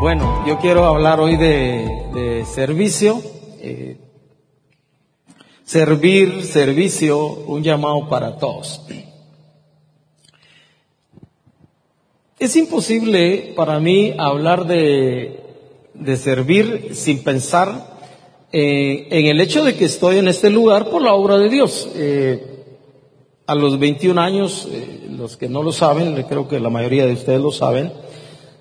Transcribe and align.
Bueno, 0.00 0.46
yo 0.46 0.56
quiero 0.56 0.86
hablar 0.86 1.20
hoy 1.20 1.36
de, 1.36 2.46
servicio. 2.46 3.20
Eh, 3.60 3.98
servir, 5.62 6.42
servicio, 6.42 7.22
un 7.22 7.62
llamado 7.62 8.08
para 8.08 8.38
todos. 8.38 8.80
Es 12.38 12.56
imposible 12.56 13.52
para 13.54 13.78
mí 13.78 14.14
hablar 14.16 14.66
de, 14.66 15.38
servir 16.16 16.92
sin 16.94 17.22
pensar 17.22 17.98
eh, 18.52 19.06
en 19.10 19.26
el 19.26 19.38
hecho 19.38 19.62
de 19.62 19.76
que 19.76 19.84
estoy 19.84 20.16
en 20.16 20.28
este 20.28 20.48
lugar 20.48 20.88
por 20.88 21.02
la 21.02 21.12
obra 21.12 21.36
de 21.36 21.50
Dios. 21.50 21.90
Eh, 21.94 22.64
a 23.46 23.54
los 23.54 23.78
21 23.78 24.18
años, 24.18 24.66
los 25.10 25.36
que 25.36 25.50
no 25.50 25.62
lo 25.62 25.72
saben, 25.72 26.14
creo 26.22 26.48
que 26.48 26.58
la 26.58 26.70
mayoría 26.70 27.04
de 27.04 27.12
ustedes 27.12 27.42
lo 27.42 27.52
saben, 27.52 27.92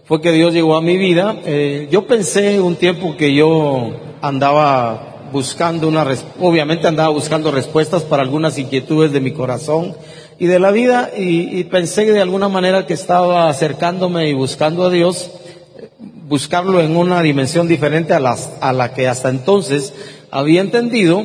fue 0.09 0.21
que 0.21 0.31
Dios 0.31 0.55
llegó 0.55 0.75
a 0.75 0.81
mi 0.81 0.97
vida. 0.97 1.37
Eh, 1.45 1.87
yo 1.91 2.07
pensé 2.07 2.59
un 2.59 2.77
tiempo 2.77 3.15
que 3.15 3.31
yo 3.35 3.91
andaba 4.23 5.27
buscando 5.31 5.87
una, 5.87 6.03
obviamente 6.39 6.87
andaba 6.87 7.09
buscando 7.09 7.51
respuestas 7.51 8.01
para 8.01 8.23
algunas 8.23 8.57
inquietudes 8.57 9.11
de 9.11 9.19
mi 9.19 9.33
corazón 9.33 9.93
y 10.39 10.47
de 10.47 10.57
la 10.57 10.71
vida 10.71 11.11
y, 11.15 11.63
pensé 11.65 12.11
de 12.11 12.21
alguna 12.21 12.49
manera 12.49 12.87
que 12.87 12.95
estaba 12.95 13.49
acercándome 13.49 14.27
y 14.29 14.33
buscando 14.33 14.83
a 14.83 14.89
Dios, 14.89 15.29
buscarlo 16.27 16.81
en 16.81 16.97
una 16.97 17.21
dimensión 17.21 17.67
diferente 17.67 18.15
a, 18.15 18.19
las, 18.19 18.51
a 18.61 18.73
la 18.73 18.95
que 18.95 19.07
hasta 19.07 19.29
entonces 19.29 19.93
había 20.31 20.61
entendido 20.61 21.23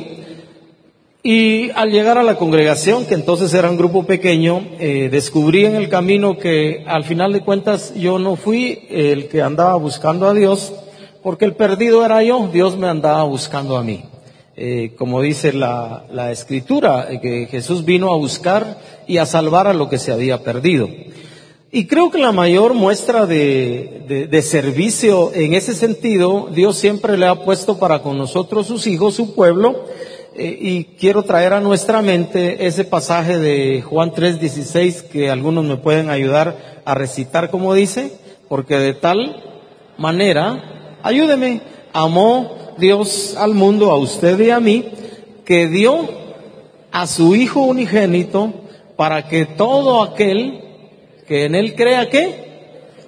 y 1.27 1.71
al 1.71 1.89
llegar 1.89 2.19
a 2.19 2.23
la 2.23 2.35
congregación, 2.35 3.07
que 3.07 3.15
entonces 3.15 3.51
era 3.55 3.71
un 3.71 3.77
grupo 3.77 4.03
pequeño, 4.03 4.63
eh, 4.79 5.09
descubrí 5.11 5.65
en 5.65 5.73
el 5.73 5.89
camino 5.89 6.37
que 6.37 6.83
al 6.85 7.03
final 7.03 7.33
de 7.33 7.39
cuentas 7.39 7.95
yo 7.95 8.19
no 8.19 8.35
fui 8.35 8.85
el 8.91 9.27
que 9.27 9.41
andaba 9.41 9.73
buscando 9.73 10.27
a 10.27 10.35
Dios, 10.35 10.71
porque 11.23 11.45
el 11.45 11.55
perdido 11.55 12.05
era 12.05 12.21
yo, 12.21 12.47
Dios 12.53 12.77
me 12.77 12.87
andaba 12.87 13.23
buscando 13.23 13.75
a 13.75 13.83
mí. 13.83 14.03
Eh, 14.55 14.93
como 14.99 15.19
dice 15.19 15.51
la, 15.51 16.05
la 16.11 16.31
escritura, 16.31 17.07
eh, 17.09 17.19
que 17.19 17.47
Jesús 17.47 17.85
vino 17.85 18.13
a 18.13 18.17
buscar 18.17 18.77
y 19.07 19.17
a 19.17 19.25
salvar 19.25 19.65
a 19.65 19.73
lo 19.73 19.89
que 19.89 19.97
se 19.97 20.11
había 20.11 20.43
perdido. 20.43 20.87
Y 21.71 21.87
creo 21.87 22.11
que 22.11 22.19
la 22.19 22.33
mayor 22.33 22.75
muestra 22.75 23.25
de, 23.25 24.27
de, 24.29 24.41
servicio 24.43 25.33
en 25.33 25.55
ese 25.55 25.73
sentido, 25.73 26.49
Dios 26.53 26.77
siempre 26.77 27.17
le 27.17 27.25
ha 27.25 27.43
puesto 27.43 27.79
para 27.79 28.03
con 28.03 28.15
nosotros, 28.15 28.67
sus 28.67 28.85
hijos, 28.85 29.15
su 29.15 29.33
pueblo, 29.33 29.83
y 30.37 30.83
quiero 30.99 31.23
traer 31.23 31.53
a 31.53 31.61
nuestra 31.61 32.01
mente 32.01 32.65
ese 32.65 32.83
pasaje 32.83 33.37
de 33.37 33.81
Juan 33.81 34.11
3:16 34.11 35.03
que 35.03 35.29
algunos 35.29 35.63
me 35.65 35.77
pueden 35.77 36.09
ayudar 36.09 36.81
a 36.83 36.93
recitar 36.93 37.49
como 37.49 37.73
dice, 37.73 38.11
porque 38.49 38.77
de 38.77 38.93
tal 38.93 39.43
manera, 39.97 40.97
ayúdeme, 41.03 41.61
amó 41.93 42.75
Dios 42.77 43.35
al 43.37 43.53
mundo, 43.53 43.91
a 43.91 43.97
usted 43.97 44.39
y 44.41 44.49
a 44.49 44.59
mí, 44.59 44.85
que 45.45 45.67
dio 45.67 46.07
a 46.91 47.07
su 47.07 47.35
Hijo 47.35 47.61
unigénito 47.61 48.53
para 48.95 49.27
que 49.27 49.45
todo 49.45 50.03
aquel 50.03 50.61
que 51.27 51.45
en 51.45 51.55
él 51.55 51.75
crea 51.75 52.09
que 52.09 52.45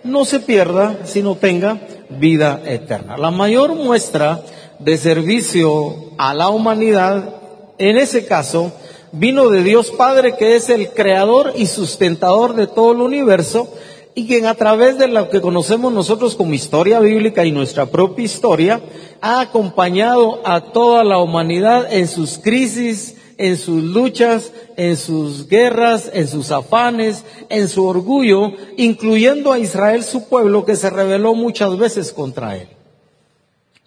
no 0.04 0.26
se 0.26 0.40
pierda, 0.40 1.00
sino 1.04 1.36
tenga 1.36 1.80
vida 2.10 2.62
eterna. 2.66 3.18
La 3.18 3.32
mayor 3.32 3.76
muestra 3.76 4.42
de 4.80 4.98
servicio 4.98 5.96
a 6.18 6.34
la 6.34 6.50
humanidad, 6.50 7.36
en 7.78 7.98
ese 7.98 8.26
caso, 8.26 8.72
vino 9.12 9.50
de 9.50 9.64
Dios 9.64 9.92
Padre, 9.92 10.36
que 10.38 10.56
es 10.56 10.70
el 10.70 10.90
creador 10.90 11.54
y 11.56 11.66
sustentador 11.66 12.56
de 12.56 12.68
todo 12.68 12.92
el 12.92 13.02
universo, 13.02 13.70
y 14.16 14.26
quien 14.26 14.46
a 14.48 14.56
través 14.56 14.98
de 14.98 15.08
lo 15.08 15.30
que 15.30 15.42
conocemos 15.42 15.94
nosotros 15.94 16.36
como 16.36 16.54
historia 16.54 17.00
bíblica 17.00 17.46
y 17.46 17.52
nuestra 17.52 17.86
propia 17.86 18.26
historia, 18.26 18.82
ha 19.22 19.42
acompañado 19.42 20.42
a 20.44 20.72
toda 20.72 21.04
la 21.04 21.20
humanidad 21.20 21.94
en 21.94 22.08
sus 22.08 22.40
crisis, 22.40 23.16
en 23.38 23.58
sus 23.58 23.84
luchas, 23.84 24.52
en 24.76 24.98
sus 24.98 25.48
guerras, 25.48 26.10
en 26.14 26.28
sus 26.28 26.52
afanes, 26.52 27.24
en 27.50 27.70
su 27.70 27.86
orgullo, 27.86 28.54
incluyendo 28.78 29.52
a 29.52 29.60
Israel 29.60 30.04
su 30.04 30.28
pueblo 30.28 30.66
que 30.66 30.76
se 30.76 30.90
rebeló 30.90 31.36
muchas 31.36 31.78
veces 31.78 32.12
contra 32.12 32.58
él. 32.58 32.77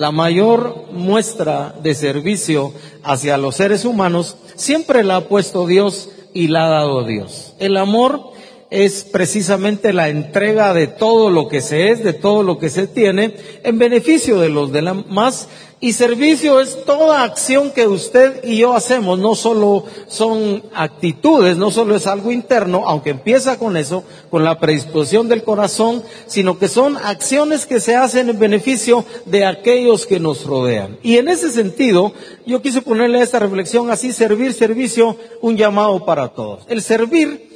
La 0.00 0.12
mayor 0.12 0.86
muestra 0.92 1.74
de 1.82 1.94
servicio 1.94 2.72
hacia 3.02 3.36
los 3.36 3.56
seres 3.56 3.84
humanos 3.84 4.38
siempre 4.54 5.04
la 5.04 5.16
ha 5.16 5.28
puesto 5.28 5.66
Dios 5.66 6.08
y 6.32 6.48
la 6.48 6.64
ha 6.64 6.70
dado 6.70 7.04
Dios. 7.04 7.52
El 7.58 7.76
amor 7.76 8.32
es 8.70 9.02
precisamente 9.02 9.92
la 9.92 10.08
entrega 10.08 10.72
de 10.72 10.86
todo 10.86 11.28
lo 11.28 11.48
que 11.48 11.60
se 11.60 11.90
es, 11.90 12.04
de 12.04 12.12
todo 12.12 12.42
lo 12.42 12.58
que 12.58 12.70
se 12.70 12.86
tiene, 12.86 13.34
en 13.64 13.78
beneficio 13.78 14.38
de 14.38 14.48
los 14.48 14.72
demás. 14.72 15.48
Y 15.82 15.94
servicio 15.94 16.60
es 16.60 16.84
toda 16.84 17.22
acción 17.22 17.70
que 17.70 17.88
usted 17.88 18.44
y 18.44 18.58
yo 18.58 18.74
hacemos, 18.74 19.18
no 19.18 19.34
solo 19.34 19.84
son 20.08 20.62
actitudes, 20.74 21.56
no 21.56 21.70
solo 21.70 21.96
es 21.96 22.06
algo 22.06 22.30
interno, 22.30 22.82
aunque 22.86 23.10
empieza 23.10 23.58
con 23.58 23.78
eso, 23.78 24.04
con 24.28 24.44
la 24.44 24.60
predisposición 24.60 25.30
del 25.30 25.42
corazón, 25.42 26.02
sino 26.26 26.58
que 26.58 26.68
son 26.68 26.98
acciones 26.98 27.64
que 27.64 27.80
se 27.80 27.96
hacen 27.96 28.28
en 28.28 28.38
beneficio 28.38 29.06
de 29.24 29.46
aquellos 29.46 30.04
que 30.04 30.20
nos 30.20 30.44
rodean. 30.44 30.98
Y 31.02 31.16
en 31.16 31.28
ese 31.28 31.50
sentido, 31.50 32.12
yo 32.44 32.60
quise 32.60 32.82
ponerle 32.82 33.20
a 33.20 33.24
esta 33.24 33.38
reflexión 33.38 33.90
así, 33.90 34.12
servir, 34.12 34.52
servicio, 34.52 35.16
un 35.40 35.56
llamado 35.56 36.04
para 36.04 36.28
todos. 36.28 36.64
El 36.68 36.82
servir 36.82 37.49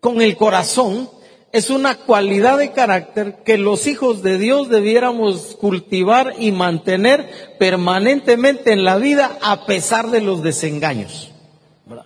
con 0.00 0.22
el 0.22 0.36
corazón 0.36 1.08
es 1.52 1.68
una 1.68 1.96
cualidad 1.96 2.58
de 2.58 2.72
carácter 2.72 3.42
que 3.44 3.58
los 3.58 3.86
hijos 3.86 4.22
de 4.22 4.38
Dios 4.38 4.68
debiéramos 4.68 5.56
cultivar 5.60 6.34
y 6.38 6.52
mantener 6.52 7.56
permanentemente 7.58 8.72
en 8.72 8.84
la 8.84 8.96
vida 8.96 9.36
a 9.42 9.66
pesar 9.66 10.10
de 10.10 10.20
los 10.20 10.42
desengaños. 10.42 11.30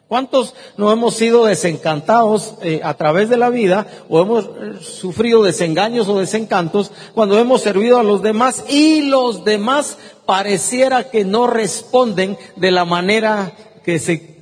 ¿Cuántos 0.08 0.54
no 0.78 0.90
hemos 0.90 1.14
sido 1.14 1.44
desencantados 1.44 2.54
eh, 2.62 2.80
a 2.82 2.94
través 2.94 3.28
de 3.28 3.36
la 3.36 3.50
vida 3.50 3.86
o 4.08 4.22
hemos 4.22 4.44
eh, 4.46 4.48
sufrido 4.80 5.42
desengaños 5.42 6.08
o 6.08 6.18
desencantos 6.18 6.90
cuando 7.14 7.38
hemos 7.38 7.60
servido 7.60 7.98
a 7.98 8.02
los 8.02 8.22
demás 8.22 8.64
y 8.70 9.02
los 9.02 9.44
demás 9.44 9.98
pareciera 10.24 11.10
que 11.10 11.26
no 11.26 11.46
responden 11.46 12.38
de 12.56 12.70
la 12.70 12.86
manera 12.86 13.52
que 13.84 13.98
se 13.98 14.33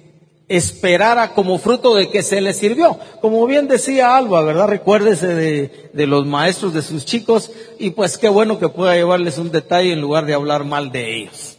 esperara 0.57 1.33
como 1.33 1.59
fruto 1.59 1.95
de 1.95 2.11
que 2.11 2.23
se 2.23 2.41
le 2.41 2.53
sirvió. 2.53 2.99
Como 3.21 3.47
bien 3.47 3.69
decía 3.69 4.17
Alba, 4.17 4.43
¿verdad? 4.43 4.69
Recuérdese 4.69 5.29
de, 5.29 5.91
de, 5.93 6.07
los 6.07 6.27
maestros 6.27 6.75
de 6.75 6.83
sus 6.83 7.05
chicos 7.05 7.51
y 7.79 7.91
pues 7.91 8.19
qué 8.19 8.29
bueno 8.29 8.59
que 8.59 8.69
pueda 8.69 8.95
llevarles 8.95 9.39
un 9.39 9.51
detalle 9.51 9.93
en 9.93 10.01
lugar 10.01 10.27
de 10.27 10.35
hablar 10.35 10.65
mal 10.65 10.93
de 10.93 11.17
ellos. 11.17 11.59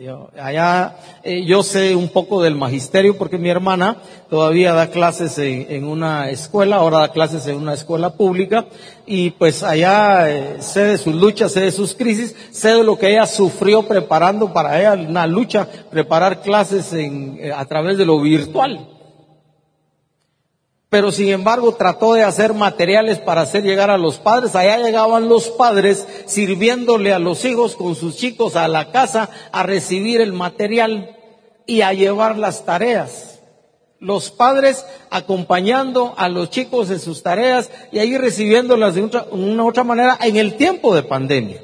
Yo, 0.00 0.30
allá 0.40 0.96
eh, 1.22 1.44
yo 1.44 1.62
sé 1.62 1.94
un 1.94 2.08
poco 2.08 2.42
del 2.42 2.54
magisterio 2.54 3.18
porque 3.18 3.36
mi 3.36 3.50
hermana 3.50 3.98
todavía 4.30 4.72
da 4.72 4.88
clases 4.88 5.36
en, 5.36 5.84
una 5.84 6.30
escuela, 6.30 6.76
ahora 6.76 7.00
da 7.00 7.12
clases 7.12 7.46
en 7.46 7.56
una 7.56 7.74
escuela 7.74 8.14
pública 8.14 8.64
y 9.04 9.32
pues 9.32 9.62
allá 9.62 10.30
eh, 10.30 10.62
sé 10.62 10.84
de 10.84 10.96
sus 10.96 11.14
luchas, 11.14 11.52
sé 11.52 11.60
de 11.60 11.70
sus 11.70 11.94
crisis, 11.94 12.34
sé 12.50 12.76
de 12.76 12.82
lo 12.82 12.96
que 12.96 13.10
ella 13.10 13.26
sufrió 13.26 13.82
preparando 13.82 14.54
para 14.54 14.80
ella 14.80 14.94
una 14.94 15.26
lucha, 15.26 15.68
preparar 15.90 16.40
clases 16.40 16.94
en, 16.94 17.36
eh, 17.38 17.52
a 17.52 17.66
través 17.66 17.98
de 17.98 18.06
lo 18.06 18.22
virtual 18.22 18.99
pero 20.90 21.12
sin 21.12 21.28
embargo 21.28 21.72
trató 21.76 22.14
de 22.14 22.24
hacer 22.24 22.52
materiales 22.52 23.20
para 23.20 23.42
hacer 23.42 23.62
llegar 23.62 23.90
a 23.90 23.96
los 23.96 24.18
padres. 24.18 24.56
Allá 24.56 24.78
llegaban 24.78 25.28
los 25.28 25.48
padres 25.48 26.06
sirviéndole 26.26 27.14
a 27.14 27.20
los 27.20 27.44
hijos 27.44 27.76
con 27.76 27.94
sus 27.94 28.16
chicos 28.16 28.56
a 28.56 28.66
la 28.66 28.90
casa 28.90 29.30
a 29.52 29.62
recibir 29.62 30.20
el 30.20 30.32
material 30.32 31.16
y 31.64 31.82
a 31.82 31.92
llevar 31.92 32.36
las 32.36 32.66
tareas. 32.66 33.40
Los 34.00 34.32
padres 34.32 34.84
acompañando 35.10 36.14
a 36.16 36.28
los 36.28 36.50
chicos 36.50 36.90
en 36.90 36.98
sus 36.98 37.22
tareas 37.22 37.70
y 37.92 38.00
ahí 38.00 38.18
recibiéndolas 38.18 38.96
de 38.96 39.08
una 39.30 39.64
otra 39.64 39.84
manera 39.84 40.18
en 40.20 40.36
el 40.36 40.56
tiempo 40.56 40.92
de 40.92 41.04
pandemia. 41.04 41.62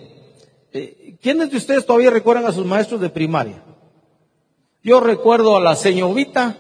Eh, 0.73 1.17
¿Quiénes 1.21 1.51
de 1.51 1.57
ustedes 1.57 1.85
todavía 1.85 2.11
recuerdan 2.11 2.47
a 2.47 2.53
sus 2.53 2.65
maestros 2.65 3.01
de 3.01 3.09
primaria? 3.09 3.65
Yo 4.85 5.01
recuerdo 5.01 5.57
a 5.57 5.61
la 5.61 5.75
señorita 5.75 6.59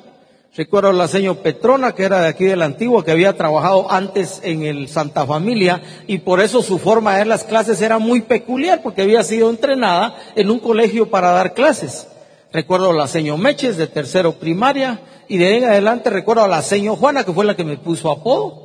Recuerdo 0.56 0.88
a 0.88 0.94
la 0.94 1.06
señora 1.06 1.42
Petrona, 1.42 1.94
que 1.94 2.04
era 2.04 2.22
de 2.22 2.28
aquí 2.28 2.46
de 2.46 2.56
la 2.56 2.64
antigua, 2.64 3.04
que 3.04 3.10
había 3.10 3.36
trabajado 3.36 3.92
antes 3.92 4.40
en 4.42 4.62
el 4.62 4.88
Santa 4.88 5.26
Familia, 5.26 5.82
y 6.06 6.16
por 6.18 6.40
eso 6.40 6.62
su 6.62 6.78
forma 6.78 7.12
de 7.12 7.18
dar 7.18 7.26
las 7.26 7.44
clases 7.44 7.82
era 7.82 7.98
muy 7.98 8.22
peculiar, 8.22 8.82
porque 8.82 9.02
había 9.02 9.22
sido 9.22 9.50
entrenada 9.50 10.16
en 10.34 10.50
un 10.50 10.58
colegio 10.58 11.10
para 11.10 11.32
dar 11.32 11.52
clases. 11.52 12.08
Recuerdo 12.54 12.88
a 12.88 12.94
la 12.94 13.06
señora 13.06 13.38
Meches, 13.38 13.76
de 13.76 13.86
tercero 13.86 14.32
primaria, 14.32 14.98
y 15.28 15.36
de 15.36 15.46
ahí 15.46 15.54
en 15.58 15.64
adelante 15.64 16.08
recuerdo 16.08 16.44
a 16.44 16.48
la 16.48 16.62
señora 16.62 16.98
Juana, 16.98 17.24
que 17.24 17.34
fue 17.34 17.44
la 17.44 17.54
que 17.54 17.64
me 17.64 17.76
puso 17.76 18.10
apodo. 18.10 18.62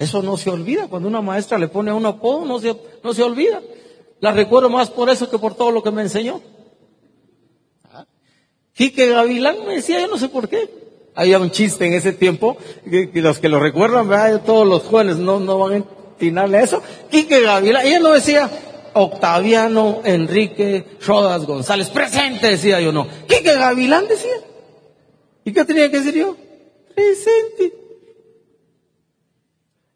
Eso 0.00 0.24
no 0.24 0.36
se 0.36 0.50
olvida, 0.50 0.88
cuando 0.88 1.08
una 1.08 1.22
maestra 1.22 1.56
le 1.56 1.68
pone 1.68 1.92
un 1.92 2.04
apodo, 2.04 2.44
no 2.44 2.58
se, 2.58 2.74
no 3.04 3.14
se 3.14 3.22
olvida. 3.22 3.62
La 4.18 4.32
recuerdo 4.32 4.70
más 4.70 4.90
por 4.90 5.08
eso 5.08 5.30
que 5.30 5.38
por 5.38 5.54
todo 5.54 5.70
lo 5.70 5.84
que 5.84 5.92
me 5.92 6.02
enseñó. 6.02 6.40
Quique 8.72 9.08
Gavilán 9.08 9.64
me 9.64 9.76
decía, 9.76 10.00
yo 10.00 10.08
no 10.08 10.18
sé 10.18 10.28
por 10.28 10.48
qué, 10.48 10.85
había 11.16 11.38
un 11.40 11.50
chiste 11.50 11.86
en 11.86 11.94
ese 11.94 12.12
tiempo, 12.12 12.56
que, 12.88 13.10
los 13.14 13.38
que 13.40 13.48
lo 13.48 13.58
recuerdan, 13.58 14.08
todos 14.44 14.66
los 14.66 14.82
jóvenes 14.82 15.16
no, 15.16 15.40
no 15.40 15.58
van 15.58 15.82
a 15.82 15.84
atinarle 16.14 16.58
a 16.58 16.62
eso, 16.62 16.82
Quique 17.10 17.40
Gavilán. 17.40 17.86
Ella 17.86 17.98
no 17.98 18.12
decía 18.12 18.48
Octaviano 18.92 20.02
Enrique 20.04 20.84
Rodas 21.04 21.46
González, 21.46 21.88
presente, 21.88 22.48
decía 22.48 22.80
yo, 22.80 22.92
no. 22.92 23.08
Quique 23.26 23.54
Gavilán 23.54 24.06
decía. 24.06 24.36
¿Y 25.44 25.52
qué 25.52 25.64
tenía 25.64 25.90
que 25.90 25.98
decir 25.98 26.14
yo? 26.14 26.36
Presente. 26.94 27.85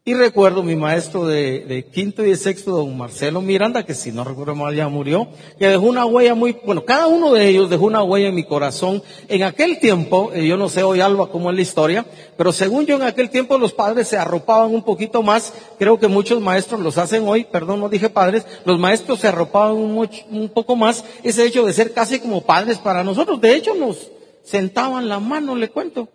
Y 0.03 0.15
recuerdo 0.15 0.63
mi 0.63 0.75
maestro 0.75 1.27
de, 1.27 1.87
quinto 1.93 2.25
y 2.25 2.29
de 2.31 2.35
sexto, 2.35 2.71
don 2.71 2.97
Marcelo 2.97 3.39
Miranda, 3.39 3.85
que 3.85 3.93
si 3.93 4.11
no 4.11 4.23
recuerdo 4.23 4.55
mal 4.55 4.73
ya 4.73 4.87
murió, 4.87 5.27
que 5.59 5.67
dejó 5.67 5.83
una 5.83 6.07
huella 6.07 6.33
muy, 6.33 6.57
bueno, 6.65 6.83
cada 6.85 7.05
uno 7.05 7.31
de 7.31 7.47
ellos 7.47 7.69
dejó 7.69 7.85
una 7.85 8.01
huella 8.01 8.29
en 8.29 8.33
mi 8.33 8.43
corazón. 8.43 9.03
En 9.27 9.43
aquel 9.43 9.77
tiempo, 9.77 10.31
eh, 10.33 10.47
yo 10.47 10.57
no 10.57 10.69
sé 10.69 10.81
hoy 10.81 11.01
Alba 11.01 11.27
cómo 11.27 11.51
es 11.51 11.55
la 11.55 11.61
historia, 11.61 12.03
pero 12.35 12.51
según 12.51 12.87
yo 12.87 12.95
en 12.95 13.03
aquel 13.03 13.29
tiempo 13.29 13.59
los 13.59 13.73
padres 13.73 14.07
se 14.07 14.17
arropaban 14.17 14.73
un 14.73 14.81
poquito 14.81 15.21
más, 15.21 15.53
creo 15.77 15.99
que 15.99 16.07
muchos 16.07 16.41
maestros 16.41 16.81
los 16.81 16.97
hacen 16.97 17.27
hoy, 17.27 17.43
perdón, 17.43 17.79
no 17.79 17.87
dije 17.87 18.09
padres, 18.09 18.47
los 18.65 18.79
maestros 18.79 19.19
se 19.19 19.27
arropaban 19.27 19.75
un, 19.75 20.49
poco 20.49 20.75
más 20.75 21.05
ese 21.21 21.45
hecho 21.45 21.63
de 21.63 21.73
ser 21.73 21.93
casi 21.93 22.19
como 22.19 22.41
padres 22.41 22.79
para 22.79 23.03
nosotros. 23.03 23.39
De 23.39 23.53
hecho 23.53 23.75
nos 23.75 24.09
sentaban 24.41 25.07
la 25.07 25.19
mano, 25.19 25.55
le 25.55 25.69
cuento. 25.69 26.09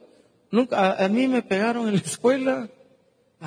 Nunca, 0.50 0.96
a 1.04 1.08
mí 1.08 1.28
me 1.28 1.42
pegaron 1.42 1.86
en 1.86 1.94
la 1.94 2.00
escuela, 2.00 2.68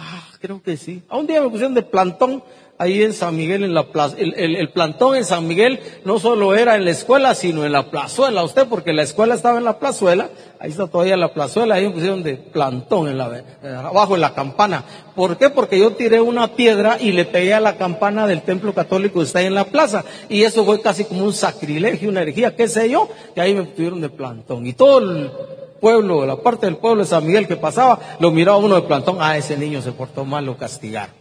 Ah, 0.02 0.24
creo 0.40 0.62
que 0.62 0.78
sí. 0.78 1.04
A 1.10 1.18
un 1.18 1.28
día 1.28 1.42
me 1.42 1.50
pusieron 1.50 1.74
de 1.74 1.82
plantón 1.82 2.42
ahí 2.78 3.04
en 3.04 3.12
San 3.12 3.36
Miguel, 3.36 3.66
en 3.66 3.74
la 3.74 3.92
plaza. 3.92 4.16
El, 4.18 4.70
plantón 4.70 5.18
en 5.18 5.26
San 5.26 5.46
Miguel 5.46 5.82
no 6.06 6.18
solo 6.18 6.56
era 6.56 6.76
en 6.78 6.86
la 6.86 6.92
escuela, 6.92 7.36
sino 7.36 7.66
en 7.66 7.74
la 7.74 7.92
plazuela. 7.92 8.44
Usted, 8.44 8.68
porque 8.68 8.94
la 8.94 9.04
escuela 9.04 9.36
estaba 9.36 9.58
en 9.58 9.66
la 9.66 9.78
plazuela, 9.78 10.30
ahí 10.60 10.72
está 10.72 10.88
todavía 10.88 11.18
la 11.18 11.34
plazuela, 11.34 11.76
ahí 11.76 11.88
me 11.88 11.92
pusieron 11.92 12.24
de 12.24 12.36
plantón 12.38 13.10
en 13.10 13.18
la, 13.18 13.44
eh, 13.62 13.76
abajo 13.76 14.16
en 14.16 14.22
la 14.22 14.34
campana. 14.34 14.86
¿Por 15.16 15.38
qué? 15.38 15.50
Porque 15.50 15.78
yo 15.78 15.92
tiré 15.92 16.22
una 16.22 16.56
piedra 16.56 16.98
y 17.00 17.12
le 17.12 17.26
pegué 17.26 17.54
a 17.54 17.60
la 17.60 17.76
campana 17.76 18.26
del 18.26 18.42
templo 18.44 18.74
católico 18.74 19.20
que 19.20 19.26
está 19.26 19.40
ahí 19.40 19.48
en 19.48 19.56
la 19.56 19.66
plaza. 19.66 20.06
Y 20.30 20.44
eso 20.44 20.64
fue 20.64 20.82
casi 20.82 21.04
como 21.04 21.26
un 21.26 21.34
sacrilegio, 21.34 22.10
una 22.10 22.22
herejía, 22.22 22.56
qué 22.56 22.70
sé 22.70 22.90
yo, 22.90 23.10
y 23.36 23.40
ahí 23.42 23.54
me 23.54 23.66
tuvieron 23.66 24.00
de 24.00 24.10
plantón. 24.10 24.66
Y 24.66 24.72
todo 24.72 25.00
el, 25.00 25.30
pueblo, 25.80 26.26
la 26.26 26.38
parte 26.38 26.66
del 26.66 26.78
pueblo 26.78 27.04
de 27.04 27.10
San 27.10 27.26
Miguel 27.26 27.48
que 27.48 27.58
pasaba, 27.58 28.00
lo 28.20 28.32
miraba 28.32 28.58
uno 28.58 28.76
de 28.76 28.82
plantón, 28.82 29.18
ah, 29.20 29.38
ese 29.38 29.58
niño 29.58 29.82
se 29.82 29.92
portó 29.92 30.26
mal, 30.26 30.46
lo 30.46 30.58
castigaron. 30.58 31.19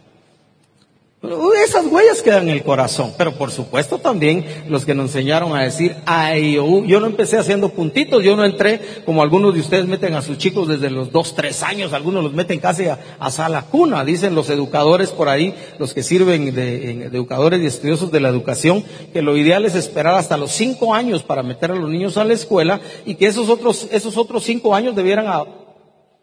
Esas 1.21 1.85
huellas 1.85 2.21
quedan 2.21 2.43
en 2.43 2.55
el 2.55 2.63
corazón, 2.63 3.13
pero 3.17 3.33
por 3.33 3.51
supuesto 3.51 3.99
también 3.99 4.45
los 4.69 4.85
que 4.85 4.95
nos 4.95 5.07
enseñaron 5.07 5.53
a 5.53 5.63
decir 5.63 5.97
AIOU. 6.05 6.85
Yo 6.85 7.01
no 7.01 7.07
empecé 7.07 7.37
haciendo 7.37 7.69
puntitos, 7.69 8.23
yo 8.23 8.37
no 8.37 8.45
entré 8.45 8.79
como 9.05 9.21
algunos 9.21 9.53
de 9.53 9.59
ustedes 9.59 9.85
meten 9.85 10.13
a 10.13 10.21
sus 10.21 10.37
chicos 10.37 10.69
desde 10.69 10.89
los 10.89 11.11
dos, 11.11 11.35
tres 11.35 11.61
años, 11.61 11.91
algunos 11.91 12.23
los 12.23 12.31
meten 12.31 12.59
casi 12.59 12.85
a, 12.87 12.99
a 13.19 13.31
sala 13.31 13.63
cuna, 13.63 14.05
dicen 14.05 14.33
los 14.33 14.49
educadores 14.49 15.09
por 15.09 15.27
ahí, 15.27 15.53
los 15.77 15.93
que 15.93 16.03
sirven 16.03 16.55
de, 16.55 17.07
educadores 17.07 17.61
y 17.61 17.65
estudiosos 17.65 18.11
de 18.13 18.21
la 18.21 18.29
educación, 18.29 18.85
que 19.11 19.21
lo 19.21 19.35
ideal 19.35 19.65
es 19.65 19.75
esperar 19.75 20.15
hasta 20.15 20.37
los 20.37 20.51
cinco 20.51 20.93
años 20.93 21.23
para 21.23 21.43
meter 21.43 21.71
a 21.71 21.75
los 21.75 21.89
niños 21.89 22.15
a 22.15 22.23
la 22.23 22.33
escuela 22.33 22.79
y 23.05 23.15
que 23.15 23.27
esos 23.27 23.49
otros, 23.49 23.89
esos 23.91 24.15
otros 24.15 24.45
cinco 24.45 24.73
años 24.73 24.95
debieran 24.95 25.27
a, 25.27 25.43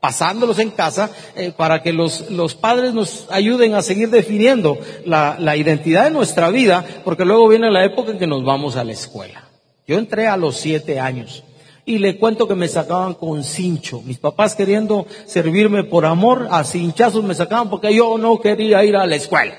pasándolos 0.06 0.61
en 0.61 0.70
casa 0.70 1.11
eh, 1.35 1.50
para 1.56 1.82
que 1.82 1.93
los, 1.93 2.31
los, 2.31 2.55
padres 2.55 2.94
nos 2.94 3.26
ayuden 3.29 3.75
a 3.75 3.82
seguir 3.82 4.08
definiendo 4.08 4.79
la, 5.05 5.37
la 5.41 5.56
identidad 5.56 6.05
de 6.05 6.12
nuestra 6.12 6.49
vida, 6.50 6.85
porque 7.03 7.25
luego 7.25 7.49
viene 7.49 7.73
la 7.73 7.85
época 7.85 8.12
en 8.12 8.19
que 8.19 8.29
nos 8.29 8.44
vamos 8.44 8.76
a 8.76 8.85
la 8.85 8.93
escuela. 8.93 9.49
Yo 9.85 9.99
entré 9.99 10.29
a 10.29 10.37
los 10.37 10.58
siete 10.58 11.00
años 11.00 11.43
y 11.85 11.99
le 11.99 12.19
cuento 12.19 12.47
que 12.47 12.55
me 12.55 12.69
sacaban 12.69 13.14
con 13.14 13.43
cincho. 13.43 14.00
Mis 14.03 14.19
papás 14.19 14.55
queriendo 14.55 15.08
servirme 15.26 15.82
por 15.82 16.06
amor, 16.06 16.47
a 16.53 16.62
cinchazos 16.62 17.25
me 17.25 17.35
sacaban 17.35 17.69
porque 17.69 17.93
yo 17.93 18.17
no 18.17 18.38
quería 18.38 18.85
ir 18.85 18.94
a 18.94 19.06
la 19.06 19.17
escuela 19.17 19.56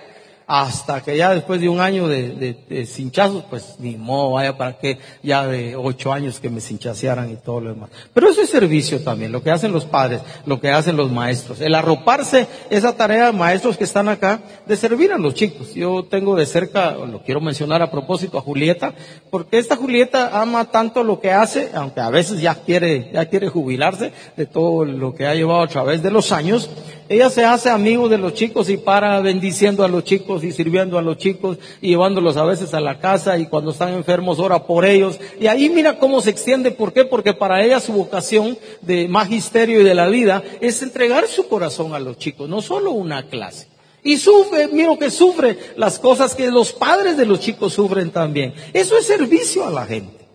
hasta 0.47 1.03
que 1.03 1.17
ya 1.17 1.33
después 1.33 1.59
de 1.59 1.67
un 1.67 1.81
año 1.81 2.07
de, 2.07 2.55
de, 2.69 2.85
cinchazos, 2.85 3.43
pues 3.49 3.75
ni 3.79 3.97
modo, 3.97 4.31
vaya 4.31 4.57
para 4.57 4.77
que 4.77 4.97
ya 5.21 5.45
de 5.45 5.75
ocho 5.75 6.13
años 6.13 6.39
que 6.39 6.49
me 6.49 6.61
cinchasearan 6.61 7.29
y 7.29 7.35
todo 7.35 7.59
lo 7.59 7.73
demás. 7.73 7.89
Pero 8.13 8.29
eso 8.29 8.41
es 8.41 8.49
servicio 8.49 9.03
también, 9.03 9.33
lo 9.33 9.43
que 9.43 9.51
hacen 9.51 9.73
los 9.73 9.83
padres, 9.83 10.21
lo 10.45 10.61
que 10.61 10.69
hacen 10.69 10.95
los 10.95 11.11
maestros. 11.11 11.59
El 11.59 11.75
arroparse 11.75 12.47
esa 12.69 12.95
tarea 12.95 13.25
de 13.25 13.33
maestros 13.33 13.77
que 13.77 13.83
están 13.83 14.07
acá 14.07 14.39
de 14.65 14.77
servir 14.77 15.11
a 15.11 15.17
los 15.17 15.33
chicos. 15.33 15.73
Yo 15.75 16.05
tengo 16.05 16.37
de 16.37 16.45
cerca, 16.45 16.91
lo 16.91 17.21
quiero 17.23 17.41
mencionar 17.41 17.81
a 17.81 17.91
propósito 17.91 18.37
a 18.37 18.41
Julieta, 18.41 18.93
porque 19.29 19.57
esta 19.57 19.75
Julieta 19.75 20.39
ama 20.39 20.71
tanto 20.71 21.03
lo 21.03 21.19
que 21.19 21.31
hace, 21.33 21.71
aunque 21.73 21.99
a 21.99 22.09
veces 22.09 22.39
ya 22.39 22.55
quiere, 22.55 23.11
ya 23.11 23.25
quiere 23.25 23.49
jubilarse 23.49 24.13
de 24.37 24.45
todo 24.45 24.85
lo 24.85 25.13
que 25.13 25.27
ha 25.27 25.35
llevado 25.35 25.61
a 25.61 25.67
través 25.67 26.01
de 26.01 26.11
los 26.11 26.31
años, 26.31 26.69
ella 27.09 27.29
se 27.29 27.45
hace 27.45 27.69
amigo 27.69 28.09
de 28.09 28.17
los 28.17 28.33
chicos 28.33 28.69
y 28.69 28.77
para 28.77 29.21
bendiciendo 29.21 29.85
a 29.85 29.87
los 29.87 30.03
chicos 30.03 30.43
y 30.43 30.51
sirviendo 30.51 30.97
a 30.97 31.01
los 31.01 31.17
chicos 31.17 31.57
y 31.81 31.89
llevándolos 31.89 32.35
a 32.35 32.43
veces 32.43 32.73
a 32.73 32.81
la 32.81 32.99
casa 32.99 33.37
y 33.37 33.47
cuando 33.47 33.71
están 33.71 33.93
enfermos 33.93 34.39
ora 34.39 34.65
por 34.65 34.85
ellos. 34.85 35.19
Y 35.39 35.47
ahí 35.47 35.69
mira 35.69 35.99
cómo 35.99 36.19
se 36.21 36.31
extiende. 36.31 36.71
¿Por 36.71 36.91
qué? 36.91 37.05
Porque 37.05 37.33
para 37.33 37.63
ella 37.63 37.79
su 37.79 37.93
vocación 37.93 38.57
de 38.81 39.07
magisterio 39.07 39.79
y 39.81 39.83
de 39.83 39.95
la 39.95 40.07
vida 40.07 40.43
es 40.59 40.81
entregar 40.81 41.27
su 41.27 41.47
corazón 41.47 41.93
a 41.93 41.99
los 41.99 42.17
chicos, 42.17 42.49
no 42.49 42.61
solo 42.61 42.91
una 42.91 43.27
clase. 43.27 43.67
Y 44.03 44.17
sufre, 44.17 44.67
miro 44.67 44.97
que 44.97 45.09
sufre 45.09 45.57
las 45.75 45.99
cosas 45.99 46.35
que 46.35 46.49
los 46.49 46.71
padres 46.71 47.17
de 47.17 47.25
los 47.25 47.39
chicos 47.39 47.73
sufren 47.73 48.11
también. 48.11 48.53
Eso 48.73 48.97
es 48.97 49.05
servicio 49.05 49.65
a 49.65 49.71
la 49.71 49.85
gente. 49.85 50.27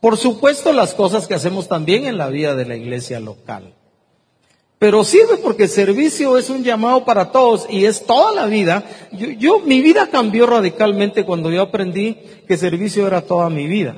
Por 0.00 0.16
supuesto, 0.16 0.72
las 0.72 0.94
cosas 0.94 1.26
que 1.26 1.34
hacemos 1.34 1.68
también 1.68 2.06
en 2.06 2.18
la 2.18 2.28
vida 2.28 2.54
de 2.54 2.66
la 2.66 2.76
iglesia 2.76 3.20
local. 3.20 3.75
Pero 4.78 5.04
sirve 5.04 5.38
porque 5.42 5.68
servicio 5.68 6.36
es 6.36 6.50
un 6.50 6.62
llamado 6.62 7.04
para 7.06 7.32
todos 7.32 7.66
y 7.70 7.86
es 7.86 8.04
toda 8.04 8.34
la 8.34 8.46
vida. 8.46 8.84
Yo, 9.38 9.60
mi 9.60 9.80
vida 9.80 10.08
cambió 10.10 10.46
radicalmente 10.46 11.24
cuando 11.24 11.50
yo 11.50 11.62
aprendí 11.62 12.18
que 12.46 12.58
servicio 12.58 13.06
era 13.06 13.22
toda 13.22 13.48
mi 13.48 13.66
vida. 13.66 13.96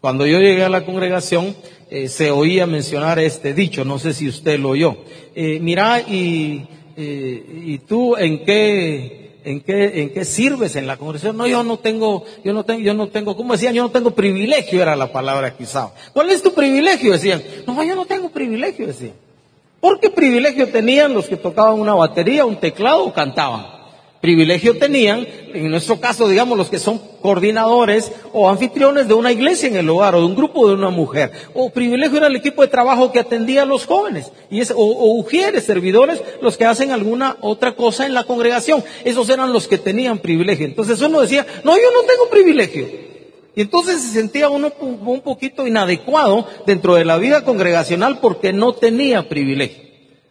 Cuando 0.00 0.26
yo 0.26 0.40
llegué 0.40 0.62
a 0.62 0.68
la 0.68 0.84
congregación, 0.84 1.56
eh, 1.90 2.08
se 2.08 2.30
oía 2.30 2.66
mencionar 2.66 3.18
este 3.18 3.54
dicho, 3.54 3.84
no 3.84 3.98
sé 3.98 4.12
si 4.12 4.28
usted 4.28 4.60
lo 4.60 4.70
oyó. 4.70 4.98
Eh, 5.34 5.58
mira, 5.58 6.02
y, 6.02 6.68
eh, 6.96 7.62
y 7.64 7.78
tú 7.78 8.14
en 8.16 8.44
qué, 8.44 9.40
en 9.42 9.60
qué, 9.62 10.02
en 10.02 10.10
qué 10.10 10.24
sirves 10.26 10.76
en 10.76 10.86
la 10.86 10.98
congregación. 10.98 11.34
No, 11.38 11.46
yo 11.46 11.64
no 11.64 11.78
tengo, 11.78 12.26
yo 12.44 12.52
no 12.52 12.62
tengo, 12.64 12.80
yo 12.80 12.92
no 12.92 13.08
tengo, 13.08 13.34
¿cómo 13.38 13.54
decían? 13.54 13.72
Yo 13.72 13.84
no 13.84 13.90
tengo 13.90 14.10
privilegio, 14.10 14.82
era 14.82 14.94
la 14.96 15.10
palabra 15.10 15.56
que 15.56 15.64
usaba. 15.64 15.94
¿Cuál 16.12 16.28
es 16.28 16.42
tu 16.42 16.52
privilegio? 16.52 17.12
Decían. 17.12 17.42
No, 17.66 17.82
yo 17.82 17.96
no 17.96 18.04
tengo 18.04 18.28
privilegio, 18.28 18.86
decían. 18.86 19.14
Porque 19.80 20.10
privilegio 20.10 20.68
tenían 20.68 21.14
los 21.14 21.26
que 21.26 21.36
tocaban 21.36 21.78
una 21.78 21.94
batería, 21.94 22.44
un 22.44 22.56
teclado 22.56 23.04
o 23.04 23.12
cantaban. 23.12 23.78
Privilegio 24.20 24.76
tenían, 24.76 25.24
en 25.54 25.70
nuestro 25.70 26.00
caso, 26.00 26.28
digamos, 26.28 26.58
los 26.58 26.68
que 26.68 26.80
son 26.80 27.00
coordinadores 27.22 28.10
o 28.32 28.48
anfitriones 28.48 29.06
de 29.06 29.14
una 29.14 29.30
iglesia 29.30 29.68
en 29.68 29.76
el 29.76 29.88
hogar 29.88 30.16
o 30.16 30.20
de 30.20 30.26
un 30.26 30.34
grupo 30.34 30.66
de 30.66 30.74
una 30.74 30.90
mujer. 30.90 31.30
O 31.54 31.70
privilegio 31.70 32.18
era 32.18 32.26
el 32.26 32.34
equipo 32.34 32.62
de 32.62 32.68
trabajo 32.68 33.12
que 33.12 33.20
atendía 33.20 33.62
a 33.62 33.66
los 33.66 33.86
jóvenes. 33.86 34.32
Y 34.50 34.60
es, 34.60 34.72
o, 34.72 34.76
o 34.78 35.14
ujieres, 35.14 35.62
servidores, 35.62 36.20
los 36.42 36.56
que 36.56 36.64
hacen 36.64 36.90
alguna 36.90 37.36
otra 37.40 37.76
cosa 37.76 38.06
en 38.06 38.14
la 38.14 38.24
congregación. 38.24 38.82
Esos 39.04 39.30
eran 39.30 39.52
los 39.52 39.68
que 39.68 39.78
tenían 39.78 40.18
privilegio. 40.18 40.66
Entonces 40.66 41.00
uno 41.00 41.20
decía, 41.20 41.46
no, 41.62 41.76
yo 41.76 41.92
no 41.94 42.02
tengo 42.02 42.28
privilegio. 42.28 43.07
Y 43.58 43.62
entonces 43.62 44.00
se 44.00 44.12
sentía 44.12 44.48
uno 44.48 44.70
un 44.80 45.20
poquito 45.20 45.66
inadecuado 45.66 46.46
dentro 46.64 46.94
de 46.94 47.04
la 47.04 47.18
vida 47.18 47.42
congregacional 47.44 48.20
porque 48.20 48.52
no 48.52 48.72
tenía 48.72 49.28
privilegio. 49.28 49.82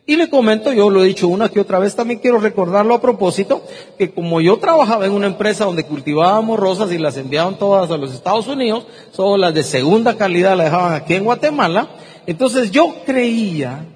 Y 0.06 0.16
le 0.16 0.30
comento, 0.30 0.72
yo 0.72 0.90
lo 0.90 1.04
he 1.04 1.08
dicho 1.08 1.28
una 1.28 1.50
que 1.50 1.60
otra 1.60 1.80
vez, 1.80 1.94
también 1.94 2.22
quiero 2.22 2.40
recordarlo 2.40 2.96
a 2.96 3.02
propósito, 3.02 3.64
que 3.98 4.12
como 4.12 4.40
yo 4.40 4.60
trabajaba 4.60 5.06
en 5.06 5.12
una 5.12 5.28
empresa 5.28 5.66
donde 5.66 5.84
cultivábamos 5.84 6.58
rosas 6.58 6.90
y 6.94 6.98
las 6.98 7.18
enviaban 7.18 7.60
todas 7.60 7.92
a 7.92 7.98
los 7.98 8.14
Estados 8.14 8.48
Unidos, 8.48 8.88
solo 9.12 9.36
las 9.36 9.54
de 9.54 9.64
segunda 9.64 10.16
calidad 10.16 10.56
las 10.56 10.68
dejaban 10.68 10.94
aquí 10.94 11.16
en 11.16 11.26
Guatemala, 11.26 11.90
entonces 12.28 12.72
yo 12.72 12.96
creía 13.06 13.88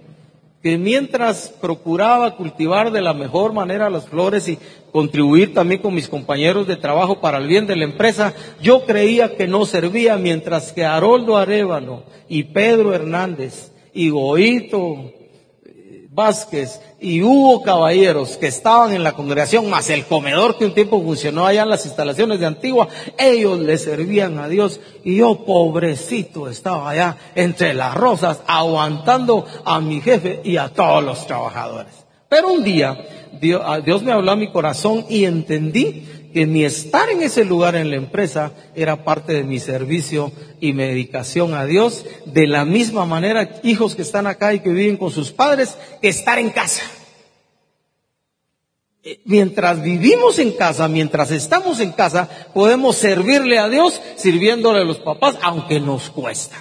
que 0.61 0.77
mientras 0.77 1.49
procuraba 1.59 2.35
cultivar 2.35 2.91
de 2.91 3.01
la 3.01 3.13
mejor 3.13 3.53
manera 3.53 3.89
las 3.89 4.07
flores 4.07 4.47
y 4.47 4.59
contribuir 4.91 5.53
también 5.53 5.81
con 5.81 5.93
mis 5.93 6.07
compañeros 6.07 6.67
de 6.67 6.75
trabajo 6.75 7.19
para 7.19 7.39
el 7.39 7.47
bien 7.47 7.65
de 7.65 7.75
la 7.75 7.85
empresa, 7.85 8.33
yo 8.61 8.85
creía 8.85 9.35
que 9.35 9.47
no 9.47 9.65
servía, 9.65 10.17
mientras 10.17 10.71
que 10.71 10.85
Haroldo 10.85 11.37
Arevalo 11.37 12.03
y 12.29 12.43
Pedro 12.43 12.93
Hernández 12.93 13.71
y 13.93 14.09
Goito 14.09 15.11
Vázquez 16.13 16.81
y 16.99 17.21
Hugo 17.21 17.61
Caballeros 17.61 18.35
que 18.35 18.47
estaban 18.47 18.91
en 18.91 19.01
la 19.01 19.13
congregación, 19.13 19.69
más 19.69 19.89
el 19.89 20.05
comedor 20.05 20.57
que 20.57 20.65
un 20.65 20.73
tiempo 20.73 21.01
funcionó 21.01 21.45
allá 21.45 21.63
en 21.63 21.69
las 21.69 21.85
instalaciones 21.85 22.41
de 22.41 22.47
Antigua, 22.47 22.89
ellos 23.17 23.57
le 23.59 23.77
servían 23.77 24.37
a 24.37 24.49
Dios 24.49 24.81
y 25.05 25.15
yo 25.15 25.45
pobrecito 25.45 26.49
estaba 26.49 26.89
allá 26.89 27.15
entre 27.33 27.73
las 27.73 27.95
rosas 27.95 28.41
aguantando 28.45 29.45
a 29.63 29.79
mi 29.79 30.01
jefe 30.01 30.41
y 30.43 30.57
a 30.57 30.67
todos 30.67 31.01
los 31.01 31.25
trabajadores. 31.25 31.93
Pero 32.27 32.51
un 32.51 32.63
día 32.65 32.97
Dios, 33.41 34.03
me 34.03 34.11
habló 34.11 34.31
a 34.31 34.35
mi 34.35 34.51
corazón 34.51 35.05
y 35.09 35.25
entendí 35.25 36.05
que 36.31 36.45
mi 36.45 36.63
estar 36.63 37.09
en 37.09 37.21
ese 37.21 37.45
lugar 37.45 37.75
en 37.75 37.89
la 37.89 37.97
empresa 37.97 38.51
era 38.75 39.03
parte 39.03 39.33
de 39.33 39.43
mi 39.43 39.59
servicio 39.59 40.31
y 40.59 40.73
mi 40.73 40.83
dedicación 40.83 41.53
a 41.53 41.65
Dios, 41.65 42.05
de 42.25 42.47
la 42.47 42.65
misma 42.65 43.05
manera, 43.05 43.59
hijos 43.63 43.95
que 43.95 44.01
están 44.01 44.27
acá 44.27 44.53
y 44.53 44.59
que 44.59 44.69
viven 44.69 44.97
con 44.97 45.11
sus 45.11 45.31
padres, 45.31 45.77
que 46.01 46.09
estar 46.09 46.39
en 46.39 46.49
casa. 46.49 46.83
eh, 49.03 49.19
mientras 49.25 49.81
vivimos 49.81 50.37
en 50.37 50.51
casa, 50.51 50.87
mientras 50.87 51.31
estamos 51.31 51.79
en 51.79 51.91
casa, 51.91 52.29
podemos 52.53 52.95
servirle 52.95 53.57
a 53.57 53.67
Dios 53.67 53.99
sirviéndole 54.15 54.81
a 54.81 54.85
los 54.85 54.99
papás, 54.99 55.37
aunque 55.41 55.79
nos 55.79 56.11
cuesta. 56.11 56.57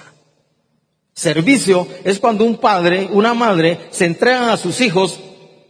Servicio 1.12 1.86
es 2.04 2.18
cuando 2.18 2.44
un 2.44 2.56
padre, 2.56 3.08
una 3.12 3.34
madre, 3.34 3.78
se 3.90 4.06
entregan 4.06 4.48
a 4.48 4.56
sus 4.56 4.80
hijos 4.80 5.20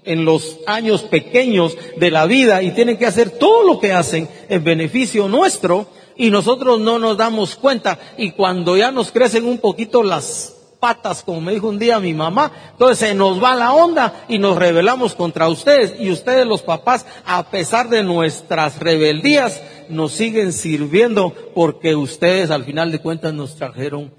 en 0.05 0.25
los 0.25 0.59
años 0.67 1.03
pequeños 1.03 1.77
de 1.97 2.11
la 2.11 2.27
vida 2.27 2.63
y 2.63 2.73
tienen 2.73 2.97
que 2.97 3.07
hacer 3.07 3.31
todo 3.31 3.63
lo 3.65 3.81
que 3.81 3.93
hacen 3.93 4.29
en 4.49 4.65
beneficio 4.65 5.29
nuestro 5.29 5.89
y 6.17 6.31
nosotros 6.31 6.81
no 6.81 6.99
nos 6.99 7.17
damos 7.17 7.57
cuenta 7.57 7.99
y 8.17 8.33
cuando 8.33 8.77
ya 8.77 8.91
nos 8.91 9.11
crecen 9.11 9.47
un 9.47 9.59
poquito 9.59 10.03
las 10.03 10.57
patas, 10.81 11.23
como 11.23 11.41
me 11.41 11.53
dijo 11.53 11.69
un 11.69 11.79
día 11.79 12.01
mi 12.01 12.15
mamá. 12.15 12.51
Entonces 12.73 12.99
se 12.99 13.15
nos 13.15 13.43
va 13.43 13.55
la 13.55 13.73
onda 13.73 14.25
y 14.29 14.39
nos 14.39 14.57
rebelamos 14.57 15.15
contra 15.15 15.49
ustedes. 15.49 15.95
Y 16.01 16.11
ustedes 16.11 16.47
los 16.47 16.63
papás, 16.63 17.07
a 17.25 17.51
pesar 17.51 17.89
de 17.91 18.03
nuestras 18.03 18.81
rebeldías, 18.81 19.63
nos 19.89 20.13
siguen 20.13 20.53
sirviendo 20.53 21.35
porque 21.55 21.95
ustedes 21.95 22.51
al 22.51 22.65
final 22.65 22.91
de 22.91 23.01
cuentas 23.01 23.35
nos 23.35 23.57
trajeron 23.57 24.13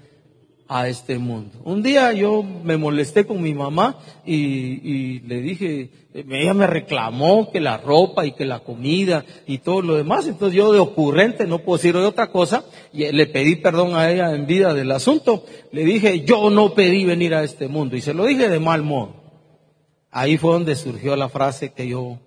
a 0.72 0.88
este 0.88 1.18
mundo. 1.18 1.58
Un 1.64 1.82
día 1.82 2.12
yo 2.12 2.42
me 2.42 2.78
molesté 2.78 3.26
con 3.26 3.42
mi 3.42 3.52
mamá 3.52 3.98
y, 4.24 5.20
le 5.20 5.42
dije, 5.42 5.90
ella 6.14 6.54
me 6.54 6.66
reclamó 6.66 7.50
que 7.50 7.60
la 7.60 7.76
ropa 7.76 8.24
y 8.24 8.32
que 8.32 8.46
la 8.46 8.60
comida 8.60 9.24
y 9.46 9.58
todo 9.58 9.82
lo 9.82 9.96
demás, 9.96 10.26
entonces 10.26 10.56
yo 10.56 10.72
de 10.72 10.78
ocurrente 10.78 11.46
no 11.46 11.58
puedo 11.58 11.76
decir 11.76 11.94
de 11.94 12.04
otra 12.04 12.30
cosa, 12.30 12.64
y 12.90 13.10
le 13.12 13.26
pedí 13.26 13.56
perdón 13.56 13.94
a 13.94 14.10
ella 14.10 14.34
en 14.34 14.46
vida 14.46 14.72
del 14.72 14.90
asunto, 14.92 15.44
le 15.72 15.84
dije, 15.84 16.24
yo 16.24 16.48
no 16.48 16.72
pedí 16.72 17.04
venir 17.04 17.34
a 17.34 17.44
este 17.44 17.68
mundo 17.68 17.94
y 17.94 18.00
se 18.00 18.14
lo 18.14 18.24
dije 18.24 18.48
de 18.48 18.58
mal 18.58 18.82
modo. 18.82 19.20
Ahí 20.10 20.38
fue 20.38 20.52
donde 20.52 20.74
surgió 20.74 21.16
la 21.16 21.28
frase 21.28 21.72
que 21.72 21.86
yo 21.86 22.18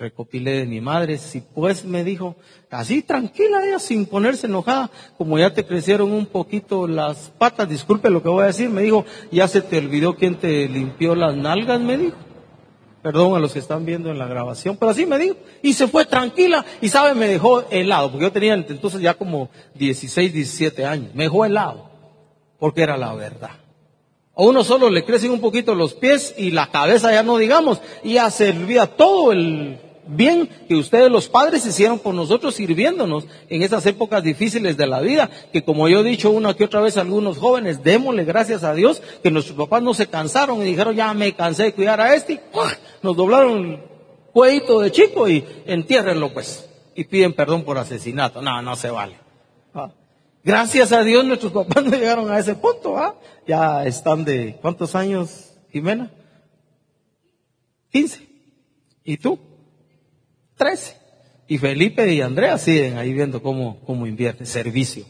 recopilé 0.00 0.52
de 0.52 0.66
mi 0.66 0.80
madre, 0.80 1.18
si 1.18 1.42
pues 1.42 1.84
me 1.84 2.02
dijo, 2.02 2.34
así 2.70 3.02
tranquila 3.02 3.64
ella, 3.66 3.78
sin 3.78 4.06
ponerse 4.06 4.46
enojada, 4.46 4.90
como 5.18 5.38
ya 5.38 5.52
te 5.52 5.66
crecieron 5.66 6.10
un 6.10 6.24
poquito 6.24 6.88
las 6.88 7.30
patas, 7.36 7.68
disculpe 7.68 8.08
lo 8.08 8.22
que 8.22 8.30
voy 8.30 8.44
a 8.44 8.46
decir, 8.46 8.70
me 8.70 8.80
dijo, 8.80 9.04
ya 9.30 9.46
se 9.46 9.60
te 9.60 9.78
olvidó 9.78 10.16
quién 10.16 10.36
te 10.36 10.66
limpió 10.68 11.14
las 11.14 11.36
nalgas, 11.36 11.80
me 11.80 11.98
dijo. 11.98 12.16
Perdón 13.02 13.34
a 13.34 13.38
los 13.38 13.52
que 13.52 13.58
están 13.58 13.86
viendo 13.86 14.10
en 14.10 14.18
la 14.18 14.26
grabación, 14.26 14.76
pero 14.76 14.90
así 14.90 15.06
me 15.06 15.18
dijo. 15.18 15.36
Y 15.62 15.72
se 15.72 15.86
fue 15.86 16.04
tranquila 16.04 16.64
y 16.82 16.88
sabe, 16.88 17.14
me 17.14 17.28
dejó 17.28 17.62
helado, 17.70 18.10
porque 18.10 18.24
yo 18.24 18.32
tenía 18.32 18.54
entonces 18.54 19.00
ya 19.00 19.14
como 19.14 19.48
16, 19.74 20.32
17 20.32 20.84
años. 20.84 21.14
Me 21.14 21.24
dejó 21.24 21.44
helado, 21.46 21.90
porque 22.58 22.82
era 22.82 22.98
la 22.98 23.14
verdad. 23.14 23.52
A 24.36 24.42
uno 24.42 24.64
solo 24.64 24.90
le 24.90 25.04
crecen 25.04 25.30
un 25.30 25.40
poquito 25.40 25.74
los 25.74 25.94
pies 25.94 26.34
y 26.36 26.50
la 26.50 26.70
cabeza 26.70 27.10
ya 27.10 27.22
no 27.22 27.38
digamos, 27.38 27.80
y 28.02 28.14
ya 28.14 28.30
se 28.30 28.50
olvida 28.50 28.86
todo 28.86 29.32
el 29.32 29.78
bien 30.10 30.48
que 30.68 30.74
ustedes 30.74 31.10
los 31.10 31.28
padres 31.28 31.64
hicieron 31.64 31.98
por 31.98 32.14
nosotros 32.14 32.54
sirviéndonos 32.54 33.26
en 33.48 33.62
esas 33.62 33.86
épocas 33.86 34.22
difíciles 34.22 34.76
de 34.76 34.86
la 34.86 35.00
vida, 35.00 35.30
que 35.52 35.62
como 35.62 35.88
yo 35.88 36.00
he 36.00 36.04
dicho 36.04 36.30
una 36.30 36.54
que 36.54 36.64
otra 36.64 36.80
vez 36.80 36.96
a 36.96 37.02
algunos 37.02 37.38
jóvenes, 37.38 37.82
démosle 37.82 38.24
gracias 38.24 38.64
a 38.64 38.74
Dios 38.74 39.02
que 39.22 39.30
nuestros 39.30 39.56
papás 39.56 39.82
no 39.82 39.94
se 39.94 40.08
cansaron 40.08 40.60
y 40.62 40.64
dijeron, 40.64 40.94
ya 40.96 41.12
me 41.14 41.32
cansé 41.32 41.64
de 41.64 41.74
cuidar 41.74 42.00
a 42.00 42.14
este, 42.14 42.34
y 42.34 42.40
nos 43.02 43.16
doblaron 43.16 43.64
el 43.64 43.78
cuellito 44.32 44.80
de 44.80 44.90
chico 44.90 45.28
y 45.28 45.44
entiérrenlo 45.66 46.32
pues, 46.32 46.68
y 46.94 47.04
piden 47.04 47.32
perdón 47.32 47.64
por 47.64 47.78
asesinato. 47.78 48.42
No, 48.42 48.60
no 48.62 48.76
se 48.76 48.90
vale. 48.90 49.16
Ah. 49.74 49.90
Gracias 50.42 50.92
a 50.92 51.02
Dios 51.02 51.24
nuestros 51.24 51.52
papás 51.52 51.84
no 51.84 51.90
llegaron 51.90 52.30
a 52.30 52.38
ese 52.38 52.54
punto, 52.54 52.96
¿ah? 52.96 53.14
Ya 53.46 53.84
están 53.86 54.24
de, 54.24 54.58
¿cuántos 54.60 54.94
años, 54.94 55.52
Jimena? 55.70 56.10
15. 57.90 58.28
¿Y 59.04 59.16
tú? 59.16 59.38
13. 60.60 60.94
Y 61.48 61.56
Felipe 61.56 62.12
y 62.12 62.20
Andrea 62.20 62.58
siguen 62.58 62.98
ahí 62.98 63.14
viendo 63.14 63.42
cómo, 63.42 63.80
cómo 63.86 64.06
invierte, 64.06 64.44
servicio. 64.44 65.06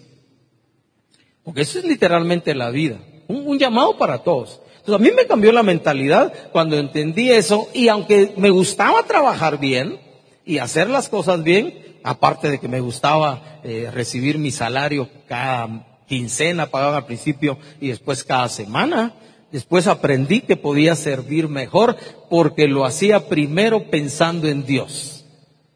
Porque 1.42 1.62
eso 1.62 1.80
es 1.80 1.84
literalmente 1.84 2.54
la 2.54 2.70
vida. 2.70 2.98
Un, 3.26 3.58
llamado 3.58 3.98
para 3.98 4.18
todos. 4.18 4.60
Entonces 4.78 4.94
a 4.94 4.98
mí 4.98 5.10
me 5.14 5.26
cambió 5.26 5.50
la 5.50 5.64
mentalidad 5.64 6.32
cuando 6.52 6.78
entendí 6.78 7.32
eso 7.32 7.68
y 7.74 7.88
aunque 7.88 8.32
me 8.36 8.50
gustaba 8.50 9.02
trabajar 9.02 9.58
bien 9.58 9.98
y 10.44 10.58
hacer 10.58 10.88
las 10.88 11.08
cosas 11.08 11.42
bien, 11.42 11.98
aparte 12.04 12.48
de 12.48 12.60
que 12.60 12.68
me 12.68 12.80
gustaba 12.80 13.60
eh, 13.64 13.90
recibir 13.92 14.38
mi 14.38 14.52
salario 14.52 15.08
cada 15.26 16.00
quincena, 16.06 16.66
pagaba 16.66 16.98
al 16.98 17.06
principio 17.06 17.58
y 17.80 17.88
después 17.88 18.22
cada 18.22 18.48
semana, 18.48 19.14
después 19.50 19.88
aprendí 19.88 20.42
que 20.42 20.56
podía 20.56 20.94
servir 20.94 21.48
mejor 21.48 21.96
porque 22.30 22.68
lo 22.68 22.84
hacía 22.84 23.28
primero 23.28 23.90
pensando 23.90 24.46
en 24.46 24.64
Dios 24.64 25.19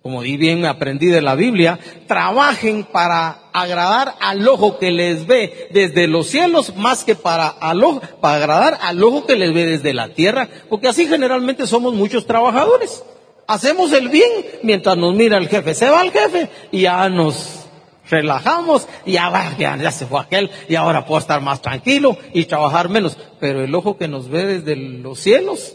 como 0.05 0.21
bien 0.21 0.67
aprendí 0.67 1.07
de 1.07 1.23
la 1.23 1.35
Biblia, 1.35 1.79
trabajen 2.07 2.85
para 2.85 3.39
agradar 3.55 4.17
al 4.21 4.47
ojo 4.47 4.79
que 4.79 4.91
les 4.91 5.27
ve 5.27 5.69
desde 5.71 6.07
los 6.09 6.27
cielos 6.27 6.77
más 6.77 7.05
que 7.05 7.15
para, 7.15 7.49
al 7.49 7.83
ojo, 7.83 8.03
para 8.21 8.37
agradar 8.37 8.79
al 8.83 9.03
ojo 9.03 9.25
que 9.25 9.35
les 9.35 9.55
ve 9.55 9.65
desde 9.65 9.95
la 9.95 10.11
tierra, 10.11 10.47
porque 10.69 10.89
así 10.89 11.07
generalmente 11.07 11.67
somos 11.67 11.95
muchos 11.95 12.27
trabajadores. 12.27 13.03
Hacemos 13.47 13.95
el 13.95 14.11
bien 14.11 14.29
mientras 14.63 14.99
nos 14.99 15.15
mira 15.15 15.39
el 15.39 15.49
jefe. 15.49 15.73
Se 15.73 15.89
va 15.89 16.03
el 16.03 16.11
jefe 16.11 16.51
y 16.71 16.83
ya 16.83 17.09
nos 17.09 17.65
relajamos 18.11 18.87
y 19.07 19.13
ya, 19.13 19.57
ya, 19.59 19.79
ya 19.79 19.91
se 19.91 20.05
fue 20.05 20.21
aquel 20.21 20.51
y 20.69 20.75
ahora 20.75 21.07
puedo 21.07 21.21
estar 21.21 21.41
más 21.41 21.63
tranquilo 21.63 22.19
y 22.35 22.45
trabajar 22.45 22.91
menos. 22.91 23.17
Pero 23.41 23.65
el 23.65 23.75
ojo 23.75 23.97
que 23.97 24.07
nos 24.07 24.29
ve 24.29 24.45
desde 24.45 24.77
los 24.77 25.19
cielos 25.19 25.75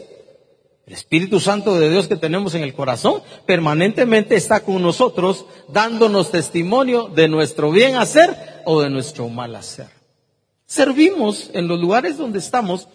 el 0.90 0.94
Espíritu 0.94 1.38
Santo 1.38 1.78
de 1.78 1.88
Dios 1.88 2.08
que 2.08 2.16
tenemos 2.16 2.56
en 2.56 2.64
el 2.64 2.74
corazón 2.74 3.22
permanentemente 3.46 4.34
está 4.34 4.64
con 4.64 4.82
nosotros 4.82 5.46
dándonos 5.68 6.32
testimonio 6.32 7.06
de 7.06 7.28
nuestro 7.28 7.70
bien 7.70 7.94
hacer 7.94 8.36
o 8.64 8.80
de 8.80 8.90
nuestro 8.90 9.28
mal 9.28 9.54
hacer. 9.54 9.86
Servimos 10.66 11.48
en 11.54 11.68
los 11.68 11.78
lugares 11.78 12.18
donde 12.18 12.40
estamos 12.40 12.88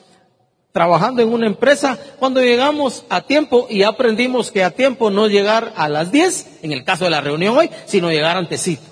trabajando 0.74 1.22
en 1.22 1.32
una 1.32 1.48
empresa 1.48 1.98
cuando 2.20 2.42
llegamos 2.42 3.06
a 3.08 3.22
tiempo 3.22 3.66
y 3.70 3.84
aprendimos 3.84 4.52
que 4.52 4.66
a 4.66 4.72
tiempo 4.72 5.10
no 5.10 5.30
llegar 5.30 5.72
a 5.78 5.88
las 5.88 6.12
10, 6.12 6.64
en 6.64 6.74
el 6.74 6.84
caso 6.84 7.06
de 7.06 7.12
la 7.12 7.22
reunión 7.22 7.58
hoy, 7.58 7.70
sino 7.86 8.12
llegar 8.12 8.36
antesito 8.36 8.84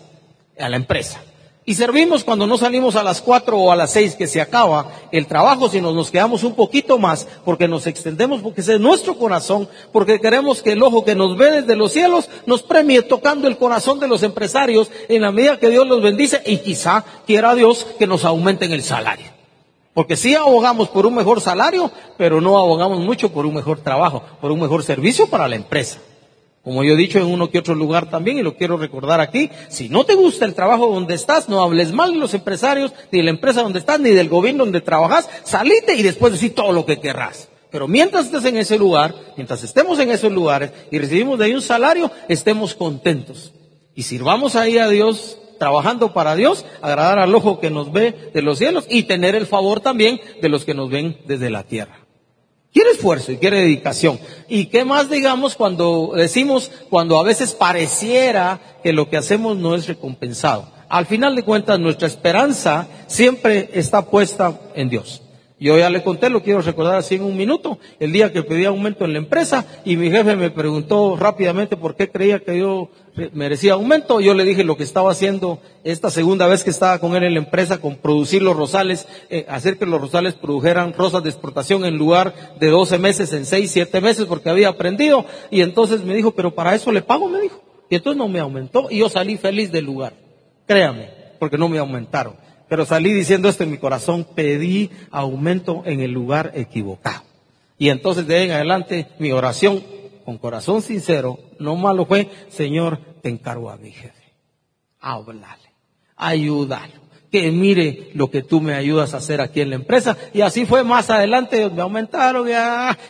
a 0.58 0.70
la 0.70 0.78
empresa. 0.78 1.22
Y 1.66 1.76
servimos 1.76 2.26
cuando 2.26 2.46
no 2.46 2.58
salimos 2.58 2.98
a 2.98 3.04
las 3.04 3.22
cuatro 3.22 3.58
o 3.58 3.72
a 3.72 3.78
las 3.78 3.92
seis 3.92 4.16
que 4.16 4.28
se 4.28 4.42
acaba 4.42 4.92
el 5.14 5.28
trabajo, 5.28 5.70
sino 5.70 5.94
nos 5.94 6.12
quedamos 6.12 6.44
un 6.44 6.56
poquito 6.56 6.98
más 6.98 7.26
porque 7.46 7.70
nos 7.70 7.88
extendemos, 7.88 8.42
porque 8.42 8.60
es 8.60 8.80
nuestro 8.82 9.18
corazón, 9.18 9.70
porque 9.94 10.20
queremos 10.20 10.62
que 10.62 10.74
el 10.74 10.84
ojo 10.84 11.06
que 11.06 11.16
nos 11.16 11.38
ve 11.38 11.62
desde 11.62 11.78
los 11.78 11.94
cielos 11.94 12.30
nos 12.46 12.64
premie 12.64 13.02
tocando 13.02 13.48
el 13.48 13.58
corazón 13.58 14.02
de 14.02 14.10
los 14.10 14.24
empresarios 14.24 14.92
en 15.08 15.22
la 15.22 15.32
medida 15.32 15.58
que 15.58 15.70
Dios 15.70 15.88
los 15.88 16.02
bendice 16.02 16.42
y 16.46 16.58
quizá 16.58 17.06
quiera 17.26 17.56
Dios 17.56 17.88
que 17.98 18.08
nos 18.08 18.26
aumenten 18.26 18.74
el 18.74 18.84
salario. 18.84 19.28
Porque 19.94 20.18
sí 20.18 20.36
abogamos 20.36 20.90
por 20.90 21.06
un 21.06 21.16
mejor 21.16 21.40
salario, 21.40 21.92
pero 22.18 22.42
no 22.42 22.58
abogamos 22.58 23.00
mucho 23.00 23.32
por 23.32 23.46
un 23.46 23.54
mejor 23.54 23.80
trabajo, 23.80 24.22
por 24.42 24.52
un 24.52 24.60
mejor 24.60 24.84
servicio 24.84 25.28
para 25.28 25.48
la 25.48 25.56
empresa. 25.56 26.00
Como 26.64 26.86
yo 26.86 26.94
he 26.94 26.98
dicho 26.98 27.20
en 27.20 27.26
uno 27.26 27.50
que 27.50 27.60
otro 27.60 27.76
lugar 27.76 28.10
también, 28.10 28.38
y 28.38 28.42
lo 28.42 28.56
quiero 28.56 28.78
recordar 28.78 29.20
aquí, 29.20 29.50
si 29.68 29.90
no 29.90 30.06
te 30.06 30.16
gusta 30.16 30.46
el 30.46 30.54
trabajo 30.54 30.88
donde 30.88 31.14
estás, 31.14 31.50
no 31.50 31.62
hables 31.62 31.92
mal 31.92 32.14
de 32.14 32.20
los 32.20 32.34
empresarios, 32.34 32.94
ni 33.12 33.20
de 33.20 33.26
la 33.26 33.32
empresa 33.32 33.64
donde 33.64 33.80
estás, 33.80 34.00
ni 34.00 34.12
del 34.12 34.30
gobierno 34.30 34.64
donde 34.64 34.80
trabajas, 34.80 35.30
salite 35.44 35.94
y 35.96 36.04
después 36.04 36.32
decir 36.32 36.56
todo 36.56 36.72
lo 36.72 36.86
que 36.86 37.02
querrás. 37.02 37.50
Pero 37.70 37.90
mientras 37.90 38.28
estés 38.28 38.46
en 38.46 38.56
ese 38.56 38.78
lugar, 38.78 39.14
mientras 39.36 39.62
estemos 39.64 40.00
en 40.00 40.12
esos 40.12 40.32
lugares 40.32 40.72
y 40.90 41.00
recibimos 41.00 41.38
de 41.38 41.46
ahí 41.46 41.54
un 41.54 41.62
salario, 41.62 42.10
estemos 42.30 42.76
contentos. 42.76 43.52
Y 43.94 44.04
sirvamos 44.04 44.56
ahí 44.56 44.78
a 44.78 44.88
Dios, 44.88 45.40
trabajando 45.60 46.14
para 46.14 46.36
Dios, 46.36 46.66
agradar 46.82 47.20
al 47.20 47.36
ojo 47.36 47.60
que 47.60 47.72
nos 47.72 47.92
ve 47.92 48.32
de 48.34 48.42
los 48.42 48.60
cielos 48.60 48.86
y 48.90 49.04
tener 49.04 49.36
el 49.36 49.48
favor 49.48 49.82
también 49.82 50.22
de 50.42 50.50
los 50.50 50.64
que 50.64 50.74
nos 50.74 50.90
ven 50.90 51.18
desde 51.26 51.50
la 51.50 51.64
tierra. 51.64 52.03
Quiere 52.74 52.90
esfuerzo 52.90 53.32
y 53.32 53.38
quiere 53.38 53.62
dedicación. 53.62 54.20
¿Y 54.50 54.66
qué 54.66 54.84
más 54.84 55.08
digamos 55.10 55.56
cuando 55.56 56.14
decimos, 56.16 56.72
cuando 56.90 57.20
a 57.20 57.24
veces 57.24 57.54
pareciera 57.54 58.60
que 58.82 58.94
lo 58.94 59.10
que 59.10 59.18
hacemos 59.18 59.58
no 59.58 59.76
es 59.76 59.88
recompensado? 59.88 60.68
Al 60.90 61.06
final 61.06 61.36
de 61.36 61.44
cuentas, 61.44 61.80
nuestra 61.80 62.08
esperanza 62.08 62.88
siempre 63.06 63.70
está 63.74 64.06
puesta 64.06 64.60
en 64.74 64.90
Dios. 64.90 65.22
Yo 65.64 65.78
ya 65.78 65.90
le 65.90 66.04
conté, 66.04 66.30
lo 66.30 66.44
quiero 66.44 66.60
recordar 66.60 66.98
así 66.98 67.16
en 67.16 67.24
un 67.24 67.38
minuto, 67.38 67.80
el 68.02 68.12
día 68.12 68.34
que 68.34 68.44
pedí 68.44 68.66
aumento 68.66 69.06
en 69.06 69.14
la 69.14 69.20
empresa 69.20 69.66
y 69.86 69.96
mi 69.96 70.12
jefe 70.12 70.36
me 70.36 70.50
preguntó 70.50 71.16
rápidamente 71.16 71.78
por 71.78 71.96
qué 71.96 72.10
creía 72.10 72.40
que 72.40 72.60
yo 72.60 72.90
merecía 73.32 73.76
aumento. 73.76 74.20
Yo 74.20 74.34
le 74.34 74.44
dije 74.44 74.66
lo 74.66 74.76
que 74.76 74.84
estaba 74.84 75.10
haciendo 75.10 75.62
esta 75.86 76.10
segunda 76.10 76.48
vez 76.48 76.66
que 76.66 76.70
estaba 76.70 77.00
con 77.00 77.16
él 77.16 77.24
en 77.24 77.36
la 77.36 77.40
empresa, 77.40 77.80
con 77.80 77.96
producir 77.96 78.42
los 78.42 78.58
rosales, 78.58 79.08
eh, 79.30 79.46
hacer 79.48 79.78
que 79.78 79.86
los 79.86 80.02
rosales 80.02 80.34
produjeran 80.34 80.92
rosas 80.92 81.24
de 81.24 81.30
exportación 81.30 81.86
en 81.86 81.98
lugar 81.98 82.34
de 82.60 82.68
12 82.68 83.00
meses, 83.00 83.32
en 83.32 83.46
6, 83.46 83.72
7 83.72 84.02
meses, 84.02 84.26
porque 84.26 84.50
había 84.50 84.68
aprendido. 84.68 85.26
Y 85.50 85.62
entonces 85.62 86.04
me 86.04 86.14
dijo, 86.14 86.32
pero 86.32 86.54
para 86.54 86.76
eso 86.76 86.92
le 86.92 87.04
pago, 87.04 87.30
me 87.30 87.40
dijo. 87.40 87.64
Y 87.90 87.96
entonces 87.96 88.18
no 88.18 88.28
me 88.28 88.42
aumentó 88.42 88.88
y 88.90 89.00
yo 89.00 89.08
salí 89.08 89.38
feliz 89.38 89.72
del 89.72 89.86
lugar. 89.86 90.12
Créame, 90.68 91.08
porque 91.40 91.58
no 91.58 91.70
me 91.70 91.78
aumentaron. 91.78 92.36
Pero 92.70 92.86
salí 92.86 93.14
diciendo 93.14 93.50
esto 93.50 93.64
en 93.64 93.72
mi 93.72 93.78
corazón, 93.78 94.26
pedí 94.36 94.90
aumento 95.12 95.84
en 95.86 96.02
el 96.02 96.12
lugar 96.12 96.52
equivocado. 96.56 97.24
Y 97.78 97.90
entonces 97.90 98.28
de 98.28 98.38
ahí 98.38 98.46
en 98.46 98.52
adelante 98.52 99.08
mi 99.20 99.32
oración 99.32 99.84
con 100.26 100.38
corazón 100.38 100.82
sincero, 100.82 101.40
no 101.60 101.76
malo 101.76 102.06
fue, 102.06 102.30
Señor, 102.50 103.00
te 103.22 103.30
encargo 103.30 103.70
a 103.70 103.78
mi 103.78 103.92
jefe. 103.92 104.14
Háblale, 105.00 105.74
ayúdalo, 106.16 107.02
que 107.30 107.52
mire 107.52 108.12
lo 108.14 108.30
que 108.32 108.42
tú 108.42 108.62
me 108.62 108.74
ayudas 108.74 109.14
a 109.14 109.18
hacer 109.18 109.42
aquí 109.42 109.60
en 109.60 109.72
la 109.72 109.76
empresa. 109.76 110.16
Y 110.34 110.42
así 110.42 110.66
fue 110.66 110.84
más 110.84 111.10
adelante, 111.10 111.70
me 111.70 111.82
aumentaron, 111.82 112.48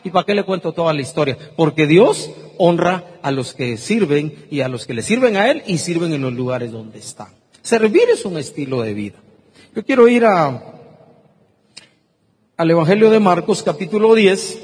y 0.04 0.10
para 0.10 0.26
qué 0.26 0.34
le 0.34 0.44
cuento 0.44 0.72
toda 0.72 0.94
la 0.94 1.02
historia. 1.02 1.38
Porque 1.56 1.86
Dios 1.86 2.32
honra 2.58 3.04
a 3.22 3.32
los 3.32 3.54
que 3.54 3.78
sirven 3.78 4.48
y 4.50 4.62
a 4.62 4.70
los 4.70 4.88
que 4.88 4.94
le 4.94 5.04
sirven 5.04 5.38
a 5.38 5.52
Él 5.52 5.62
y 5.68 5.78
sirven 5.78 6.14
en 6.14 6.22
los 6.22 6.34
lugares 6.34 6.72
donde 6.72 7.00
están. 7.00 7.34
Servir 7.62 8.04
es 8.12 8.26
un 8.26 8.38
estilo 8.38 8.82
de 8.82 8.94
vida. 8.94 9.23
Yo 9.76 9.84
quiero 9.84 10.08
ir 10.08 10.24
a, 10.24 10.62
al 12.58 12.70
Evangelio 12.70 13.10
de 13.10 13.20
Marcos 13.20 13.64
capítulo 13.64 14.14
10, 14.14 14.60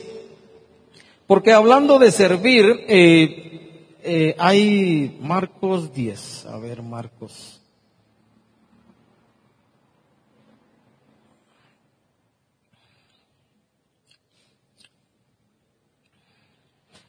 porque 1.26 1.52
hablando 1.52 1.98
de 1.98 2.12
servir, 2.12 2.86
eh, 2.88 3.96
eh, 4.04 4.36
hay 4.38 5.18
Marcos 5.20 5.92
10, 5.96 6.46
a 6.46 6.60
ver 6.60 6.84
Marcos. 6.84 7.60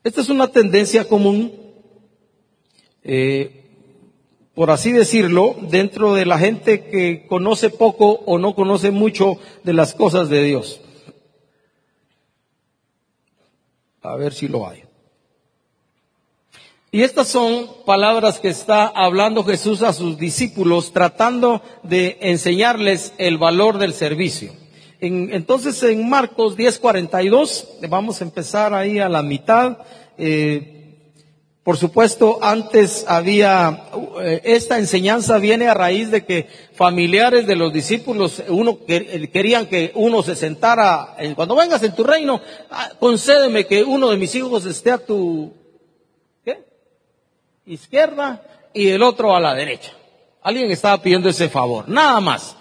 Esta 0.02 0.22
es 0.22 0.30
una 0.30 0.48
tendencia 0.48 1.06
común, 1.06 1.52
eh, 3.04 3.59
por 4.60 4.70
así 4.70 4.92
decirlo, 4.92 5.56
dentro 5.70 6.12
de 6.12 6.26
la 6.26 6.38
gente 6.38 6.84
que 6.84 7.24
conoce 7.26 7.70
poco 7.70 8.20
o 8.26 8.36
no 8.36 8.54
conoce 8.54 8.90
mucho 8.90 9.38
de 9.64 9.72
las 9.72 9.94
cosas 9.94 10.28
de 10.28 10.44
Dios. 10.44 10.82
A 14.02 14.16
ver 14.16 14.34
si 14.34 14.48
lo 14.48 14.68
hay. 14.68 14.82
Y 16.92 17.04
estas 17.04 17.28
son 17.28 17.70
palabras 17.86 18.38
que 18.38 18.50
está 18.50 18.86
hablando 18.86 19.44
Jesús 19.44 19.80
a 19.80 19.94
sus 19.94 20.18
discípulos 20.18 20.92
tratando 20.92 21.62
de 21.82 22.18
enseñarles 22.20 23.14
el 23.16 23.38
valor 23.38 23.78
del 23.78 23.94
servicio. 23.94 24.52
entonces 25.00 25.82
en 25.84 26.06
Marcos 26.06 26.58
10:42, 26.58 27.88
vamos 27.88 28.20
a 28.20 28.24
empezar 28.24 28.74
ahí 28.74 28.98
a 28.98 29.08
la 29.08 29.22
mitad. 29.22 29.78
Eh, 30.18 30.79
por 31.70 31.76
supuesto, 31.76 32.40
antes 32.42 33.04
había, 33.06 33.84
eh, 34.20 34.40
esta 34.42 34.76
enseñanza 34.76 35.38
viene 35.38 35.68
a 35.68 35.74
raíz 35.74 36.10
de 36.10 36.24
que 36.24 36.48
familiares 36.74 37.46
de 37.46 37.54
los 37.54 37.72
discípulos, 37.72 38.42
uno 38.48 38.80
eh, 38.88 39.30
querían 39.32 39.66
que 39.66 39.92
uno 39.94 40.20
se 40.24 40.34
sentara, 40.34 41.14
cuando 41.36 41.54
vengas 41.54 41.80
en 41.84 41.94
tu 41.94 42.02
reino, 42.02 42.40
ah, 42.72 42.90
concédeme 42.98 43.66
que 43.66 43.84
uno 43.84 44.08
de 44.08 44.16
mis 44.16 44.34
hijos 44.34 44.66
esté 44.66 44.90
a 44.90 44.98
tu, 44.98 45.52
¿qué? 46.44 46.64
Izquierda 47.66 48.42
y 48.74 48.88
el 48.88 49.04
otro 49.04 49.36
a 49.36 49.38
la 49.38 49.54
derecha. 49.54 49.92
Alguien 50.42 50.72
estaba 50.72 51.00
pidiendo 51.00 51.28
ese 51.28 51.48
favor, 51.48 51.88
nada 51.88 52.18
más. 52.20 52.56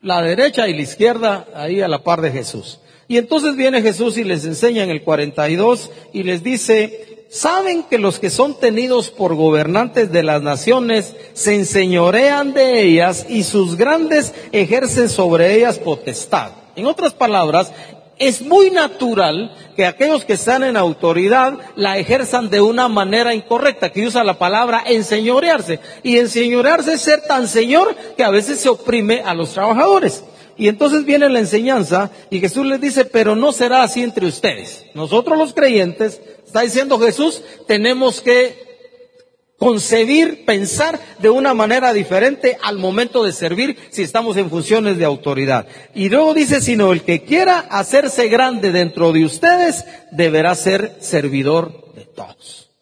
La 0.00 0.22
derecha 0.22 0.66
y 0.66 0.72
la 0.72 0.80
izquierda 0.80 1.46
ahí 1.54 1.82
a 1.82 1.88
la 1.88 2.02
par 2.02 2.22
de 2.22 2.30
Jesús. 2.30 2.80
Y 3.10 3.18
entonces 3.18 3.56
viene 3.56 3.82
Jesús 3.82 4.16
y 4.18 4.22
les 4.22 4.44
enseña 4.44 4.84
en 4.84 4.90
el 4.90 5.02
42 5.02 5.90
y 6.12 6.22
les 6.22 6.44
dice, 6.44 7.09
saben 7.30 7.84
que 7.84 7.98
los 7.98 8.18
que 8.18 8.28
son 8.28 8.58
tenidos 8.58 9.10
por 9.10 9.36
gobernantes 9.36 10.10
de 10.10 10.24
las 10.24 10.42
naciones 10.42 11.14
se 11.32 11.54
enseñorean 11.54 12.52
de 12.52 12.82
ellas 12.82 13.24
y 13.28 13.44
sus 13.44 13.76
grandes 13.76 14.34
ejercen 14.52 15.08
sobre 15.08 15.54
ellas 15.54 15.78
potestad. 15.78 16.50
En 16.74 16.86
otras 16.86 17.12
palabras, 17.12 17.72
es 18.18 18.42
muy 18.42 18.70
natural 18.70 19.54
que 19.76 19.86
aquellos 19.86 20.26
que 20.26 20.34
están 20.34 20.62
en 20.62 20.76
autoridad 20.76 21.54
la 21.74 21.96
ejerzan 21.96 22.50
de 22.50 22.60
una 22.60 22.88
manera 22.88 23.32
incorrecta, 23.32 23.90
que 23.90 24.06
usa 24.06 24.24
la 24.24 24.38
palabra 24.38 24.82
enseñorearse. 24.84 25.80
Y 26.02 26.18
enseñorearse 26.18 26.94
es 26.94 27.00
ser 27.00 27.22
tan 27.22 27.48
señor 27.48 27.96
que 28.16 28.24
a 28.24 28.30
veces 28.30 28.60
se 28.60 28.68
oprime 28.68 29.22
a 29.24 29.32
los 29.32 29.52
trabajadores. 29.54 30.22
Y 30.60 30.68
entonces 30.68 31.04
viene 31.04 31.28
la 31.28 31.40
enseñanza 31.40 32.10
y 32.30 32.38
Jesús 32.38 32.64
les 32.66 32.80
dice, 32.80 33.04
pero 33.04 33.34
no 33.34 33.50
será 33.50 33.82
así 33.82 34.02
entre 34.02 34.26
ustedes. 34.26 34.84
Nosotros 34.94 35.36
los 35.36 35.54
creyentes 35.54 36.20
Está 36.50 36.62
diciendo 36.62 36.98
Jesús, 36.98 37.44
tenemos 37.68 38.20
que 38.20 39.54
concebir, 39.56 40.44
pensar 40.44 40.98
de 41.20 41.30
una 41.30 41.54
manera 41.54 41.92
diferente 41.92 42.58
al 42.60 42.78
momento 42.78 43.22
de 43.22 43.32
servir 43.32 43.78
si 43.92 44.02
estamos 44.02 44.36
en 44.36 44.50
funciones 44.50 44.98
de 44.98 45.04
autoridad. 45.04 45.68
Y 45.94 46.08
luego 46.08 46.34
dice, 46.34 46.60
sino 46.60 46.92
el 46.92 47.02
que 47.02 47.22
quiera 47.22 47.60
hacerse 47.70 48.26
grande 48.26 48.72
dentro 48.72 49.12
de 49.12 49.24
ustedes 49.24 49.84
deberá 50.10 50.56
ser 50.56 50.96
servidor 50.98 51.94
de 51.94 52.04
todos. 52.04 52.72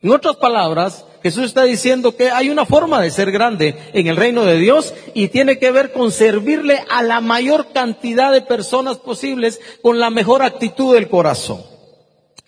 En 0.00 0.10
otras 0.10 0.36
palabras, 0.36 1.04
Jesús 1.24 1.44
está 1.44 1.62
diciendo 1.62 2.14
que 2.14 2.28
hay 2.28 2.50
una 2.50 2.66
forma 2.66 3.00
de 3.00 3.10
ser 3.10 3.32
grande 3.32 3.74
en 3.94 4.08
el 4.08 4.16
reino 4.18 4.44
de 4.44 4.58
Dios 4.58 4.92
y 5.14 5.28
tiene 5.28 5.58
que 5.58 5.70
ver 5.70 5.90
con 5.90 6.10
servirle 6.12 6.84
a 6.90 7.02
la 7.02 7.22
mayor 7.22 7.68
cantidad 7.72 8.30
de 8.30 8.42
personas 8.42 8.98
posibles 8.98 9.58
con 9.80 9.98
la 9.98 10.10
mejor 10.10 10.42
actitud 10.42 10.92
del 10.92 11.08
corazón. 11.08 11.62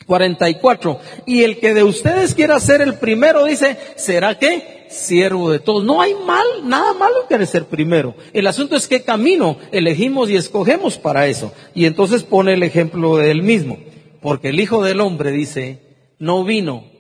44. 0.04 1.00
Y 1.24 1.44
el 1.44 1.58
que 1.58 1.72
de 1.72 1.84
ustedes 1.84 2.34
quiera 2.34 2.60
ser 2.60 2.82
el 2.82 2.98
primero, 2.98 3.46
dice, 3.46 3.78
¿será 3.96 4.38
que? 4.38 4.84
Siervo 4.90 5.50
de 5.50 5.58
todos. 5.58 5.82
No 5.82 6.02
hay 6.02 6.12
mal, 6.12 6.46
nada 6.64 6.92
malo 6.92 7.22
en 7.22 7.28
querer 7.28 7.46
ser 7.46 7.64
primero. 7.64 8.14
El 8.34 8.46
asunto 8.46 8.76
es 8.76 8.86
qué 8.86 9.02
camino 9.02 9.56
elegimos 9.72 10.28
y 10.28 10.36
escogemos 10.36 10.98
para 10.98 11.26
eso. 11.28 11.50
Y 11.74 11.86
entonces 11.86 12.24
pone 12.24 12.52
el 12.52 12.62
ejemplo 12.62 13.16
de 13.16 13.30
él 13.30 13.42
mismo. 13.42 13.78
Porque 14.20 14.50
el 14.50 14.60
Hijo 14.60 14.84
del 14.84 15.00
Hombre 15.00 15.30
dice, 15.32 15.80
no 16.18 16.44
vino 16.44 16.94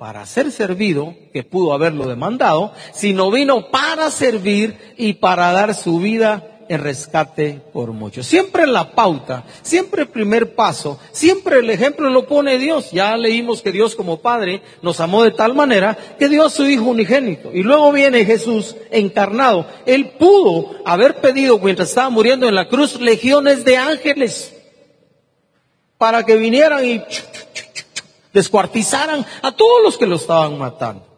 para 0.00 0.24
ser 0.24 0.50
servido, 0.50 1.14
que 1.30 1.42
pudo 1.42 1.74
haberlo 1.74 2.08
demandado, 2.08 2.72
sino 2.94 3.30
vino 3.30 3.70
para 3.70 4.10
servir 4.10 4.94
y 4.96 5.12
para 5.12 5.52
dar 5.52 5.74
su 5.74 5.98
vida 5.98 6.64
el 6.70 6.78
rescate 6.78 7.60
por 7.70 7.92
muchos. 7.92 8.26
Siempre 8.26 8.66
la 8.66 8.92
pauta, 8.92 9.44
siempre 9.60 10.04
el 10.04 10.08
primer 10.08 10.54
paso, 10.54 10.98
siempre 11.12 11.58
el 11.58 11.68
ejemplo 11.68 12.08
lo 12.08 12.26
pone 12.26 12.56
Dios. 12.56 12.92
Ya 12.92 13.14
leímos 13.18 13.60
que 13.60 13.72
Dios 13.72 13.94
como 13.94 14.22
Padre 14.22 14.62
nos 14.80 15.00
amó 15.00 15.22
de 15.22 15.32
tal 15.32 15.52
manera 15.52 15.98
que 16.18 16.30
dio 16.30 16.46
a 16.46 16.50
su 16.50 16.64
Hijo 16.66 16.84
unigénito. 16.84 17.50
Y 17.52 17.62
luego 17.62 17.92
viene 17.92 18.24
Jesús 18.24 18.76
encarnado. 18.90 19.66
Él 19.84 20.12
pudo 20.18 20.76
haber 20.86 21.16
pedido 21.16 21.58
mientras 21.58 21.90
estaba 21.90 22.08
muriendo 22.08 22.48
en 22.48 22.54
la 22.54 22.68
cruz 22.68 22.98
legiones 22.98 23.66
de 23.66 23.76
ángeles 23.76 24.56
para 25.98 26.24
que 26.24 26.36
vinieran 26.36 26.86
y 26.86 27.02
descuartizaran 28.32 29.24
a 29.42 29.52
todos 29.52 29.82
los 29.82 29.98
que 29.98 30.06
lo 30.06 30.16
estaban 30.16 30.58
matando 30.58 31.10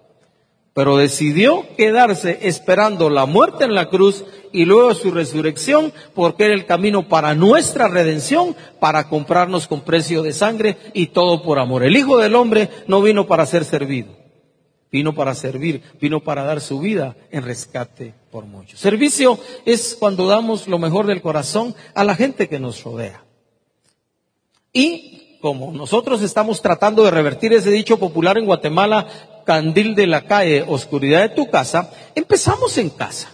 pero 0.74 0.96
decidió 0.96 1.66
quedarse 1.76 2.38
esperando 2.42 3.10
la 3.10 3.26
muerte 3.26 3.64
en 3.64 3.74
la 3.74 3.88
cruz 3.88 4.24
y 4.52 4.64
luego 4.64 4.94
su 4.94 5.10
resurrección, 5.10 5.92
porque 6.14 6.44
era 6.44 6.54
el 6.54 6.66
camino 6.66 7.08
para 7.08 7.34
nuestra 7.34 7.88
redención, 7.88 8.56
para 8.80 9.08
comprarnos 9.08 9.66
con 9.66 9.82
precio 9.82 10.22
de 10.22 10.32
sangre 10.32 10.76
y 10.94 11.08
todo 11.08 11.42
por 11.42 11.58
amor. 11.58 11.82
El 11.82 11.96
Hijo 11.96 12.18
del 12.18 12.34
Hombre 12.34 12.70
no 12.86 13.02
vino 13.02 13.26
para 13.26 13.44
ser 13.44 13.64
servido, 13.64 14.16
vino 14.90 15.14
para 15.14 15.34
servir, 15.34 15.82
vino 16.00 16.20
para 16.20 16.44
dar 16.44 16.60
su 16.60 16.80
vida 16.80 17.16
en 17.30 17.44
rescate 17.44 18.14
por 18.30 18.46
muchos. 18.46 18.80
Servicio 18.80 19.38
es 19.66 19.96
cuando 19.98 20.26
damos 20.26 20.68
lo 20.68 20.78
mejor 20.78 21.06
del 21.06 21.20
corazón 21.20 21.74
a 21.94 22.04
la 22.04 22.14
gente 22.14 22.48
que 22.48 22.58
nos 22.60 22.82
rodea. 22.82 23.24
Y 24.72 25.21
como 25.42 25.72
nosotros 25.72 26.22
estamos 26.22 26.62
tratando 26.62 27.02
de 27.02 27.10
revertir 27.10 27.52
ese 27.52 27.70
dicho 27.70 27.98
popular 27.98 28.38
en 28.38 28.46
Guatemala, 28.46 29.08
candil 29.44 29.96
de 29.96 30.06
la 30.06 30.22
calle, 30.22 30.64
oscuridad 30.66 31.22
de 31.22 31.34
tu 31.34 31.50
casa, 31.50 31.90
empezamos 32.14 32.78
en 32.78 32.88
casa. 32.88 33.28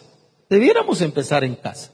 Debiéramos 0.49 1.03
empezar 1.03 1.44
en 1.44 1.55
casa. 1.55 1.92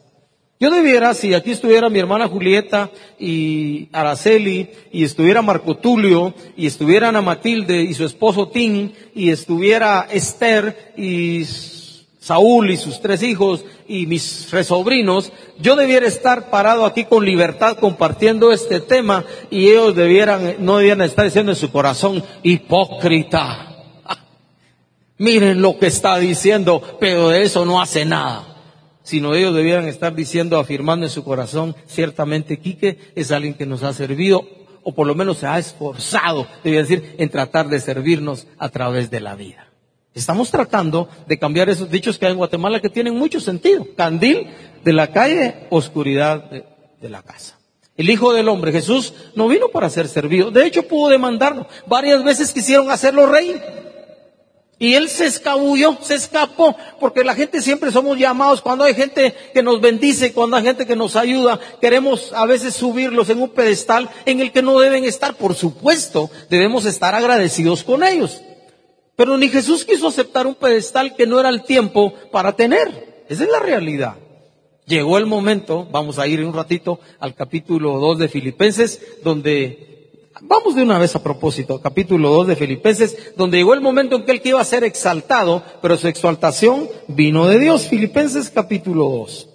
Yo 0.60 0.70
debiera, 0.70 1.14
si 1.14 1.34
aquí 1.34 1.50
estuviera 1.50 1.90
mi 1.90 1.98
hermana 1.98 2.28
Julieta 2.28 2.90
y 3.18 3.88
Araceli, 3.92 4.70
y 4.92 5.02
estuviera 5.02 5.42
Marco 5.42 5.76
Tulio, 5.78 6.32
y 6.56 6.68
estuviera 6.68 7.08
Ana 7.08 7.20
Matilde 7.20 7.82
y 7.82 7.92
su 7.92 8.04
esposo 8.04 8.48
Tim, 8.48 8.92
y 9.16 9.30
estuviera 9.30 10.06
Esther 10.10 10.94
y 10.96 11.44
Saúl 12.24 12.70
y 12.70 12.78
sus 12.78 13.02
tres 13.02 13.22
hijos 13.22 13.66
y 13.86 14.06
mis 14.06 14.22
sobrinos, 14.22 15.30
yo 15.58 15.76
debiera 15.76 16.06
estar 16.06 16.48
parado 16.48 16.86
aquí 16.86 17.04
con 17.04 17.26
libertad 17.26 17.76
compartiendo 17.76 18.50
este 18.50 18.80
tema 18.80 19.26
y 19.50 19.68
ellos 19.68 19.94
debieran, 19.94 20.54
no 20.60 20.78
debieran 20.78 21.02
estar 21.02 21.26
diciendo 21.26 21.52
en 21.52 21.56
su 21.56 21.70
corazón, 21.70 22.24
hipócrita. 22.42 23.76
Miren 25.18 25.60
lo 25.60 25.78
que 25.78 25.88
está 25.88 26.16
diciendo, 26.16 26.96
pero 26.98 27.28
de 27.28 27.42
eso 27.42 27.66
no 27.66 27.82
hace 27.82 28.06
nada. 28.06 28.56
Sino 29.02 29.34
ellos 29.34 29.54
debieran 29.54 29.86
estar 29.86 30.14
diciendo, 30.14 30.58
afirmando 30.58 31.04
en 31.04 31.12
su 31.12 31.24
corazón, 31.24 31.76
ciertamente 31.86 32.58
Quique 32.58 33.12
es 33.14 33.32
alguien 33.32 33.52
que 33.52 33.66
nos 33.66 33.82
ha 33.82 33.92
servido, 33.92 34.48
o 34.82 34.94
por 34.94 35.06
lo 35.06 35.14
menos 35.14 35.36
se 35.36 35.46
ha 35.46 35.58
esforzado, 35.58 36.46
debía 36.64 36.80
decir, 36.80 37.16
en 37.18 37.28
tratar 37.28 37.68
de 37.68 37.80
servirnos 37.80 38.46
a 38.56 38.70
través 38.70 39.10
de 39.10 39.20
la 39.20 39.34
vida. 39.34 39.73
Estamos 40.14 40.48
tratando 40.50 41.08
de 41.26 41.38
cambiar 41.38 41.68
esos 41.68 41.90
dichos 41.90 42.18
que 42.18 42.26
hay 42.26 42.32
en 42.32 42.38
Guatemala 42.38 42.80
que 42.80 42.88
tienen 42.88 43.16
mucho 43.16 43.40
sentido. 43.40 43.84
Candil 43.96 44.46
de 44.84 44.92
la 44.92 45.10
calle, 45.10 45.66
oscuridad 45.70 46.50
de, 46.50 47.08
la 47.08 47.22
casa. 47.22 47.58
El 47.96 48.08
Hijo 48.08 48.32
del 48.32 48.48
Hombre, 48.48 48.70
Jesús, 48.70 49.12
no 49.34 49.48
vino 49.48 49.68
para 49.68 49.90
ser 49.90 50.06
servido. 50.06 50.52
De 50.52 50.66
hecho, 50.66 50.84
pudo 50.84 51.10
demandarlo. 51.10 51.66
Varias 51.86 52.22
veces 52.22 52.52
quisieron 52.52 52.90
hacerlo 52.90 53.26
rey. 53.26 53.60
Y 54.78 54.94
él 54.94 55.08
se 55.08 55.26
escabulló, 55.26 55.98
se 56.00 56.14
escapó, 56.14 56.76
porque 56.98 57.24
la 57.24 57.34
gente 57.34 57.62
siempre 57.62 57.92
somos 57.92 58.18
llamados, 58.18 58.60
cuando 58.60 58.84
hay 58.84 58.94
gente 58.94 59.32
que 59.52 59.62
nos 59.62 59.80
bendice, 59.80 60.32
cuando 60.32 60.56
hay 60.56 60.64
gente 60.64 60.84
que 60.84 60.96
nos 60.96 61.14
ayuda, 61.14 61.60
queremos 61.80 62.32
a 62.32 62.44
veces 62.44 62.74
subirlos 62.74 63.30
en 63.30 63.40
un 63.40 63.50
pedestal 63.50 64.10
en 64.26 64.40
el 64.40 64.50
que 64.50 64.62
no 64.62 64.78
deben 64.80 65.04
estar. 65.04 65.34
Por 65.34 65.54
supuesto, 65.54 66.30
debemos 66.50 66.86
estar 66.86 67.14
agradecidos 67.14 67.84
con 67.84 68.02
ellos. 68.02 68.40
Pero 69.16 69.36
ni 69.38 69.48
Jesús 69.48 69.84
quiso 69.84 70.08
aceptar 70.08 70.46
un 70.46 70.54
pedestal 70.54 71.14
que 71.14 71.26
no 71.26 71.38
era 71.38 71.48
el 71.48 71.62
tiempo 71.62 72.12
para 72.32 72.54
tener. 72.56 73.24
Esa 73.28 73.44
es 73.44 73.50
la 73.50 73.60
realidad. 73.60 74.16
Llegó 74.86 75.16
el 75.16 75.26
momento, 75.26 75.86
vamos 75.90 76.18
a 76.18 76.26
ir 76.26 76.44
un 76.44 76.52
ratito 76.52 77.00
al 77.18 77.34
capítulo 77.34 77.98
2 77.98 78.18
de 78.18 78.28
Filipenses, 78.28 79.00
donde, 79.22 80.30
vamos 80.42 80.74
de 80.74 80.82
una 80.82 80.98
vez 80.98 81.16
a 81.16 81.22
propósito, 81.22 81.80
capítulo 81.80 82.28
2 82.30 82.48
de 82.48 82.56
Filipenses, 82.56 83.32
donde 83.36 83.58
llegó 83.58 83.72
el 83.72 83.80
momento 83.80 84.16
en 84.16 84.24
que 84.24 84.32
él 84.32 84.42
iba 84.44 84.60
a 84.60 84.64
ser 84.64 84.84
exaltado, 84.84 85.62
pero 85.80 85.96
su 85.96 86.08
exaltación 86.08 86.88
vino 87.08 87.46
de 87.46 87.58
Dios. 87.58 87.86
Filipenses 87.86 88.50
capítulo 88.50 89.08
2. 89.08 89.48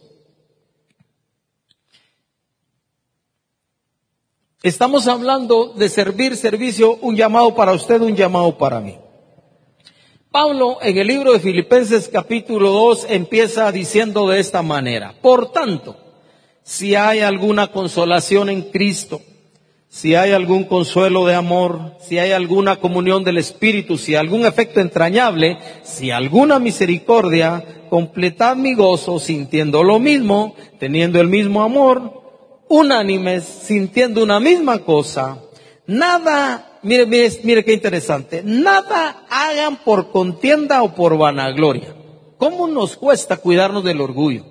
Estamos 4.64 5.08
hablando 5.08 5.74
de 5.74 5.90
servir, 5.90 6.36
servicio, 6.36 6.96
un 7.02 7.16
llamado 7.16 7.56
para 7.56 7.74
usted, 7.74 8.02
un 8.02 8.16
llamado 8.16 8.58
para 8.58 8.80
mí. 8.80 8.98
Pablo 10.32 10.78
en 10.84 10.96
el 10.96 11.08
libro 11.08 11.34
de 11.34 11.40
Filipenses 11.40 12.08
capítulo 12.08 12.70
2 12.70 13.08
empieza 13.10 13.72
diciendo 13.72 14.28
de 14.28 14.40
esta 14.40 14.62
manera, 14.62 15.16
por 15.24 15.52
tanto, 15.52 15.98
si 16.62 16.94
hay 16.94 17.22
alguna 17.22 17.72
consolación 17.72 18.48
en 18.50 18.62
Cristo, 18.62 19.22
si 19.88 20.14
hay 20.14 20.34
algún 20.34 20.66
consuelo 20.66 21.26
de 21.26 21.34
amor, 21.34 21.96
si 22.00 22.20
hay 22.20 22.32
alguna 22.32 22.76
comunión 22.76 23.24
del 23.24 23.40
Espíritu, 23.40 23.98
si 23.98 24.14
algún 24.14 24.46
efecto 24.46 24.82
entrañable, 24.82 25.58
si 25.82 26.12
alguna 26.12 26.60
misericordia, 26.60 27.88
completad 27.90 28.56
mi 28.56 28.76
gozo 28.76 29.18
sintiendo 29.18 29.84
lo 29.84 29.98
mismo, 29.98 30.54
teniendo 30.80 31.20
el 31.20 31.28
mismo 31.28 31.64
amor, 31.64 32.22
unánimes, 32.68 33.46
sintiendo 33.46 34.22
una 34.22 34.40
misma 34.40 34.78
cosa, 34.78 35.40
nada 35.88 36.69
mire, 36.84 37.06
mire, 37.06 37.30
mire 37.44 37.66
qué 37.66 37.74
interesante. 37.74 38.42
Nada 38.44 39.26
hagan 39.30 39.78
por 39.84 40.12
contienda 40.12 40.84
o 40.84 40.96
por 40.96 41.18
vanagloria. 41.18 41.96
¿Cómo 42.38 42.68
nos 42.68 42.96
cuesta 42.96 43.38
cuidarnos 43.38 43.84
del 43.84 44.02
orgullo? 44.02 44.46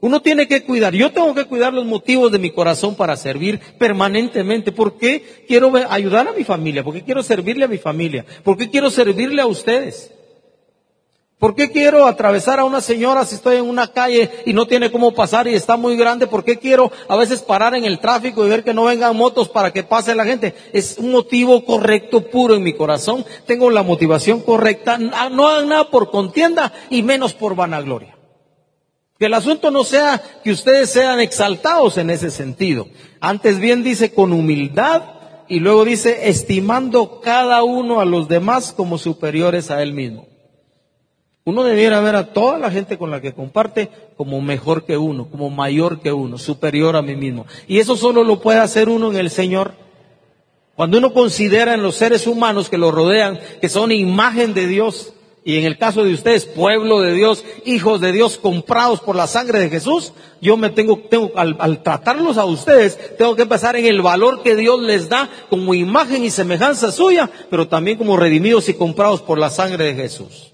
Uno 0.00 0.20
tiene 0.20 0.46
que 0.46 0.62
cuidar. 0.64 0.92
Yo 0.94 1.12
tengo 1.12 1.34
que 1.34 1.46
cuidar 1.46 1.72
los 1.72 1.86
motivos 1.86 2.30
de 2.30 2.38
mi 2.38 2.50
corazón 2.50 2.94
para 2.94 3.16
servir 3.16 3.58
permanentemente. 3.78 4.70
¿Por 4.70 4.98
qué 4.98 5.44
quiero 5.48 5.72
ayudar 5.88 6.28
a 6.28 6.32
mi 6.32 6.44
familia? 6.44 6.84
¿Por 6.84 6.92
qué 6.92 7.02
quiero 7.02 7.22
servirle 7.22 7.64
a 7.64 7.68
mi 7.68 7.78
familia? 7.78 8.26
¿Por 8.42 8.58
qué 8.58 8.68
quiero 8.68 8.90
servirle 8.90 9.40
a 9.40 9.46
ustedes? 9.46 10.12
¿Por 11.38 11.54
qué 11.56 11.70
quiero 11.70 12.06
atravesar 12.06 12.60
a 12.60 12.64
una 12.64 12.80
señora 12.80 13.26
si 13.26 13.34
estoy 13.34 13.56
en 13.56 13.68
una 13.68 13.88
calle 13.88 14.30
y 14.46 14.52
no 14.52 14.66
tiene 14.66 14.92
cómo 14.92 15.12
pasar 15.12 15.46
y 15.48 15.54
está 15.54 15.76
muy 15.76 15.96
grande? 15.96 16.26
¿Por 16.26 16.44
qué 16.44 16.58
quiero 16.58 16.92
a 17.08 17.16
veces 17.16 17.42
parar 17.42 17.74
en 17.74 17.84
el 17.84 17.98
tráfico 17.98 18.46
y 18.46 18.48
ver 18.48 18.62
que 18.62 18.72
no 18.72 18.84
vengan 18.84 19.16
motos 19.16 19.48
para 19.48 19.72
que 19.72 19.82
pase 19.82 20.14
la 20.14 20.24
gente? 20.24 20.54
Es 20.72 20.96
un 20.96 21.10
motivo 21.10 21.64
correcto, 21.64 22.30
puro 22.30 22.54
en 22.54 22.62
mi 22.62 22.72
corazón. 22.72 23.26
Tengo 23.46 23.70
la 23.70 23.82
motivación 23.82 24.40
correcta. 24.40 24.96
No 24.96 25.48
hagan 25.48 25.68
nada 25.68 25.90
por 25.90 26.10
contienda 26.10 26.72
y 26.88 27.02
menos 27.02 27.34
por 27.34 27.56
vanagloria. 27.56 28.16
Que 29.18 29.26
el 29.26 29.34
asunto 29.34 29.70
no 29.70 29.84
sea 29.84 30.22
que 30.42 30.52
ustedes 30.52 30.90
sean 30.90 31.20
exaltados 31.20 31.98
en 31.98 32.10
ese 32.10 32.30
sentido. 32.30 32.86
Antes 33.20 33.58
bien 33.58 33.82
dice 33.82 34.14
con 34.14 34.32
humildad 34.32 35.02
y 35.48 35.60
luego 35.60 35.84
dice 35.84 36.28
estimando 36.28 37.20
cada 37.20 37.64
uno 37.64 38.00
a 38.00 38.04
los 38.04 38.28
demás 38.28 38.72
como 38.72 38.98
superiores 38.98 39.70
a 39.70 39.82
él 39.82 39.92
mismo. 39.92 40.33
Uno 41.46 41.62
debiera 41.62 42.00
ver 42.00 42.16
a 42.16 42.32
toda 42.32 42.58
la 42.58 42.70
gente 42.70 42.96
con 42.96 43.10
la 43.10 43.20
que 43.20 43.34
comparte 43.34 43.90
como 44.16 44.40
mejor 44.40 44.86
que 44.86 44.96
uno, 44.96 45.28
como 45.28 45.50
mayor 45.50 46.00
que 46.00 46.10
uno, 46.10 46.38
superior 46.38 46.96
a 46.96 47.02
mí 47.02 47.16
mismo. 47.16 47.44
Y 47.68 47.80
eso 47.80 47.96
solo 47.96 48.24
lo 48.24 48.40
puede 48.40 48.60
hacer 48.60 48.88
uno 48.88 49.10
en 49.10 49.18
el 49.18 49.28
Señor. 49.28 49.74
Cuando 50.74 50.96
uno 50.96 51.12
considera 51.12 51.74
en 51.74 51.82
los 51.82 51.96
seres 51.96 52.26
humanos 52.26 52.70
que 52.70 52.78
lo 52.78 52.90
rodean, 52.90 53.38
que 53.60 53.68
son 53.68 53.92
imagen 53.92 54.54
de 54.54 54.66
Dios, 54.66 55.12
y 55.44 55.58
en 55.58 55.66
el 55.66 55.76
caso 55.76 56.02
de 56.02 56.14
ustedes, 56.14 56.46
pueblo 56.46 57.02
de 57.02 57.12
Dios, 57.12 57.44
hijos 57.66 58.00
de 58.00 58.12
Dios, 58.12 58.38
comprados 58.38 59.00
por 59.00 59.14
la 59.14 59.26
sangre 59.26 59.60
de 59.60 59.68
Jesús, 59.68 60.14
yo 60.40 60.56
me 60.56 60.70
tengo, 60.70 60.98
tengo 61.10 61.30
al, 61.36 61.56
al, 61.58 61.82
tratarlos 61.82 62.38
a 62.38 62.46
ustedes, 62.46 62.98
tengo 63.18 63.36
que 63.36 63.44
pensar 63.44 63.76
en 63.76 63.84
el 63.84 64.00
valor 64.00 64.42
que 64.42 64.56
Dios 64.56 64.80
les 64.80 65.10
da 65.10 65.28
como 65.50 65.74
imagen 65.74 66.24
y 66.24 66.30
semejanza 66.30 66.90
suya, 66.90 67.28
pero 67.50 67.68
también 67.68 67.98
como 67.98 68.16
redimidos 68.16 68.70
y 68.70 68.74
comprados 68.74 69.20
por 69.20 69.38
la 69.38 69.50
sangre 69.50 69.84
de 69.84 69.94
Jesús. 69.94 70.53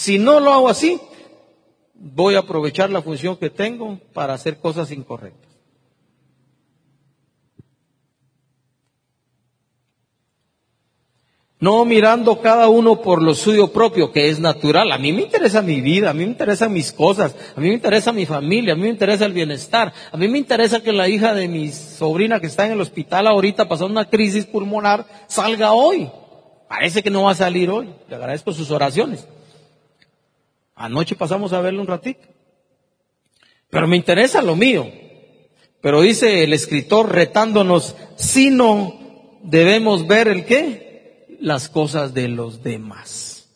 Si 0.00 0.18
no 0.18 0.40
lo 0.40 0.50
hago 0.50 0.70
así, 0.70 0.98
voy 1.92 2.34
a 2.34 2.38
aprovechar 2.38 2.88
la 2.88 3.02
función 3.02 3.36
que 3.36 3.50
tengo 3.50 3.98
para 4.14 4.32
hacer 4.32 4.56
cosas 4.56 4.90
incorrectas. 4.92 5.50
No 11.58 11.84
mirando 11.84 12.40
cada 12.40 12.68
uno 12.70 13.02
por 13.02 13.20
lo 13.20 13.34
suyo 13.34 13.74
propio, 13.74 14.10
que 14.10 14.30
es 14.30 14.40
natural. 14.40 14.90
A 14.90 14.96
mí 14.96 15.12
me 15.12 15.20
interesa 15.20 15.60
mi 15.60 15.82
vida, 15.82 16.08
a 16.08 16.14
mí 16.14 16.20
me 16.20 16.30
interesan 16.30 16.72
mis 16.72 16.92
cosas, 16.92 17.36
a 17.54 17.60
mí 17.60 17.68
me 17.68 17.74
interesa 17.74 18.10
mi 18.10 18.24
familia, 18.24 18.72
a 18.72 18.76
mí 18.76 18.84
me 18.84 18.88
interesa 18.88 19.26
el 19.26 19.34
bienestar, 19.34 19.92
a 20.10 20.16
mí 20.16 20.28
me 20.28 20.38
interesa 20.38 20.82
que 20.82 20.92
la 20.92 21.10
hija 21.10 21.34
de 21.34 21.46
mi 21.46 21.72
sobrina 21.72 22.40
que 22.40 22.46
está 22.46 22.64
en 22.64 22.72
el 22.72 22.80
hospital 22.80 23.26
ahorita 23.26 23.68
pasando 23.68 23.92
una 23.92 24.08
crisis 24.08 24.46
pulmonar 24.46 25.04
salga 25.26 25.74
hoy. 25.74 26.08
Parece 26.70 27.02
que 27.02 27.10
no 27.10 27.24
va 27.24 27.32
a 27.32 27.34
salir 27.34 27.68
hoy. 27.68 27.90
Le 28.08 28.16
agradezco 28.16 28.54
sus 28.54 28.70
oraciones. 28.70 29.28
Anoche 30.80 31.14
pasamos 31.14 31.52
a 31.52 31.60
verlo 31.60 31.82
un 31.82 31.86
ratito. 31.86 32.26
Pero 33.68 33.86
me 33.86 33.98
interesa 33.98 34.40
lo 34.40 34.56
mío. 34.56 34.90
Pero 35.82 36.00
dice 36.00 36.42
el 36.42 36.54
escritor 36.54 37.12
retándonos, 37.12 37.96
si 38.16 38.48
no 38.48 38.98
debemos 39.42 40.06
ver 40.06 40.28
el 40.28 40.46
qué? 40.46 41.26
Las 41.38 41.68
cosas 41.68 42.14
de 42.14 42.28
los 42.28 42.62
demás. 42.62 43.46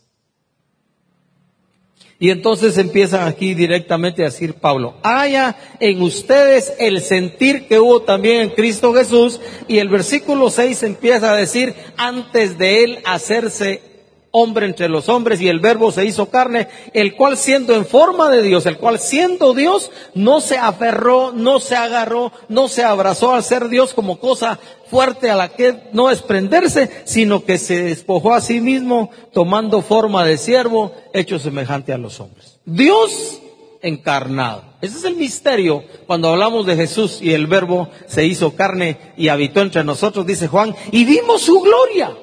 Y 2.19 2.29
entonces 2.29 2.77
empieza 2.77 3.27
aquí 3.27 3.55
directamente 3.55 4.21
a 4.21 4.27
decir 4.27 4.57
Pablo, 4.57 4.99
haya 5.03 5.57
en 5.81 6.03
ustedes 6.03 6.75
el 6.79 7.01
sentir 7.01 7.67
que 7.69 7.81
hubo 7.81 8.03
también 8.03 8.43
en 8.43 8.51
Cristo 8.51 8.93
Jesús. 8.93 9.41
Y 9.67 9.79
el 9.79 9.89
versículo 9.89 10.51
6 10.51 10.83
empieza 10.83 11.33
a 11.33 11.37
decir, 11.37 11.75
antes 11.97 12.59
de 12.59 12.85
él 12.85 12.99
hacerse 13.07 13.94
hombre 14.37 14.67
entre 14.67 14.89
los 14.89 15.09
hombres 15.09 15.41
y 15.41 15.49
el 15.49 15.61
verbo 15.61 15.93
se 15.93 16.05
hizo 16.05 16.29
carne, 16.29 16.67
el 16.93 17.15
cual 17.15 17.37
siendo 17.37 17.73
en 17.77 17.87
forma 17.87 18.31
de 18.31 18.43
Dios, 18.43 18.67
el 18.67 18.79
cual 18.79 18.99
siendo 18.99 19.55
Dios, 19.55 19.93
no 20.15 20.41
se 20.41 20.59
aferró, 20.59 21.31
no 21.31 21.61
se 21.61 21.77
agarró, 21.77 22.33
no 22.49 22.67
se 22.67 22.83
abrazó 22.83 23.33
al 23.33 23.45
ser 23.45 23.69
Dios 23.69 23.95
como 23.95 24.19
cosa 24.19 24.59
fuerte 24.91 25.31
a 25.31 25.37
la 25.37 25.51
que 25.51 25.85
no 25.93 26.09
desprenderse, 26.09 26.91
sino 27.05 27.45
que 27.45 27.59
se 27.59 27.85
despojó 27.85 28.35
a 28.35 28.41
sí 28.41 28.61
mismo 28.61 29.11
tomando 29.33 29.83
forma 29.83 30.25
de 30.25 30.37
siervo, 30.37 30.93
hecho 31.13 31.39
semejante 31.39 31.93
a 31.93 31.99
los 31.99 32.19
hombres. 32.19 32.59
Dios 32.65 33.41
encarnado. 33.83 34.65
Ese 34.81 34.99
es 34.99 35.05
el 35.05 35.15
misterio 35.15 35.85
cuando 36.09 36.31
hablamos 36.31 36.67
de 36.67 36.75
Jesús 36.75 37.21
y 37.23 37.35
el 37.35 37.47
verbo 37.47 37.89
se 38.09 38.27
hizo 38.27 38.57
carne 38.57 38.99
y 39.17 39.29
habitó 39.29 39.61
entre 39.61 39.85
nosotros, 39.85 40.27
dice 40.27 40.49
Juan, 40.49 40.75
y 40.91 41.05
vimos 41.05 41.43
su 41.43 41.61
gloria 41.61 42.17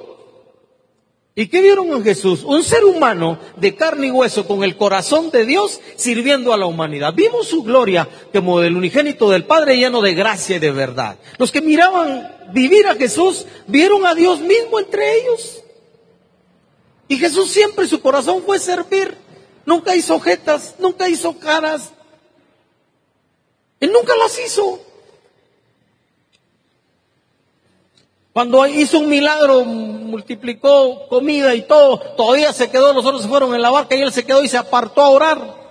¿Y 1.34 1.48
qué 1.48 1.62
vieron 1.62 1.88
en 1.92 2.04
Jesús? 2.04 2.44
Un 2.44 2.62
ser 2.62 2.84
humano 2.84 3.40
de 3.56 3.74
carne 3.76 4.08
y 4.08 4.12
hueso 4.12 4.46
con 4.46 4.64
el 4.64 4.76
corazón 4.76 5.32
de 5.32 5.46
Dios 5.46 5.80
sirviendo 5.96 6.52
a 6.52 6.58
la 6.58 6.66
humanidad. 6.66 7.14
Vimos 7.14 7.48
su 7.48 7.64
gloria 7.64 8.08
como 8.34 8.60
del 8.60 8.76
unigénito 8.76 9.30
del 9.30 9.46
Padre 9.46 9.78
lleno 9.78 10.02
de 10.02 10.14
gracia 10.14 10.58
y 10.58 10.60
de 10.60 10.72
verdad. 10.72 11.18
Los 11.38 11.52
que 11.52 11.62
miraban 11.62 12.52
vivir 12.52 12.86
a 12.86 12.96
Jesús 12.96 13.46
vieron 13.68 14.06
a 14.06 14.14
Dios 14.14 14.42
mismo 14.42 14.78
entre 14.78 15.22
ellos. 15.22 15.64
Y 17.08 17.18
Jesús 17.18 17.50
siempre 17.50 17.88
su 17.88 18.02
corazón 18.02 18.44
fue 18.46 18.60
servir. 18.60 19.16
Nunca 19.66 19.96
hizo 19.96 20.20
jetas, 20.20 20.76
nunca 20.80 21.08
hizo 21.08 21.38
caras. 21.40 21.94
Él 23.80 23.92
nunca 23.94 24.14
las 24.18 24.38
hizo. 24.38 24.82
Cuando 28.34 28.66
hizo 28.66 29.00
un 29.00 29.10
milagro, 29.10 29.66
multiplicó 29.66 31.08
comida 31.10 31.54
y 31.54 31.64
todo, 31.64 32.00
todavía 32.16 32.54
se 32.54 32.70
quedó, 32.70 32.94
los 32.94 33.06
otros 33.06 33.24
se 33.24 33.28
fueron 33.28 33.54
en 33.54 33.62
la 33.62 33.70
barca 33.70 33.96
y 33.96 34.02
él 34.02 34.14
se 34.14 34.26
quedó 34.26 34.42
y 34.44 34.48
se 34.48 34.58
apartó 34.58 35.02
a 35.02 35.10
orar. 35.10 35.62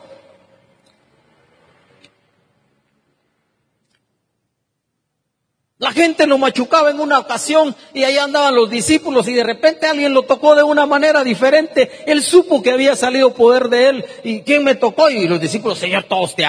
La 5.78 5.92
gente 5.92 6.26
lo 6.26 6.36
machucaba 6.36 6.90
en 6.90 7.00
una 7.00 7.18
ocasión 7.18 7.74
y 7.94 8.04
ahí 8.04 8.18
andaban 8.18 8.54
los 8.54 8.68
discípulos 8.68 9.26
y 9.28 9.32
de 9.32 9.42
repente 9.42 9.86
alguien 9.86 10.12
lo 10.12 10.24
tocó 10.24 10.54
de 10.54 10.62
una 10.62 10.84
manera 10.84 11.24
diferente. 11.24 11.90
Él 12.04 12.22
supo 12.22 12.62
que 12.62 12.70
había 12.70 12.94
salido 12.94 13.32
poder 13.32 13.70
de 13.70 13.88
él. 13.88 14.04
¿Y 14.22 14.42
quién 14.42 14.62
me 14.62 14.74
tocó? 14.74 15.08
Y 15.08 15.26
los 15.26 15.40
discípulos, 15.40 15.78
Señor, 15.78 16.04
todos 16.04 16.36
te 16.36 16.44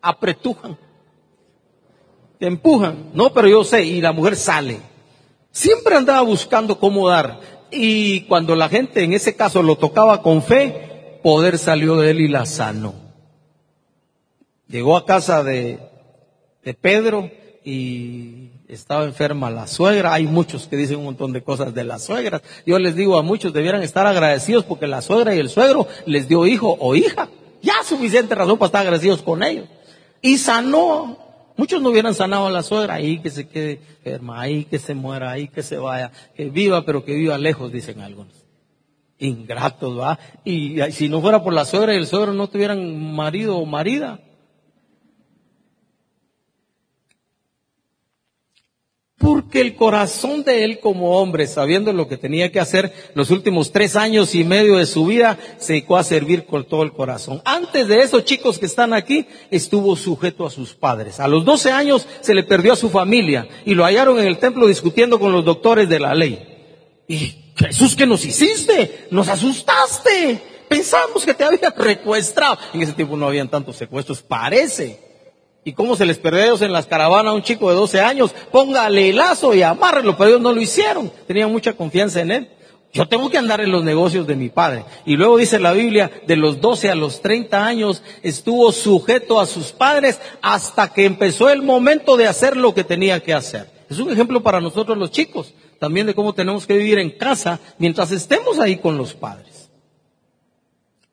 apretujan. 0.00 0.78
Te 2.38 2.46
empujan. 2.46 3.10
No, 3.14 3.32
pero 3.32 3.48
yo 3.48 3.64
sé, 3.64 3.84
y 3.84 4.00
la 4.00 4.12
mujer 4.12 4.36
sale. 4.36 4.78
Siempre 5.50 5.96
andaba 5.96 6.20
buscando 6.22 6.78
cómo 6.78 7.08
dar. 7.08 7.40
Y 7.70 8.22
cuando 8.22 8.54
la 8.54 8.68
gente 8.68 9.02
en 9.02 9.12
ese 9.12 9.34
caso 9.34 9.62
lo 9.62 9.76
tocaba 9.76 10.22
con 10.22 10.42
fe, 10.42 11.20
poder 11.22 11.58
salió 11.58 11.96
de 11.96 12.10
él 12.10 12.20
y 12.20 12.28
la 12.28 12.46
sanó. 12.46 12.94
Llegó 14.68 14.96
a 14.96 15.04
casa 15.04 15.42
de, 15.42 15.78
de 16.62 16.74
Pedro 16.74 17.30
y 17.64 18.50
estaba 18.68 19.04
enferma 19.04 19.50
la 19.50 19.66
suegra. 19.66 20.12
Hay 20.12 20.26
muchos 20.26 20.66
que 20.68 20.76
dicen 20.76 20.98
un 20.98 21.04
montón 21.04 21.32
de 21.32 21.42
cosas 21.42 21.74
de 21.74 21.84
las 21.84 22.04
suegras. 22.04 22.42
Yo 22.64 22.78
les 22.78 22.94
digo 22.94 23.18
a 23.18 23.22
muchos, 23.22 23.52
debieran 23.52 23.82
estar 23.82 24.06
agradecidos 24.06 24.64
porque 24.64 24.86
la 24.86 25.02
suegra 25.02 25.34
y 25.34 25.38
el 25.38 25.48
suegro 25.48 25.86
les 26.06 26.28
dio 26.28 26.46
hijo 26.46 26.76
o 26.78 26.94
hija. 26.94 27.28
Ya 27.62 27.82
suficiente 27.82 28.34
razón 28.34 28.58
para 28.58 28.66
estar 28.66 28.80
agradecidos 28.82 29.22
con 29.22 29.42
ellos. 29.42 29.66
Y 30.22 30.38
sanó. 30.38 31.27
Muchos 31.58 31.82
no 31.82 31.90
hubieran 31.90 32.14
sanado 32.14 32.46
a 32.46 32.52
la 32.52 32.62
suegra, 32.62 32.94
ahí 32.94 33.18
que 33.18 33.30
se 33.30 33.48
quede 33.48 33.80
enferma, 34.04 34.40
ahí 34.40 34.64
que 34.64 34.78
se 34.78 34.94
muera, 34.94 35.32
ahí 35.32 35.48
que 35.48 35.64
se 35.64 35.76
vaya, 35.76 36.12
que 36.36 36.50
viva, 36.50 36.84
pero 36.84 37.04
que 37.04 37.14
viva 37.14 37.36
lejos, 37.36 37.72
dicen 37.72 38.00
algunos. 38.00 38.46
Ingratos, 39.18 39.98
va. 39.98 40.20
Y 40.44 40.80
si 40.92 41.08
no 41.08 41.20
fuera 41.20 41.42
por 41.42 41.52
la 41.52 41.64
suegra 41.64 41.94
y 41.94 41.96
el 41.96 42.06
suegro 42.06 42.32
no 42.32 42.46
tuvieran 42.46 43.12
marido 43.12 43.58
o 43.58 43.66
marida, 43.66 44.20
Porque 49.18 49.60
el 49.60 49.74
corazón 49.74 50.44
de 50.44 50.62
él 50.62 50.78
como 50.78 51.18
hombre, 51.18 51.48
sabiendo 51.48 51.92
lo 51.92 52.06
que 52.06 52.16
tenía 52.16 52.52
que 52.52 52.60
hacer 52.60 52.92
los 53.14 53.30
últimos 53.30 53.72
tres 53.72 53.96
años 53.96 54.36
y 54.36 54.44
medio 54.44 54.76
de 54.76 54.86
su 54.86 55.06
vida, 55.06 55.38
se 55.58 55.72
dedicó 55.72 55.96
a 55.96 56.04
servir 56.04 56.46
con 56.46 56.64
todo 56.64 56.84
el 56.84 56.92
corazón. 56.92 57.42
Antes 57.44 57.88
de 57.88 58.00
eso, 58.00 58.20
chicos 58.20 58.60
que 58.60 58.66
están 58.66 58.92
aquí, 58.92 59.26
estuvo 59.50 59.96
sujeto 59.96 60.46
a 60.46 60.50
sus 60.50 60.74
padres. 60.74 61.18
A 61.18 61.26
los 61.26 61.44
doce 61.44 61.72
años 61.72 62.06
se 62.20 62.32
le 62.32 62.44
perdió 62.44 62.74
a 62.74 62.76
su 62.76 62.90
familia 62.90 63.48
y 63.64 63.74
lo 63.74 63.84
hallaron 63.84 64.20
en 64.20 64.26
el 64.28 64.38
templo 64.38 64.68
discutiendo 64.68 65.18
con 65.18 65.32
los 65.32 65.44
doctores 65.44 65.88
de 65.88 65.98
la 65.98 66.14
ley. 66.14 66.38
Y 67.08 67.34
Jesús, 67.56 67.96
¿qué 67.96 68.06
nos 68.06 68.24
hiciste? 68.24 69.08
Nos 69.10 69.26
asustaste. 69.26 70.40
Pensamos 70.68 71.24
que 71.24 71.34
te 71.34 71.42
había 71.42 71.70
recuestrado. 71.76 72.56
En 72.72 72.82
ese 72.82 72.92
tiempo 72.92 73.16
no 73.16 73.26
habían 73.26 73.48
tantos 73.48 73.74
secuestros, 73.76 74.22
parece. 74.22 75.07
¿Y 75.68 75.74
cómo 75.74 75.96
se 75.96 76.06
les 76.06 76.16
perdió 76.16 76.56
en 76.62 76.72
las 76.72 76.86
caravanas 76.86 77.30
a 77.30 77.34
un 77.34 77.42
chico 77.42 77.68
de 77.68 77.76
12 77.76 78.00
años? 78.00 78.34
Póngale 78.50 79.10
el 79.10 79.16
lazo 79.16 79.52
y 79.52 79.60
amárrelo, 79.60 80.16
pero 80.16 80.30
ellos 80.30 80.40
no 80.40 80.54
lo 80.54 80.62
hicieron. 80.62 81.12
Tenían 81.26 81.52
mucha 81.52 81.74
confianza 81.74 82.22
en 82.22 82.30
él. 82.30 82.48
Yo 82.90 83.06
tengo 83.06 83.28
que 83.28 83.36
andar 83.36 83.60
en 83.60 83.70
los 83.70 83.84
negocios 83.84 84.26
de 84.26 84.34
mi 84.34 84.48
padre. 84.48 84.86
Y 85.04 85.16
luego 85.16 85.36
dice 85.36 85.58
la 85.58 85.72
Biblia, 85.72 86.10
de 86.26 86.36
los 86.36 86.62
12 86.62 86.88
a 86.88 86.94
los 86.94 87.20
30 87.20 87.66
años 87.66 88.02
estuvo 88.22 88.72
sujeto 88.72 89.40
a 89.40 89.44
sus 89.44 89.72
padres 89.72 90.18
hasta 90.40 90.90
que 90.90 91.04
empezó 91.04 91.50
el 91.50 91.60
momento 91.60 92.16
de 92.16 92.28
hacer 92.28 92.56
lo 92.56 92.72
que 92.72 92.84
tenía 92.84 93.20
que 93.20 93.34
hacer. 93.34 93.70
Es 93.90 93.98
un 93.98 94.10
ejemplo 94.10 94.42
para 94.42 94.62
nosotros 94.62 94.96
los 94.96 95.10
chicos, 95.10 95.52
también 95.78 96.06
de 96.06 96.14
cómo 96.14 96.32
tenemos 96.32 96.66
que 96.66 96.78
vivir 96.78 96.98
en 96.98 97.10
casa 97.10 97.60
mientras 97.76 98.10
estemos 98.10 98.58
ahí 98.58 98.78
con 98.78 98.96
los 98.96 99.12
padres. 99.12 99.68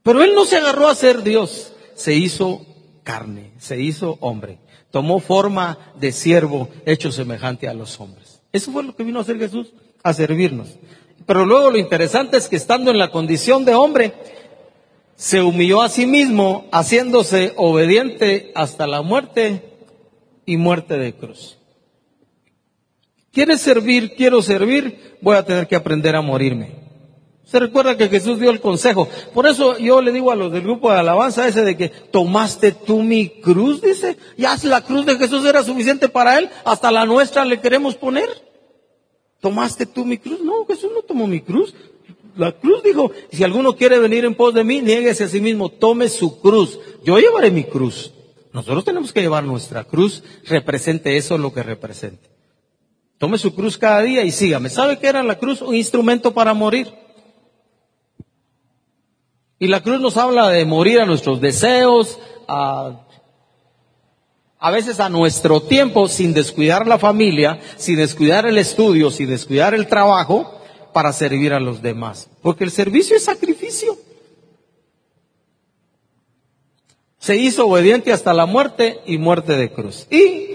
Pero 0.02 0.24
él 0.24 0.34
no 0.34 0.46
se 0.46 0.56
agarró 0.56 0.88
a 0.88 0.96
ser 0.96 1.24
Dios, 1.24 1.74
se 1.94 2.13
hizo 2.13 2.65
carne, 3.06 3.54
se 3.58 3.82
hizo 3.82 4.18
hombre, 4.20 4.58
tomó 4.91 5.20
forma 5.20 5.78
de 5.98 6.12
siervo 6.12 6.68
hecho 6.86 7.13
semejante 7.13 7.70
a 7.70 7.74
los 7.74 7.98
hombres. 8.02 8.41
Eso 8.52 8.74
fue 8.74 8.84
lo 8.84 8.94
que 8.94 9.06
vino 9.06 9.20
a 9.20 9.22
hacer 9.22 9.39
Jesús, 9.39 9.72
a 10.04 10.12
servirnos. 10.12 10.78
Pero 11.26 11.46
luego 11.46 11.72
lo 11.72 11.78
interesante 11.78 12.36
es 12.36 12.50
que 12.50 12.58
estando 12.58 12.91
en 12.91 12.98
la 12.98 13.12
condición 13.12 13.63
de 13.63 13.76
hombre, 13.76 14.13
se 15.15 15.41
humilló 15.41 15.82
a 15.82 15.89
sí 15.89 16.06
mismo, 16.06 16.68
haciéndose 16.72 17.54
obediente 17.56 18.52
hasta 18.56 18.86
la 18.86 19.02
muerte 19.02 19.78
y 20.46 20.58
muerte 20.58 20.98
de 20.98 21.13
cruz. 21.13 21.58
¿Quieres 23.32 23.62
servir? 23.62 24.15
Quiero 24.15 24.41
servir, 24.41 25.18
voy 25.22 25.38
a 25.38 25.46
tener 25.46 25.68
que 25.68 25.76
aprender 25.76 26.15
a 26.15 26.22
morirme. 26.22 26.85
Se 27.45 27.60
recuerda 27.60 27.95
que 27.95 28.10
Jesús 28.10 28.39
dio 28.39 28.49
el 28.49 28.60
consejo. 28.60 29.08
Por 29.34 29.45
eso 29.45 29.77
yo 29.77 30.01
le 30.01 30.12
digo 30.12 30.31
a 30.31 30.36
los 30.36 30.51
del 30.51 30.63
grupo 30.63 30.91
de 30.91 30.97
alabanza 30.97 31.47
ese 31.47 31.63
de 31.63 31.77
que 31.77 31.89
tomaste 31.89 32.71
tú 32.71 33.03
mi 33.03 33.29
cruz, 33.29 33.81
dice. 33.81 34.17
Ya 34.36 34.58
si 34.58 34.67
la 34.67 34.81
cruz 34.81 35.05
de 35.05 35.17
Jesús 35.17 35.45
era 35.45 35.63
suficiente 35.63 36.10
para 36.10 36.39
él, 36.39 36.49
hasta 36.63 36.91
la 36.91 37.05
nuestra 37.05 37.45
le 37.45 37.62
queremos 37.62 37.95
poner. 37.95 38.27
Tomaste 39.41 39.86
tú 39.86 40.05
mi 40.05 40.17
cruz. 40.17 40.41
No, 40.41 40.65
Jesús 40.65 40.89
no 40.93 41.03
tomó 41.03 41.27
mi 41.27 41.41
cruz. 41.41 41.75
La 42.36 42.51
cruz 42.51 42.84
dijo, 42.84 43.12
si 43.31 43.43
alguno 43.43 43.75
quiere 43.75 43.99
venir 43.99 44.25
en 44.25 44.36
pos 44.36 44.53
de 44.53 44.63
mí, 44.63 44.81
niéguese 44.81 45.25
a 45.25 45.29
sí 45.29 45.39
mismo, 45.39 45.69
tome 45.69 46.10
su 46.10 46.41
cruz. 46.41 46.79
Yo 47.03 47.19
llevaré 47.19 47.51
mi 47.51 47.63
cruz. 47.63 48.12
Nosotros 48.51 48.84
tenemos 48.84 49.13
que 49.13 49.21
llevar 49.21 49.43
nuestra 49.43 49.84
cruz, 49.84 50.23
represente 50.45 51.15
eso 51.15 51.38
lo 51.38 51.53
que 51.53 51.62
represente. 51.62 52.29
Tome 53.17 53.38
su 53.38 53.53
cruz 53.53 53.77
cada 53.77 54.01
día 54.01 54.23
y 54.23 54.31
sígame. 54.31 54.69
¿Sabe 54.69 54.97
qué 54.97 55.08
era 55.08 55.23
la 55.23 55.38
cruz? 55.38 55.62
Un 55.62 55.75
instrumento 55.75 56.34
para 56.34 56.53
morir. 56.53 57.05
Y 59.58 59.68
la 59.68 59.82
cruz 59.82 60.02
nos 60.02 60.18
habla 60.18 60.50
de 60.50 60.65
morir 60.65 61.00
a 61.00 61.06
nuestros 61.06 61.39
deseos, 61.39 62.20
a, 62.48 63.06
a 64.60 64.72
veces 64.72 65.00
a 65.00 65.10
nuestro 65.10 65.62
tiempo, 65.62 66.08
sin 66.08 66.34
descuidar 66.34 66.88
la 66.88 67.00
familia, 67.00 67.60
sin 67.78 67.98
descuidar 67.98 68.46
el 68.46 68.58
estudio, 68.58 69.12
sin 69.12 69.30
descuidar 69.30 69.74
el 69.74 69.88
trabajo, 69.88 70.52
para 70.94 71.13
servir 71.13 71.54
a 71.54 71.60
los 71.60 71.82
demás. 71.82 72.30
Porque 72.41 72.63
el 72.63 72.72
servicio 72.72 73.15
es 73.18 73.26
sacrificio. 73.26 73.98
Se 77.20 77.36
hizo 77.36 77.68
obediente 77.68 78.13
hasta 78.13 78.34
la 78.34 78.46
muerte 78.46 79.02
y 79.06 79.18
muerte 79.18 79.58
de 79.58 79.72
cruz. 79.72 80.08
Y 80.10 80.46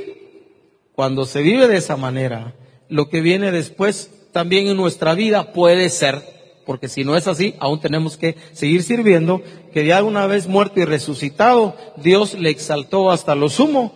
cuando 0.94 1.24
se 1.24 1.42
vive 1.42 1.68
de 1.68 1.78
esa 1.78 1.96
manera, 1.96 2.54
lo 2.88 3.08
que 3.08 3.20
viene 3.20 3.50
después 3.50 4.10
también 4.32 4.68
en 4.68 4.76
nuestra 4.76 5.14
vida 5.14 5.52
puede 5.52 5.88
ser 5.90 6.39
porque 6.70 6.86
si 6.86 7.02
no 7.02 7.16
es 7.16 7.26
así, 7.26 7.56
aún 7.58 7.80
tenemos 7.80 8.16
que 8.16 8.36
seguir 8.52 8.84
sirviendo, 8.84 9.42
que 9.74 9.84
ya 9.86 10.04
una 10.04 10.28
vez 10.28 10.46
muerto 10.46 10.78
y 10.78 10.84
resucitado, 10.84 11.74
Dios 11.96 12.34
le 12.34 12.48
exaltó 12.48 13.10
hasta 13.10 13.34
lo 13.34 13.48
sumo, 13.48 13.90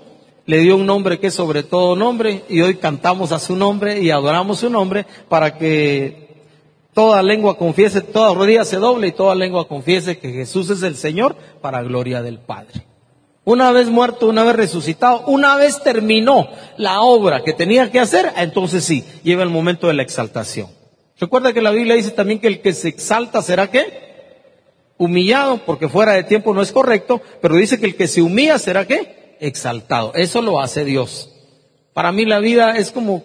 le 0.45 0.59
dio 0.59 0.75
un 0.75 0.85
nombre 0.85 1.21
que 1.21 1.29
es 1.29 1.35
sobre 1.35 1.63
todo 1.63 1.95
nombre, 1.95 2.43
y 2.49 2.63
hoy 2.63 2.75
cantamos 2.75 3.31
a 3.31 3.39
su 3.39 3.55
nombre 3.55 4.01
y 4.01 4.11
adoramos 4.11 4.59
su 4.59 4.71
nombre 4.71 5.07
para 5.29 5.57
que 5.57 6.43
toda 6.93 7.23
lengua 7.23 7.57
confiese, 7.57 8.01
toda 8.01 8.35
rodilla 8.35 8.65
se 8.65 8.79
doble 8.79 9.07
y 9.07 9.13
toda 9.13 9.37
lengua 9.37 9.69
confiese 9.69 10.19
que 10.19 10.33
Jesús 10.33 10.69
es 10.69 10.83
el 10.83 10.97
Señor 10.97 11.37
para 11.61 11.81
gloria 11.81 12.23
del 12.23 12.41
Padre. 12.41 12.85
Una 13.45 13.71
vez 13.71 13.89
muerto, 13.89 14.27
una 14.27 14.43
vez 14.43 14.57
resucitado, 14.57 15.23
una 15.29 15.55
vez 15.55 15.81
terminó 15.85 16.49
la 16.77 17.03
obra 17.03 17.45
que 17.45 17.53
tenía 17.53 17.93
que 17.93 18.01
hacer, 18.01 18.33
entonces 18.37 18.83
sí, 18.83 19.05
lleva 19.23 19.45
el 19.45 19.51
momento 19.51 19.87
de 19.87 19.95
la 19.95 20.03
exaltación. 20.03 20.74
Recuerda 21.19 21.53
que 21.53 21.63
la 21.63 21.71
Biblia 21.71 21.95
dice 21.95 22.11
también 22.11 22.41
que 22.41 22.49
el 22.49 22.61
que 22.61 22.73
se 22.73 22.89
exalta 22.89 23.41
será 23.43 23.71
qué? 23.71 24.05
Humillado, 24.99 25.59
porque 25.65 25.89
fuera 25.89 26.13
de 26.13 26.25
tiempo 26.25 26.55
no 26.55 26.63
es 26.63 26.73
correcto, 26.73 27.21
pero 27.41 27.57
dice 27.57 27.79
que 27.79 27.87
el 27.87 27.97
que 27.97 28.09
se 28.09 28.23
humilla 28.23 28.59
será 28.59 28.87
qué? 28.87 29.37
Exaltado. 29.41 30.13
Eso 30.15 30.43
lo 30.43 30.61
hace 30.61 30.85
Dios. 30.85 31.31
Para 31.93 32.11
mí 32.11 32.25
la 32.25 32.41
vida 32.41 32.77
es 32.77 32.91
como 32.91 33.25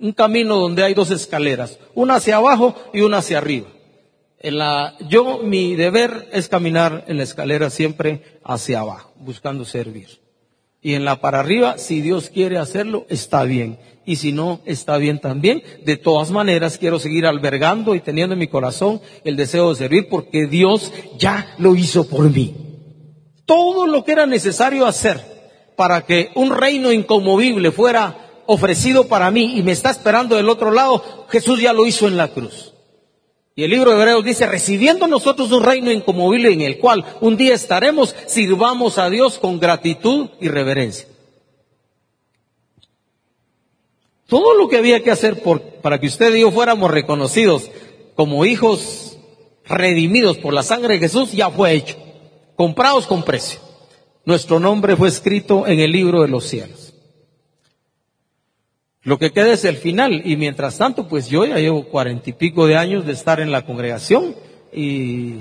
un 0.00 0.12
camino 0.12 0.56
donde 0.56 0.84
hay 0.84 0.94
dos 0.94 1.10
escaleras, 1.10 1.78
una 1.94 2.16
hacia 2.16 2.36
abajo 2.36 2.74
y 2.92 3.00
una 3.00 3.18
hacia 3.18 3.38
arriba. 3.38 3.68
En 4.40 4.58
la, 4.58 4.94
yo, 5.08 5.40
mi 5.42 5.74
deber 5.74 6.28
es 6.32 6.48
caminar 6.48 7.04
en 7.08 7.16
la 7.16 7.24
escalera 7.24 7.70
siempre 7.70 8.38
hacia 8.44 8.80
abajo, 8.80 9.12
buscando 9.16 9.64
servir. 9.64 10.20
Y 10.80 10.94
en 10.94 11.04
la 11.04 11.20
para 11.20 11.40
arriba, 11.40 11.76
si 11.78 12.00
Dios 12.00 12.30
quiere 12.30 12.58
hacerlo, 12.58 13.04
está 13.08 13.42
bien 13.42 13.78
y 14.08 14.16
si 14.16 14.32
no, 14.32 14.62
está 14.64 14.96
bien 14.96 15.20
también. 15.20 15.62
De 15.84 15.98
todas 15.98 16.30
maneras, 16.30 16.78
quiero 16.78 16.98
seguir 16.98 17.26
albergando 17.26 17.94
y 17.94 18.00
teniendo 18.00 18.32
en 18.32 18.38
mi 18.38 18.48
corazón 18.48 19.02
el 19.22 19.36
deseo 19.36 19.68
de 19.68 19.76
servir 19.76 20.08
porque 20.08 20.46
Dios 20.46 20.90
ya 21.18 21.54
lo 21.58 21.76
hizo 21.76 22.08
por 22.08 22.30
mí. 22.30 22.54
Todo 23.44 23.86
lo 23.86 24.06
que 24.06 24.12
era 24.12 24.24
necesario 24.24 24.86
hacer 24.86 25.20
para 25.76 26.06
que 26.06 26.30
un 26.36 26.56
reino 26.56 26.90
inconmovible 26.90 27.70
fuera 27.70 28.16
ofrecido 28.46 29.08
para 29.08 29.30
mí 29.30 29.58
y 29.58 29.62
me 29.62 29.72
está 29.72 29.90
esperando 29.90 30.36
del 30.36 30.48
otro 30.48 30.70
lado, 30.70 31.26
Jesús 31.28 31.60
ya 31.60 31.74
lo 31.74 31.86
hizo 31.86 32.08
en 32.08 32.16
la 32.16 32.28
cruz. 32.28 32.72
Y 33.56 33.64
el 33.64 33.70
libro 33.70 33.90
de 33.90 33.98
Hebreos 33.98 34.24
dice, 34.24 34.46
recibiendo 34.46 35.06
nosotros 35.06 35.52
un 35.52 35.64
reino 35.64 35.92
inconmovible 35.92 36.50
en 36.50 36.62
el 36.62 36.78
cual 36.78 37.04
un 37.20 37.36
día 37.36 37.54
estaremos, 37.54 38.16
sirvamos 38.26 38.96
a 38.96 39.10
Dios 39.10 39.38
con 39.38 39.60
gratitud 39.60 40.30
y 40.40 40.48
reverencia. 40.48 41.06
Todo 44.28 44.54
lo 44.54 44.68
que 44.68 44.76
había 44.76 45.02
que 45.02 45.10
hacer 45.10 45.42
para 45.80 45.98
que 45.98 46.06
usted 46.06 46.34
y 46.34 46.42
yo 46.42 46.50
fuéramos 46.50 46.90
reconocidos 46.90 47.70
como 48.14 48.44
hijos 48.44 49.18
redimidos 49.64 50.36
por 50.36 50.52
la 50.52 50.62
sangre 50.62 50.94
de 50.94 51.00
Jesús 51.00 51.32
ya 51.32 51.48
fue 51.48 51.72
hecho. 51.72 51.96
Comprados 52.54 53.06
con 53.06 53.22
precio. 53.22 53.58
Nuestro 54.26 54.60
nombre 54.60 54.96
fue 54.96 55.08
escrito 55.08 55.66
en 55.66 55.80
el 55.80 55.92
libro 55.92 56.20
de 56.20 56.28
los 56.28 56.44
cielos. 56.44 56.92
Lo 59.02 59.18
que 59.18 59.32
queda 59.32 59.50
es 59.50 59.64
el 59.64 59.78
final 59.78 60.20
y 60.22 60.36
mientras 60.36 60.76
tanto 60.76 61.08
pues 61.08 61.28
yo 61.30 61.46
ya 61.46 61.56
llevo 61.56 61.84
cuarenta 61.84 62.28
y 62.28 62.34
pico 62.34 62.66
de 62.66 62.76
años 62.76 63.06
de 63.06 63.12
estar 63.12 63.40
en 63.40 63.50
la 63.50 63.64
congregación 63.64 64.36
y 64.74 65.36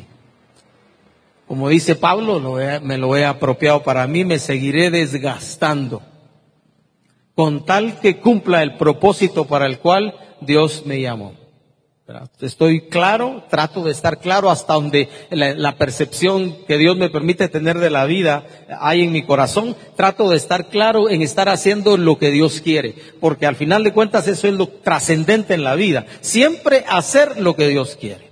como 1.45 1.67
dice 1.67 1.95
Pablo, 1.95 2.39
me 2.83 2.97
lo 2.97 3.17
he 3.17 3.25
apropiado 3.25 3.83
para 3.83 4.07
mí, 4.07 4.23
me 4.23 4.39
seguiré 4.39 4.91
desgastando 4.91 6.01
con 7.37 7.65
tal 7.65 7.99
que 7.99 8.19
cumpla 8.19 8.63
el 8.63 8.77
propósito 8.77 9.45
para 9.45 9.67
el 9.67 9.77
cual 9.77 10.15
Dios 10.41 10.87
me 10.87 10.99
llamó. 10.99 11.35
Estoy 12.41 12.87
claro, 12.87 13.43
trato 13.47 13.83
de 13.83 13.91
estar 13.91 14.19
claro 14.19 14.49
hasta 14.49 14.73
donde 14.73 15.07
la, 15.29 15.75
percepción 15.75 16.65
que 16.65 16.79
Dios 16.79 16.97
me 16.97 17.11
permite 17.11 17.47
tener 17.47 17.77
de 17.77 17.91
la 17.91 18.05
vida 18.05 18.43
hay 18.79 19.03
en 19.03 19.11
mi 19.11 19.23
corazón. 19.23 19.75
Trato 19.95 20.29
de 20.29 20.37
estar 20.37 20.69
claro 20.69 21.11
en 21.11 21.21
estar 21.21 21.47
haciendo 21.47 21.95
lo 21.97 22.17
que 22.17 22.31
Dios 22.31 22.59
quiere, 22.59 22.95
porque 23.19 23.45
al 23.45 23.55
final 23.55 23.83
de 23.83 23.93
cuentas 23.93 24.27
eso 24.27 24.47
es 24.47 24.55
lo 24.55 24.67
trascendente 24.67 25.53
en 25.53 25.63
la 25.63 25.75
vida. 25.75 26.07
Siempre 26.21 26.85
hacer 26.87 27.39
lo 27.39 27.55
que 27.55 27.67
Dios 27.67 27.97
quiere. 28.01 28.26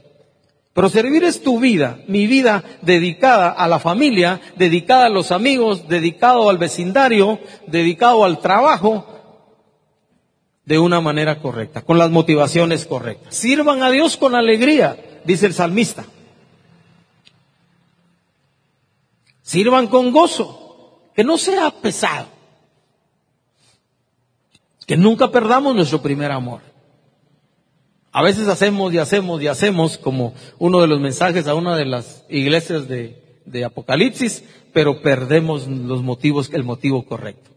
Pero 0.76 0.90
servir 0.90 1.24
es 1.24 1.42
tu 1.42 1.58
vida, 1.58 2.00
mi 2.10 2.28
vida 2.28 2.62
dedicada 2.82 3.50
a 3.50 3.66
la 3.70 3.80
familia, 3.80 4.42
dedicada 4.58 5.06
a 5.06 5.10
los 5.10 5.32
amigos, 5.32 5.88
dedicado 5.88 6.50
al 6.50 6.58
vecindario, 6.58 7.40
dedicado 7.66 8.26
al 8.26 8.40
trabajo, 8.40 9.06
de 10.66 10.78
una 10.78 11.00
manera 11.00 11.40
correcta, 11.40 11.82
con 11.82 11.98
las 11.98 12.12
motivaciones 12.12 12.86
correctas. 12.86 13.34
Sirvan 13.34 13.84
a 13.84 13.90
Dios 13.90 14.18
con 14.18 14.36
alegría, 14.36 15.22
dice 15.24 15.46
el 15.46 15.54
salmista. 15.54 16.04
Sirvan 19.44 19.88
con 19.88 20.12
gozo, 20.12 21.00
que 21.16 21.24
no 21.24 21.38
sea 21.38 21.72
pesado. 21.72 22.28
Que 24.86 24.98
nunca 24.98 25.32
perdamos 25.32 25.74
nuestro 25.74 26.02
primer 26.02 26.34
amor. 26.34 26.75
A 28.16 28.22
veces 28.22 28.48
hacemos 28.48 28.94
y 28.94 28.98
hacemos 28.98 29.42
y 29.42 29.48
hacemos 29.48 29.98
como 29.98 30.34
uno 30.58 30.80
de 30.80 30.88
los 30.88 31.02
mensajes 31.02 31.48
a 31.48 31.54
una 31.54 31.76
de 31.76 31.84
las 31.84 32.24
iglesias 32.30 32.88
de, 32.88 33.66
Apocalipsis, 33.66 34.42
pero 34.72 35.02
perdemos 35.02 35.68
los 35.68 36.02
motivos, 36.02 36.50
el 36.54 36.64
motivo 36.64 37.04
correcto. 37.04 37.50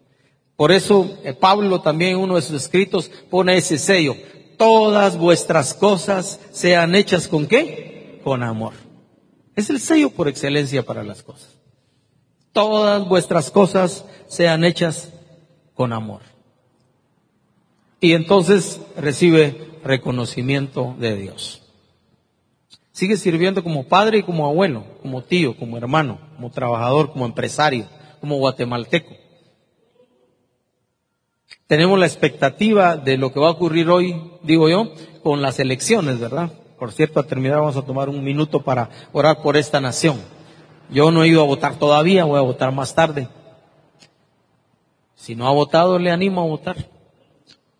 Por 0.56 0.72
eso 0.72 1.16
eh, 1.22 1.32
Pablo 1.32 1.80
también 1.80 2.16
en 2.16 2.18
uno 2.18 2.34
de 2.34 2.42
sus 2.42 2.56
escritos 2.56 3.08
pone 3.30 3.56
ese 3.56 3.78
sello. 3.78 4.16
Todas 4.56 5.16
vuestras 5.16 5.74
cosas 5.74 6.40
sean 6.50 6.96
hechas 6.96 7.28
con 7.28 7.46
qué? 7.46 8.20
Con 8.24 8.42
amor. 8.42 8.72
Es 9.54 9.70
el 9.70 9.78
sello 9.78 10.10
por 10.10 10.26
excelencia 10.26 10.84
para 10.84 11.04
las 11.04 11.22
cosas. 11.22 11.56
Todas 12.52 13.06
vuestras 13.06 13.52
cosas 13.52 14.04
sean 14.26 14.64
hechas 14.64 15.12
con 15.74 15.92
amor. 15.92 16.22
Y 18.00 18.14
entonces 18.14 18.80
recibe 18.96 19.67
reconocimiento 19.84 20.94
de 20.98 21.16
Dios. 21.16 21.62
Sigue 22.92 23.16
sirviendo 23.16 23.62
como 23.62 23.86
padre 23.88 24.18
y 24.18 24.22
como 24.22 24.46
abuelo, 24.46 24.84
como 25.02 25.22
tío, 25.22 25.56
como 25.56 25.76
hermano, 25.76 26.18
como 26.36 26.50
trabajador, 26.50 27.12
como 27.12 27.26
empresario, 27.26 27.86
como 28.20 28.36
guatemalteco 28.38 29.28
tenemos 31.68 31.98
la 31.98 32.06
expectativa 32.06 32.96
de 32.96 33.18
lo 33.18 33.30
que 33.30 33.40
va 33.40 33.48
a 33.48 33.52
ocurrir 33.52 33.90
hoy, 33.90 34.18
digo 34.42 34.70
yo, 34.70 34.90
con 35.22 35.42
las 35.42 35.60
elecciones, 35.60 36.18
¿verdad? 36.18 36.50
Por 36.78 36.92
cierto, 36.92 37.20
a 37.20 37.26
terminar 37.26 37.60
vamos 37.60 37.76
a 37.76 37.84
tomar 37.84 38.08
un 38.08 38.24
minuto 38.24 38.62
para 38.62 38.88
orar 39.12 39.42
por 39.42 39.56
esta 39.56 39.78
nación. 39.78 40.18
Yo 40.90 41.10
no 41.10 41.22
he 41.22 41.28
ido 41.28 41.42
a 41.42 41.46
votar 41.46 41.78
todavía, 41.78 42.24
voy 42.24 42.38
a 42.38 42.42
votar 42.42 42.72
más 42.72 42.94
tarde. 42.94 43.28
Si 45.14 45.36
no 45.36 45.46
ha 45.46 45.52
votado, 45.52 45.98
le 45.98 46.10
animo 46.10 46.40
a 46.40 46.46
votar. 46.46 46.76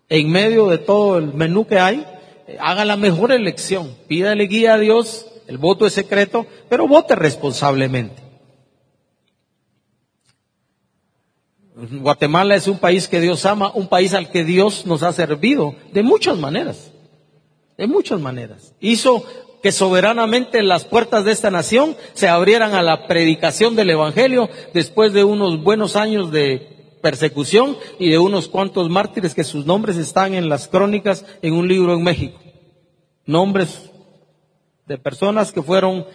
En 0.09 0.31
medio 0.31 0.69
de 0.69 0.79
todo 0.79 1.19
el 1.19 1.35
menú 1.35 1.67
que 1.67 1.79
hay, 1.79 2.07
haga 2.61 2.85
la 2.85 2.97
mejor 2.97 3.33
elección. 3.33 3.95
Pídale 4.07 4.45
guía 4.45 4.75
a 4.75 4.79
Dios, 4.79 5.27
el 5.47 5.59
voto 5.59 5.87
es 5.87 5.93
secreto, 5.93 6.47
pero 6.69 6.89
vote 6.89 7.15
responsablemente. 7.15 8.23
Guatemala 11.75 12.57
es 12.57 12.67
un 12.67 12.79
país 12.79 13.07
que 13.07 13.21
Dios 13.21 13.47
ama, 13.47 13.71
un 13.73 13.89
país 13.89 14.13
al 14.15 14.31
que 14.31 14.45
Dios 14.45 14.85
nos 14.87 15.03
ha 15.03 15.13
servido 15.13 15.77
de 15.93 16.03
muchas 16.03 16.37
maneras, 16.37 16.91
de 17.77 17.87
muchas 17.87 18.21
maneras. 18.21 18.75
Hizo 18.81 19.25
que 19.63 19.71
soberanamente 19.71 20.63
las 20.63 20.85
puertas 20.85 21.25
de 21.25 21.33
esta 21.33 21.51
nación 21.51 21.97
se 22.15 22.29
abrieran 22.29 22.75
a 22.75 22.83
la 22.83 23.07
predicación 23.07 23.77
del 23.77 23.91
Evangelio 23.91 24.49
después 24.75 25.13
de 25.13 25.23
unos 25.23 25.63
buenos 25.63 25.95
años 25.95 26.33
de 26.33 26.78
persecución 27.01 27.77
y 27.99 28.11
de 28.11 28.19
unos 28.19 28.49
cuantos 28.49 28.89
mártires 28.89 29.35
que 29.35 29.45
sus 29.45 29.67
nombres 29.67 29.97
están 29.97 30.35
en 30.35 30.49
las 30.49 30.69
crónicas 30.69 31.25
en 31.43 31.55
un 31.55 31.69
libro 31.69 31.95
en 31.95 32.03
México. 32.03 32.39
Nombres 33.27 33.91
de 34.87 34.99
personas 34.99 35.53
que 35.53 35.63
fueron 35.63 36.07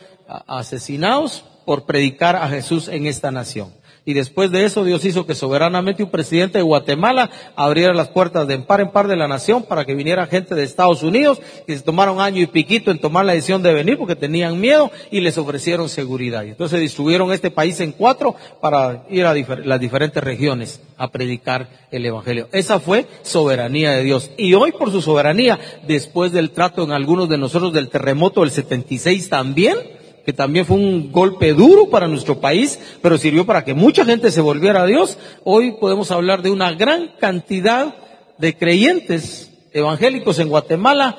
asesinados 0.48 1.46
por 1.66 1.86
predicar 1.86 2.36
a 2.36 2.48
Jesús 2.48 2.88
en 2.88 3.06
esta 3.06 3.32
nación. 3.32 3.74
Y 4.06 4.14
después 4.14 4.52
de 4.52 4.66
eso 4.66 4.84
Dios 4.84 5.06
hizo 5.06 5.26
que 5.26 5.34
soberanamente 5.34 6.04
un 6.04 6.10
presidente 6.10 6.58
de 6.58 6.64
Guatemala 6.64 7.30
abriera 7.56 7.94
las 7.94 8.10
puertas 8.10 8.48
de 8.48 8.56
en 8.56 8.64
par 8.64 8.82
en 8.82 8.92
par 8.92 9.08
de 9.08 9.16
la 9.16 9.30
nación 9.30 9.64
para 9.64 9.86
que 9.86 9.96
viniera 9.96 10.28
gente 10.28 10.56
de 10.56 10.64
Estados 10.64 11.04
Unidos 11.04 11.42
que 11.66 11.78
se 11.78 11.84
tomaron 11.84 12.20
año 12.20 12.42
y 12.42 12.48
piquito 12.48 12.92
en 12.92 13.00
tomar 13.00 13.26
la 13.26 13.34
decisión 13.34 13.64
de 13.64 13.74
venir 13.74 13.98
porque 13.98 14.18
tenían 14.18 14.60
miedo 14.60 14.92
y 15.10 15.22
les 15.22 15.38
ofrecieron 15.38 15.88
seguridad. 15.88 16.44
Y 16.44 16.50
entonces 16.50 16.82
distribuyeron 16.82 17.32
este 17.32 17.50
país 17.50 17.80
en 17.80 17.94
cuatro 17.94 18.36
para 18.60 19.06
ir 19.10 19.26
a 19.26 19.34
las 19.34 19.80
diferentes 19.80 20.22
regiones 20.22 20.82
a 20.98 21.10
predicar 21.10 21.70
el 21.92 22.06
Evangelio. 22.06 22.50
Esa 22.52 22.80
fue 22.80 23.08
soberanía 23.22 23.92
de 23.92 24.04
Dios. 24.04 24.32
Y 24.38 24.54
hoy 24.54 24.74
por 24.74 24.92
su 24.92 25.02
soberanía, 25.02 25.60
después 25.88 26.34
del 26.34 26.52
trato 26.52 26.84
en 26.84 26.92
algunos 26.92 27.30
de 27.30 27.38
nosotros 27.38 27.72
del 27.72 27.90
terremoto 27.90 28.42
del 28.42 28.52
76 28.52 29.30
también, 29.30 29.78
que 30.26 30.34
también 30.34 30.66
fue 30.66 30.78
un 30.78 31.12
golpe 31.12 31.54
duro 31.54 31.90
para 31.90 32.08
nuestro 32.08 32.40
país, 32.40 32.80
pero 33.02 33.18
sirvió 33.18 33.46
para 33.46 33.64
que 33.64 33.74
mucha 33.74 34.06
gente 34.06 34.32
se 34.32 34.42
volviera 34.42 34.84
a 34.84 34.86
Dios. 34.86 35.18
Hoy 35.44 35.74
podemos 35.80 36.12
hablar 36.12 36.42
de 36.42 36.52
una 36.52 36.74
gran 36.74 37.10
cantidad 37.20 37.96
de 38.38 38.58
creyentes 38.58 39.52
evangélicos 39.74 40.40
en 40.40 40.50
Guatemala 40.50 41.18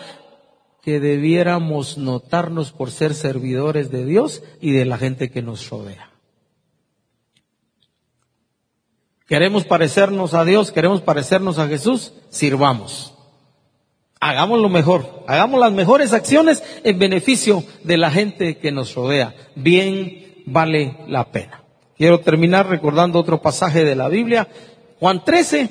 que 0.82 1.00
debiéramos 1.00 1.98
notarnos 1.98 2.72
por 2.72 2.90
ser 2.90 3.14
servidores 3.14 3.90
de 3.90 4.04
Dios 4.04 4.42
y 4.60 4.72
de 4.72 4.84
la 4.84 4.98
gente 4.98 5.30
que 5.30 5.42
nos 5.42 5.68
rodea. 5.68 6.10
Queremos 9.26 9.64
parecernos 9.64 10.34
a 10.34 10.44
Dios, 10.44 10.70
queremos 10.70 11.00
parecernos 11.00 11.58
a 11.58 11.66
Jesús, 11.66 12.12
sirvamos 12.28 13.13
hagamos 14.24 14.58
lo 14.58 14.70
mejor, 14.70 15.22
hagamos 15.26 15.60
las 15.60 15.72
mejores 15.72 16.14
acciones 16.14 16.62
en 16.82 16.98
beneficio 16.98 17.62
de 17.82 17.98
la 17.98 18.10
gente 18.10 18.56
que 18.56 18.72
nos 18.72 18.94
rodea. 18.94 19.34
Bien 19.54 20.42
vale 20.46 20.96
la 21.08 21.30
pena. 21.30 21.62
Quiero 21.98 22.20
terminar 22.20 22.66
recordando 22.66 23.20
otro 23.20 23.42
pasaje 23.42 23.84
de 23.84 23.94
la 23.94 24.08
Biblia. 24.08 24.48
Juan 24.98 25.22
13, 25.22 25.68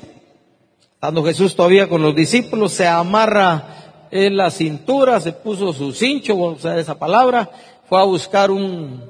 estando 0.94 1.24
Jesús 1.24 1.56
todavía 1.56 1.88
con 1.88 2.00
los 2.00 2.14
discípulos, 2.14 2.72
se 2.72 2.86
amarra 2.86 4.06
en 4.12 4.36
la 4.36 4.52
cintura, 4.52 5.18
se 5.18 5.32
puso 5.32 5.72
su 5.72 5.92
cincho, 5.92 6.38
o 6.38 6.56
sea, 6.56 6.78
esa 6.78 6.96
palabra, 6.96 7.50
fue 7.88 8.00
a 8.00 8.04
buscar 8.04 8.52
un 8.52 9.02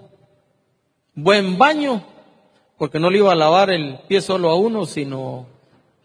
buen 1.15 1.59
baño, 1.59 2.03
porque 2.79 2.99
no 2.99 3.11
le 3.11 3.19
iba 3.19 3.33
a 3.33 3.37
lavar 3.37 3.69
el 3.69 3.99
pie 4.09 4.23
solo 4.23 4.49
a 4.49 4.55
uno, 4.55 4.87
sino 4.87 5.47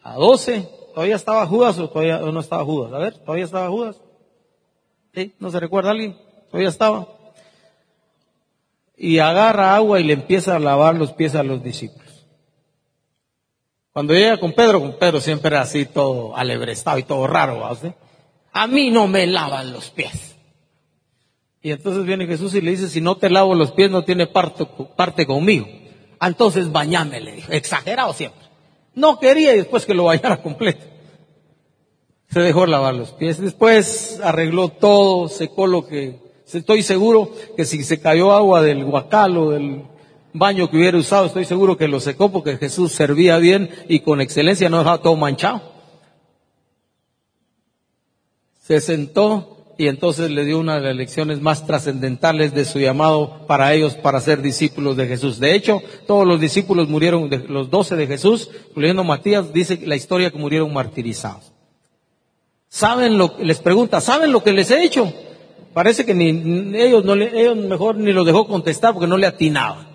a 0.04 0.16
doce. 0.16 0.79
¿Todavía 0.94 1.16
estaba 1.16 1.46
Judas 1.46 1.78
o 1.80 1.90
todavía 1.90 2.20
no 2.20 2.40
estaba 2.40 2.64
Judas? 2.64 2.94
A 2.94 2.98
ver, 2.98 3.18
¿todavía 3.18 3.46
estaba 3.46 3.70
Judas? 3.70 4.02
¿Sí? 5.14 5.34
¿No 5.40 5.50
se 5.50 5.60
recuerda 5.60 5.92
alguien? 5.92 6.18
¿Todavía 6.48 6.70
estaba? 6.70 7.08
Y 8.98 9.20
agarra 9.20 9.76
agua 9.76 10.00
y 10.00 10.04
le 10.04 10.14
empieza 10.14 10.56
a 10.56 10.60
lavar 10.60 10.96
los 10.96 11.14
pies 11.14 11.36
a 11.36 11.44
los 11.44 11.64
discípulos. 11.64 12.26
Cuando 13.94 14.14
llega 14.14 14.38
con 14.38 14.54
Pedro, 14.54 14.80
con 14.82 14.98
Pedro 14.98 15.20
siempre 15.20 15.50
era 15.50 15.62
así 15.62 15.86
todo 15.86 16.36
alebrestado 16.36 17.00
y 17.00 17.04
todo 17.04 17.28
raro, 17.28 17.60
¿verdad? 17.60 17.96
A 18.52 18.68
mí 18.68 18.92
no 18.92 19.08
me 19.08 19.26
lavan 19.28 19.72
los 19.74 19.90
pies. 19.90 20.36
Y 21.62 21.72
entonces 21.72 22.06
viene 22.06 22.26
Jesús 22.26 22.54
y 22.56 22.62
le 22.62 22.72
dice, 22.72 22.88
si 22.88 23.02
no 23.02 23.18
te 23.18 23.30
lavo 23.30 23.56
los 23.56 23.72
pies 23.72 23.92
no 23.92 24.04
tiene 24.04 24.28
parte, 24.28 24.66
parte 24.96 25.26
conmigo. 25.26 25.68
Ah, 26.20 26.28
entonces 26.28 26.72
bañame, 26.72 27.20
le 27.20 27.34
dijo. 27.34 27.52
Exagerado 27.52 28.14
siempre. 28.14 28.49
No 28.96 29.20
quería 29.20 29.54
y 29.54 29.58
después 29.58 29.86
que 29.86 29.94
lo 29.94 30.06
bañara 30.06 30.42
completo. 30.44 30.86
Se 32.30 32.40
dejó 32.42 32.66
lavar 32.66 32.94
los 32.96 33.12
pies. 33.12 33.40
Después 33.40 34.20
arregló 34.24 34.70
todo, 34.70 35.30
secó 35.30 35.66
lo 35.68 35.88
que, 35.88 36.20
estoy 36.52 36.84
seguro 36.84 37.32
que 37.58 37.66
si 37.66 37.84
se 37.84 38.00
cayó 38.00 38.34
agua 38.34 38.62
del 38.62 38.86
guacal 38.86 39.38
o 39.38 39.52
del 39.52 39.84
baño 40.34 40.70
que 40.70 40.78
hubiera 40.78 40.98
usado, 40.98 41.26
estoy 41.26 41.46
seguro 41.46 41.78
que 41.78 41.88
lo 41.88 42.00
secó 42.00 42.32
porque 42.32 42.58
Jesús 42.58 42.92
servía 42.92 43.38
bien 43.38 43.70
y 43.88 44.02
con 44.02 44.22
excelencia 44.22 44.70
no 44.70 44.80
dejaba 44.80 45.02
todo 45.02 45.16
manchado. 45.16 45.62
Se 48.62 48.80
sentó 48.80 49.59
y 49.80 49.88
entonces 49.88 50.30
le 50.30 50.44
dio 50.44 50.60
una 50.60 50.76
de 50.76 50.88
las 50.88 50.96
lecciones 50.98 51.40
más 51.40 51.66
trascendentales 51.66 52.54
de 52.54 52.66
su 52.66 52.80
llamado 52.80 53.48
para 53.48 53.74
ellos 53.74 53.96
para 53.96 54.20
ser 54.20 54.42
discípulos 54.42 54.98
de 54.98 55.08
Jesús. 55.08 55.40
De 55.40 55.56
hecho, 55.56 55.82
todos 56.06 56.28
los 56.28 56.42
discípulos 56.42 56.90
murieron, 56.90 57.30
los 57.48 57.70
doce 57.70 57.96
de 57.96 58.06
Jesús, 58.06 58.52
incluyendo 58.72 59.06
Matías, 59.06 59.54
dice 59.54 59.80
la 59.86 59.96
historia 59.96 60.32
que 60.32 60.38
murieron 60.38 60.74
martirizados. 60.74 61.54
¿Saben 62.68 63.18
lo, 63.18 63.38
les 63.42 63.60
pregunta, 63.60 64.02
¿saben 64.02 64.34
lo 64.34 64.44
que 64.44 64.52
les 64.52 64.70
he 64.70 64.84
hecho? 64.84 65.14
Parece 65.74 66.06
que 66.06 66.14
ni, 66.14 66.28
ellos 66.78 67.06
no 67.06 67.16
le, 67.16 67.40
ellos 67.40 67.56
mejor 67.56 67.96
ni 67.96 68.12
los 68.12 68.26
dejó 68.26 68.48
contestar 68.48 68.94
porque 68.94 69.08
no 69.08 69.16
le 69.16 69.28
atinaban. 69.28 69.88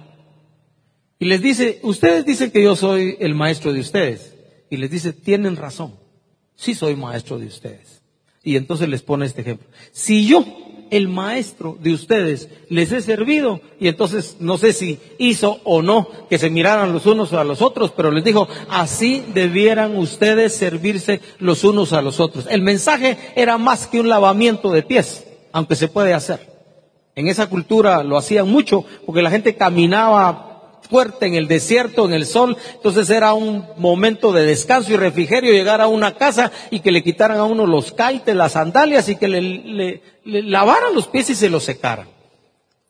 Y 1.18 1.26
les 1.26 1.42
dice, 1.42 1.80
ustedes 1.82 2.24
dicen 2.24 2.50
que 2.50 2.62
yo 2.62 2.74
soy 2.74 3.18
el 3.20 3.34
maestro 3.34 3.74
de 3.74 3.80
ustedes. 3.80 4.34
y 4.70 4.78
les 4.78 4.90
dice, 4.90 5.12
tienen 5.12 5.56
razón, 5.56 5.94
sí 6.54 6.74
soy 6.74 6.96
maestro 6.96 7.38
de 7.38 7.48
ustedes. 7.48 8.03
Y 8.44 8.56
entonces 8.56 8.88
les 8.88 9.02
pone 9.02 9.26
este 9.26 9.40
ejemplo. 9.40 9.66
Si 9.90 10.26
yo 10.26 10.44
el 10.90 11.08
maestro 11.08 11.76
de 11.80 11.92
ustedes 11.92 12.48
les 12.68 12.92
he 12.92 13.00
servido 13.00 13.60
y 13.80 13.88
entonces 13.88 14.36
no 14.38 14.58
sé 14.58 14.72
si 14.72 15.00
hizo 15.18 15.60
o 15.64 15.82
no 15.82 16.08
que 16.28 16.38
se 16.38 16.50
miraran 16.50 16.92
los 16.92 17.06
unos 17.06 17.32
a 17.32 17.42
los 17.42 17.62
otros, 17.62 17.90
pero 17.90 18.10
les 18.10 18.22
dijo, 18.22 18.46
así 18.68 19.24
debieran 19.34 19.96
ustedes 19.96 20.54
servirse 20.54 21.20
los 21.38 21.64
unos 21.64 21.92
a 21.92 22.02
los 22.02 22.20
otros. 22.20 22.46
El 22.48 22.62
mensaje 22.62 23.16
era 23.34 23.58
más 23.58 23.86
que 23.86 23.98
un 23.98 24.08
lavamiento 24.08 24.70
de 24.70 24.82
pies, 24.82 25.24
aunque 25.52 25.74
se 25.74 25.88
puede 25.88 26.14
hacer. 26.14 26.54
En 27.16 27.28
esa 27.28 27.48
cultura 27.48 28.02
lo 28.02 28.16
hacían 28.16 28.48
mucho 28.48 28.84
porque 29.06 29.22
la 29.22 29.30
gente 29.30 29.56
caminaba 29.56 30.53
fuerte 30.88 31.26
en 31.26 31.34
el 31.34 31.48
desierto, 31.48 32.04
en 32.04 32.12
el 32.12 32.26
sol, 32.26 32.56
entonces 32.74 33.10
era 33.10 33.34
un 33.34 33.64
momento 33.76 34.32
de 34.32 34.44
descanso 34.44 34.92
y 34.92 34.96
refrigerio 34.96 35.52
llegar 35.52 35.80
a 35.80 35.88
una 35.88 36.14
casa 36.14 36.52
y 36.70 36.80
que 36.80 36.92
le 36.92 37.02
quitaran 37.02 37.38
a 37.38 37.44
uno 37.44 37.66
los 37.66 37.92
caites, 37.92 38.34
las 38.34 38.52
sandalias 38.52 39.08
y 39.08 39.16
que 39.16 39.28
le, 39.28 40.02
lavaran 40.24 40.94
los 40.94 41.08
pies 41.08 41.30
y 41.30 41.34
se 41.34 41.50
los 41.50 41.64
secaran. 41.64 42.08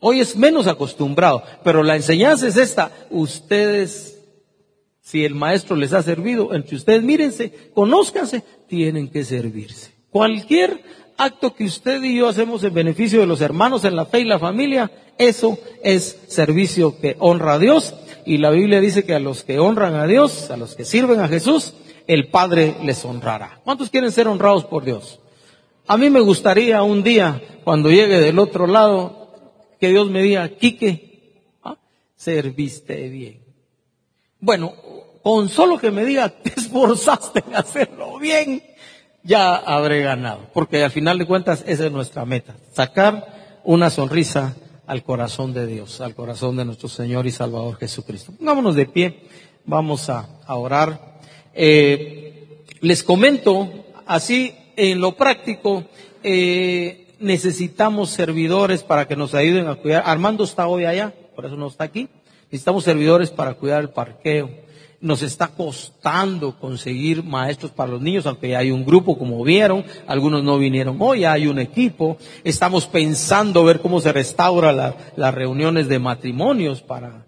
Hoy 0.00 0.20
es 0.20 0.36
menos 0.36 0.66
acostumbrado, 0.66 1.42
pero 1.62 1.82
la 1.82 1.96
enseñanza 1.96 2.46
es 2.46 2.56
esta, 2.56 2.90
ustedes, 3.10 4.20
si 5.00 5.24
el 5.24 5.34
maestro 5.34 5.76
les 5.76 5.92
ha 5.92 6.02
servido, 6.02 6.52
entre 6.52 6.76
ustedes 6.76 7.02
mírense, 7.02 7.70
conózcanse, 7.74 8.42
tienen 8.68 9.08
que 9.08 9.24
servirse. 9.24 9.92
Cualquier 10.10 10.82
acto 11.16 11.54
que 11.54 11.64
usted 11.64 12.02
y 12.02 12.16
yo 12.16 12.28
hacemos 12.28 12.64
en 12.64 12.74
beneficio 12.74 13.20
de 13.20 13.26
los 13.26 13.40
hermanos 13.40 13.84
en 13.84 13.96
la 13.96 14.06
fe 14.06 14.20
y 14.20 14.24
la 14.24 14.38
familia, 14.38 14.90
eso 15.18 15.58
es 15.82 16.18
servicio 16.28 16.98
que 17.00 17.16
honra 17.18 17.54
a 17.54 17.58
Dios. 17.58 17.94
Y 18.26 18.38
la 18.38 18.50
Biblia 18.50 18.80
dice 18.80 19.04
que 19.04 19.14
a 19.14 19.20
los 19.20 19.44
que 19.44 19.58
honran 19.58 19.94
a 19.94 20.06
Dios, 20.06 20.50
a 20.50 20.56
los 20.56 20.74
que 20.74 20.84
sirven 20.84 21.20
a 21.20 21.28
Jesús, 21.28 21.74
el 22.06 22.28
Padre 22.28 22.76
les 22.82 23.04
honrará. 23.04 23.60
¿Cuántos 23.64 23.90
quieren 23.90 24.12
ser 24.12 24.28
honrados 24.28 24.64
por 24.64 24.84
Dios? 24.84 25.20
A 25.86 25.96
mí 25.96 26.08
me 26.08 26.20
gustaría 26.20 26.82
un 26.82 27.02
día, 27.02 27.42
cuando 27.62 27.90
llegue 27.90 28.20
del 28.20 28.38
otro 28.38 28.66
lado, 28.66 29.24
que 29.78 29.88
Dios 29.88 30.08
me 30.08 30.22
diga, 30.22 30.48
Quique, 30.48 31.42
¿ah? 31.62 31.76
serviste 32.16 33.08
bien. 33.08 33.44
Bueno, 34.40 34.72
con 35.22 35.48
solo 35.48 35.78
que 35.78 35.90
me 35.90 36.04
diga, 36.04 36.28
te 36.28 36.52
esforzaste 36.56 37.44
en 37.46 37.56
hacerlo 37.56 38.18
bien, 38.18 38.62
ya 39.24 39.56
habré 39.56 40.02
ganado. 40.02 40.46
Porque 40.52 40.84
al 40.84 40.90
final 40.90 41.18
de 41.18 41.26
cuentas 41.26 41.64
esa 41.66 41.86
es 41.86 41.92
nuestra 41.92 42.24
meta. 42.24 42.54
Sacar 42.72 43.60
una 43.64 43.90
sonrisa 43.90 44.54
al 44.86 45.02
corazón 45.02 45.54
de 45.54 45.66
Dios, 45.66 46.00
al 46.00 46.14
corazón 46.14 46.56
de 46.56 46.64
nuestro 46.64 46.88
Señor 46.88 47.26
y 47.26 47.30
Salvador 47.30 47.76
Jesucristo. 47.76 48.32
Pongámonos 48.38 48.76
de 48.76 48.86
pie, 48.86 49.22
vamos 49.64 50.10
a, 50.10 50.28
orar. 50.46 51.18
Eh, 51.54 52.64
les 52.80 53.02
comento, 53.02 53.86
así 54.06 54.54
en 54.76 55.00
lo 55.00 55.16
práctico, 55.16 55.84
eh, 56.22 57.14
necesitamos 57.18 58.10
servidores 58.10 58.82
para 58.82 59.08
que 59.08 59.16
nos 59.16 59.34
ayuden 59.34 59.68
a 59.68 59.76
cuidar. 59.76 60.02
Armando 60.06 60.44
está 60.44 60.66
hoy 60.66 60.84
allá, 60.84 61.14
por 61.34 61.46
eso 61.46 61.56
no 61.56 61.68
está 61.68 61.84
aquí. 61.84 62.08
Necesitamos 62.50 62.84
servidores 62.84 63.30
para 63.30 63.54
cuidar 63.54 63.80
el 63.80 63.90
parqueo 63.90 64.63
nos 65.04 65.20
está 65.20 65.48
costando 65.48 66.58
conseguir 66.58 67.22
maestros 67.22 67.70
para 67.70 67.90
los 67.90 68.00
niños, 68.00 68.24
aunque 68.24 68.48
ya 68.48 68.58
hay 68.60 68.70
un 68.70 68.86
grupo, 68.86 69.18
como 69.18 69.44
vieron, 69.44 69.84
algunos 70.06 70.42
no 70.42 70.56
vinieron 70.56 70.96
hoy, 70.98 71.20
ya 71.20 71.32
hay 71.32 71.46
un 71.46 71.58
equipo. 71.58 72.16
Estamos 72.42 72.86
pensando 72.86 73.64
ver 73.64 73.80
cómo 73.80 74.00
se 74.00 74.14
restaura 74.14 74.72
las 75.14 75.34
reuniones 75.34 75.88
de 75.88 75.98
matrimonios 75.98 76.80
para, 76.80 77.26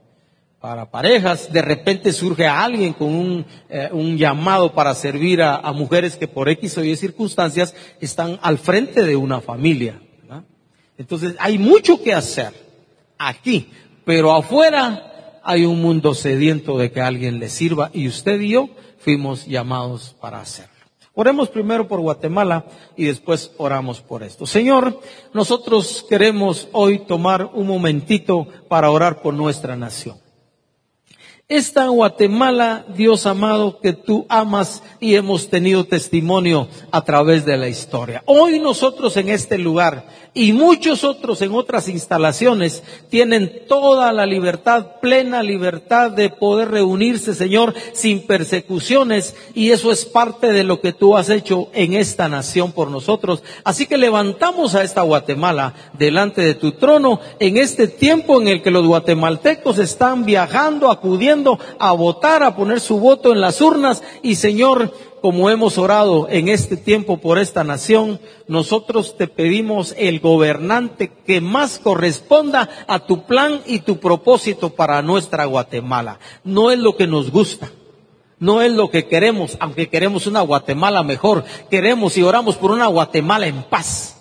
parejas. 0.90 1.52
De 1.52 1.60
repente 1.60 2.14
surge 2.14 2.46
alguien 2.46 2.94
con 2.94 3.08
un, 3.08 3.46
eh, 3.68 3.90
llamado 4.16 4.72
para 4.72 4.94
servir 4.94 5.42
a, 5.42 5.70
mujeres 5.72 6.16
que 6.16 6.26
por 6.26 6.48
X 6.48 6.78
o 6.78 6.82
Y 6.82 6.96
circunstancias 6.96 7.74
están 8.00 8.38
al 8.40 8.56
frente 8.56 9.02
de 9.04 9.16
una 9.16 9.42
familia. 9.42 10.00
Entonces 10.96 11.36
hay 11.38 11.58
mucho 11.58 12.02
que 12.02 12.14
hacer 12.14 12.54
aquí, 13.18 13.68
pero 14.06 14.32
afuera 14.32 15.12
hay 15.48 15.64
un 15.64 15.80
mundo 15.80 16.12
sediento 16.12 16.76
de 16.76 16.90
que 16.90 17.00
alguien 17.00 17.38
le 17.38 17.48
sirva 17.48 17.90
y 17.92 18.08
usted 18.08 18.40
y 18.40 18.50
yo 18.50 18.68
fuimos 18.98 19.46
llamados 19.46 20.16
para 20.20 20.40
hacerlo. 20.40 20.74
Oremos 21.14 21.48
primero 21.48 21.86
por 21.86 22.00
Guatemala 22.00 22.66
y 22.96 23.04
después 23.04 23.52
oramos 23.56 24.00
por 24.00 24.24
esto. 24.24 24.44
Señor, 24.44 25.00
nosotros 25.32 26.04
queremos 26.10 26.68
hoy 26.72 26.98
tomar 26.98 27.48
un 27.54 27.68
momentito 27.68 28.48
para 28.68 28.90
orar 28.90 29.22
por 29.22 29.34
nuestra 29.34 29.76
nación. 29.76 30.25
Esta 31.48 31.86
Guatemala, 31.86 32.84
Dios 32.96 33.24
amado, 33.24 33.78
que 33.78 33.92
tú 33.92 34.26
amas 34.28 34.82
y 34.98 35.14
hemos 35.14 35.48
tenido 35.48 35.84
testimonio 35.84 36.66
a 36.90 37.04
través 37.04 37.46
de 37.46 37.56
la 37.56 37.68
historia. 37.68 38.24
Hoy 38.26 38.58
nosotros 38.58 39.16
en 39.16 39.28
este 39.28 39.56
lugar 39.56 40.08
y 40.34 40.52
muchos 40.52 41.04
otros 41.04 41.40
en 41.42 41.54
otras 41.54 41.88
instalaciones 41.88 42.82
tienen 43.10 43.62
toda 43.68 44.12
la 44.12 44.26
libertad, 44.26 44.98
plena 45.00 45.40
libertad 45.44 46.10
de 46.10 46.30
poder 46.30 46.72
reunirse, 46.72 47.32
Señor, 47.32 47.74
sin 47.92 48.26
persecuciones 48.26 49.36
y 49.54 49.70
eso 49.70 49.92
es 49.92 50.04
parte 50.04 50.52
de 50.52 50.64
lo 50.64 50.80
que 50.80 50.92
tú 50.92 51.16
has 51.16 51.30
hecho 51.30 51.68
en 51.74 51.94
esta 51.94 52.28
nación 52.28 52.72
por 52.72 52.90
nosotros. 52.90 53.44
Así 53.62 53.86
que 53.86 53.98
levantamos 53.98 54.74
a 54.74 54.82
esta 54.82 55.02
Guatemala 55.02 55.74
delante 55.96 56.42
de 56.42 56.54
tu 56.54 56.72
trono 56.72 57.20
en 57.38 57.56
este 57.56 57.86
tiempo 57.86 58.42
en 58.42 58.48
el 58.48 58.62
que 58.62 58.72
los 58.72 58.84
guatemaltecos 58.84 59.78
están 59.78 60.24
viajando, 60.24 60.90
acudiendo 60.90 61.35
a 61.78 61.92
votar, 61.92 62.42
a 62.42 62.54
poner 62.56 62.80
su 62.80 62.98
voto 62.98 63.32
en 63.32 63.40
las 63.40 63.60
urnas 63.60 64.02
y 64.22 64.36
Señor, 64.36 64.92
como 65.20 65.50
hemos 65.50 65.78
orado 65.78 66.28
en 66.30 66.48
este 66.48 66.76
tiempo 66.76 67.18
por 67.18 67.38
esta 67.38 67.64
nación, 67.64 68.20
nosotros 68.48 69.16
te 69.16 69.26
pedimos 69.26 69.94
el 69.98 70.20
gobernante 70.20 71.10
que 71.26 71.40
más 71.40 71.78
corresponda 71.78 72.68
a 72.86 73.00
tu 73.00 73.24
plan 73.24 73.60
y 73.66 73.80
tu 73.80 73.98
propósito 73.98 74.70
para 74.70 75.02
nuestra 75.02 75.44
Guatemala. 75.46 76.18
No 76.44 76.70
es 76.70 76.78
lo 76.78 76.96
que 76.96 77.06
nos 77.06 77.30
gusta. 77.30 77.70
No 78.38 78.60
es 78.60 78.70
lo 78.70 78.90
que 78.90 79.06
queremos, 79.06 79.56
aunque 79.60 79.88
queremos 79.88 80.26
una 80.26 80.42
Guatemala 80.42 81.02
mejor. 81.02 81.44
Queremos 81.70 82.18
y 82.18 82.22
oramos 82.22 82.56
por 82.56 82.70
una 82.70 82.86
Guatemala 82.86 83.46
en 83.46 83.62
paz 83.62 84.15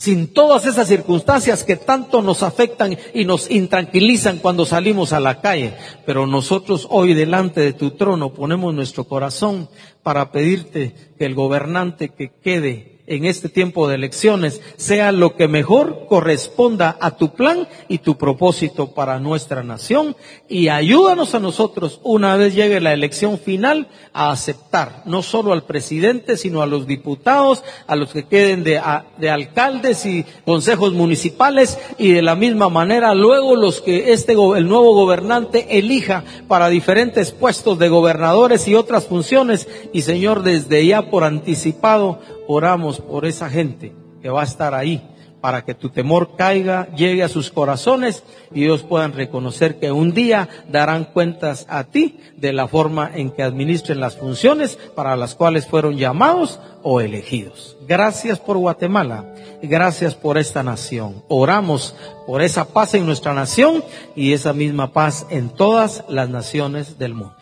sin 0.00 0.32
todas 0.32 0.64
esas 0.64 0.88
circunstancias 0.88 1.62
que 1.62 1.76
tanto 1.76 2.22
nos 2.22 2.42
afectan 2.42 2.96
y 3.12 3.26
nos 3.26 3.50
intranquilizan 3.50 4.38
cuando 4.38 4.64
salimos 4.64 5.12
a 5.12 5.20
la 5.20 5.42
calle. 5.42 5.74
Pero 6.06 6.26
nosotros 6.26 6.86
hoy 6.88 7.12
delante 7.12 7.60
de 7.60 7.74
tu 7.74 7.90
trono 7.90 8.32
ponemos 8.32 8.72
nuestro 8.72 9.04
corazón 9.04 9.68
para 10.02 10.32
pedirte 10.32 10.94
que 11.18 11.26
el 11.26 11.34
gobernante 11.34 12.08
que 12.08 12.32
quede 12.42 12.99
en 13.10 13.24
este 13.24 13.48
tiempo 13.48 13.88
de 13.88 13.96
elecciones 13.96 14.62
sea 14.76 15.10
lo 15.10 15.34
que 15.34 15.48
mejor 15.48 16.06
corresponda 16.08 16.96
a 17.00 17.16
tu 17.16 17.34
plan 17.34 17.66
y 17.88 17.98
tu 17.98 18.16
propósito 18.16 18.94
para 18.94 19.18
nuestra 19.18 19.64
nación. 19.64 20.16
Y 20.48 20.68
ayúdanos 20.68 21.34
a 21.34 21.40
nosotros 21.40 22.00
una 22.04 22.36
vez 22.36 22.54
llegue 22.54 22.80
la 22.80 22.92
elección 22.92 23.38
final 23.38 23.88
a 24.12 24.30
aceptar 24.30 25.02
no 25.06 25.22
solo 25.22 25.52
al 25.52 25.64
presidente 25.64 26.36
sino 26.36 26.62
a 26.62 26.66
los 26.66 26.86
diputados, 26.86 27.64
a 27.88 27.96
los 27.96 28.12
que 28.12 28.26
queden 28.26 28.62
de, 28.62 28.80
de 29.18 29.30
alcaldes 29.30 30.06
y 30.06 30.24
consejos 30.44 30.92
municipales 30.92 31.78
y 31.98 32.12
de 32.12 32.22
la 32.22 32.36
misma 32.36 32.68
manera 32.68 33.12
luego 33.14 33.56
los 33.56 33.80
que 33.80 34.12
este 34.12 34.34
el 34.34 34.68
nuevo 34.68 34.94
gobernante 34.94 35.66
elija 35.78 36.22
para 36.46 36.68
diferentes 36.68 37.32
puestos 37.32 37.76
de 37.80 37.88
gobernadores 37.88 38.68
y 38.68 38.76
otras 38.76 39.06
funciones. 39.06 39.66
Y 39.92 40.02
Señor 40.02 40.44
desde 40.44 40.86
ya 40.86 41.10
por 41.10 41.24
anticipado 41.24 42.20
oramos 42.52 43.00
por 43.00 43.26
esa 43.26 43.48
gente 43.48 43.92
que 44.20 44.28
va 44.28 44.40
a 44.40 44.44
estar 44.44 44.74
ahí 44.74 45.00
para 45.40 45.64
que 45.64 45.72
tu 45.72 45.88
temor 45.88 46.36
caiga, 46.36 46.88
llegue 46.96 47.22
a 47.22 47.28
sus 47.28 47.50
corazones 47.50 48.24
y 48.52 48.64
ellos 48.64 48.82
puedan 48.82 49.12
reconocer 49.12 49.78
que 49.78 49.92
un 49.92 50.12
día 50.12 50.48
darán 50.68 51.04
cuentas 51.04 51.64
a 51.70 51.84
ti 51.84 52.18
de 52.36 52.52
la 52.52 52.66
forma 52.66 53.10
en 53.14 53.30
que 53.30 53.44
administren 53.44 54.00
las 54.00 54.16
funciones 54.16 54.76
para 54.96 55.16
las 55.16 55.36
cuales 55.36 55.66
fueron 55.66 55.96
llamados 55.96 56.58
o 56.82 57.00
elegidos. 57.00 57.78
Gracias 57.86 58.40
por 58.40 58.58
Guatemala, 58.58 59.32
gracias 59.62 60.16
por 60.16 60.36
esta 60.36 60.64
nación. 60.64 61.22
Oramos 61.28 61.94
por 62.26 62.42
esa 62.42 62.66
paz 62.66 62.94
en 62.94 63.06
nuestra 63.06 63.32
nación 63.32 63.84
y 64.16 64.32
esa 64.32 64.52
misma 64.52 64.92
paz 64.92 65.24
en 65.30 65.50
todas 65.50 66.04
las 66.08 66.28
naciones 66.28 66.98
del 66.98 67.14
mundo. 67.14 67.36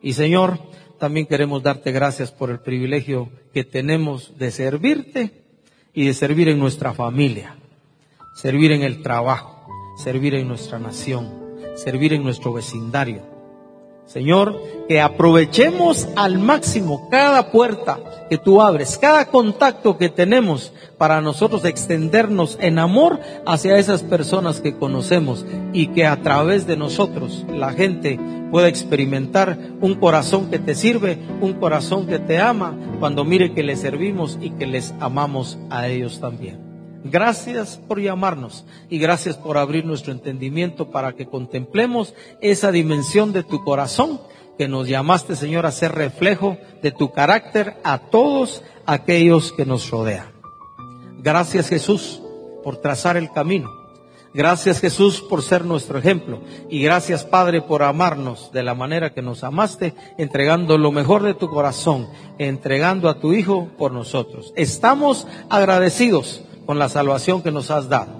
Y 0.00 0.12
Señor, 0.12 0.60
también 0.98 1.26
queremos 1.26 1.62
darte 1.62 1.92
gracias 1.92 2.30
por 2.30 2.50
el 2.50 2.60
privilegio 2.60 3.30
que 3.52 3.64
tenemos 3.64 4.36
de 4.38 4.50
servirte 4.50 5.44
y 5.94 6.06
de 6.06 6.14
servir 6.14 6.48
en 6.48 6.58
nuestra 6.58 6.92
familia, 6.92 7.56
servir 8.34 8.72
en 8.72 8.82
el 8.82 9.02
trabajo, 9.02 9.66
servir 9.96 10.34
en 10.34 10.48
nuestra 10.48 10.78
nación, 10.78 11.30
servir 11.76 12.12
en 12.12 12.22
nuestro 12.22 12.52
vecindario, 12.52 13.37
Señor, 14.08 14.58
que 14.88 15.02
aprovechemos 15.02 16.08
al 16.16 16.38
máximo 16.38 17.08
cada 17.10 17.52
puerta 17.52 17.98
que 18.30 18.38
tú 18.38 18.62
abres, 18.62 18.96
cada 18.96 19.26
contacto 19.26 19.98
que 19.98 20.08
tenemos 20.08 20.72
para 20.96 21.20
nosotros 21.20 21.66
extendernos 21.66 22.56
en 22.60 22.78
amor 22.78 23.20
hacia 23.46 23.76
esas 23.76 24.02
personas 24.02 24.62
que 24.62 24.76
conocemos 24.76 25.44
y 25.74 25.88
que 25.88 26.06
a 26.06 26.22
través 26.22 26.66
de 26.66 26.78
nosotros 26.78 27.44
la 27.52 27.72
gente 27.72 28.18
pueda 28.50 28.68
experimentar 28.68 29.58
un 29.82 29.94
corazón 29.94 30.50
que 30.50 30.58
te 30.58 30.74
sirve, 30.74 31.18
un 31.42 31.52
corazón 31.54 32.06
que 32.06 32.18
te 32.18 32.38
ama 32.38 32.74
cuando 33.00 33.26
mire 33.26 33.52
que 33.52 33.62
les 33.62 33.80
servimos 33.80 34.38
y 34.40 34.50
que 34.50 34.66
les 34.66 34.94
amamos 35.00 35.58
a 35.68 35.86
ellos 35.88 36.18
también. 36.18 36.67
Gracias 37.04 37.80
por 37.86 38.00
llamarnos 38.00 38.64
y 38.90 38.98
gracias 38.98 39.36
por 39.36 39.56
abrir 39.56 39.84
nuestro 39.84 40.12
entendimiento 40.12 40.90
para 40.90 41.14
que 41.14 41.26
contemplemos 41.26 42.14
esa 42.40 42.72
dimensión 42.72 43.32
de 43.32 43.44
tu 43.44 43.62
corazón 43.62 44.20
que 44.58 44.68
nos 44.68 44.88
llamaste, 44.88 45.36
Señor, 45.36 45.64
a 45.64 45.70
ser 45.70 45.92
reflejo 45.92 46.58
de 46.82 46.90
tu 46.90 47.12
carácter 47.12 47.76
a 47.84 47.98
todos 47.98 48.62
aquellos 48.86 49.52
que 49.52 49.64
nos 49.64 49.88
rodean. 49.90 50.26
Gracias 51.20 51.68
Jesús 51.68 52.20
por 52.64 52.78
trazar 52.78 53.16
el 53.16 53.30
camino. 53.30 53.70
Gracias 54.34 54.80
Jesús 54.80 55.20
por 55.20 55.42
ser 55.42 55.64
nuestro 55.64 55.98
ejemplo. 55.98 56.40
Y 56.68 56.82
gracias 56.82 57.24
Padre 57.24 57.62
por 57.62 57.84
amarnos 57.84 58.50
de 58.52 58.64
la 58.64 58.74
manera 58.74 59.14
que 59.14 59.22
nos 59.22 59.44
amaste, 59.44 59.94
entregando 60.18 60.76
lo 60.76 60.90
mejor 60.90 61.22
de 61.22 61.34
tu 61.34 61.48
corazón, 61.48 62.08
entregando 62.38 63.08
a 63.08 63.20
tu 63.20 63.32
Hijo 63.32 63.68
por 63.78 63.92
nosotros. 63.92 64.52
Estamos 64.56 65.26
agradecidos 65.48 66.42
con 66.68 66.78
la 66.78 66.90
salvación 66.90 67.40
que 67.40 67.50
nos 67.50 67.70
has 67.70 67.88
dado. 67.88 68.10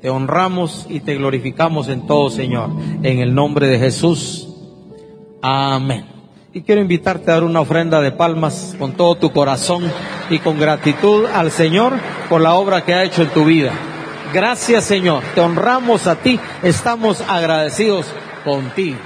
Te 0.00 0.08
honramos 0.08 0.86
y 0.88 1.00
te 1.00 1.16
glorificamos 1.16 1.88
en 1.88 2.06
todo, 2.06 2.30
Señor. 2.30 2.70
En 3.02 3.18
el 3.18 3.34
nombre 3.34 3.66
de 3.66 3.78
Jesús. 3.78 4.48
Amén. 5.42 6.06
Y 6.54 6.62
quiero 6.62 6.80
invitarte 6.80 7.30
a 7.30 7.34
dar 7.34 7.44
una 7.44 7.60
ofrenda 7.60 8.00
de 8.00 8.10
palmas 8.10 8.74
con 8.78 8.92
todo 8.92 9.16
tu 9.16 9.32
corazón 9.32 9.82
y 10.30 10.38
con 10.38 10.58
gratitud 10.58 11.26
al 11.26 11.50
Señor 11.50 11.92
por 12.30 12.40
la 12.40 12.54
obra 12.54 12.86
que 12.86 12.94
ha 12.94 13.04
hecho 13.04 13.20
en 13.20 13.28
tu 13.34 13.44
vida. 13.44 13.72
Gracias, 14.32 14.84
Señor. 14.84 15.22
Te 15.34 15.42
honramos 15.42 16.06
a 16.06 16.16
ti. 16.16 16.40
Estamos 16.62 17.22
agradecidos 17.28 18.06
contigo. 18.46 18.96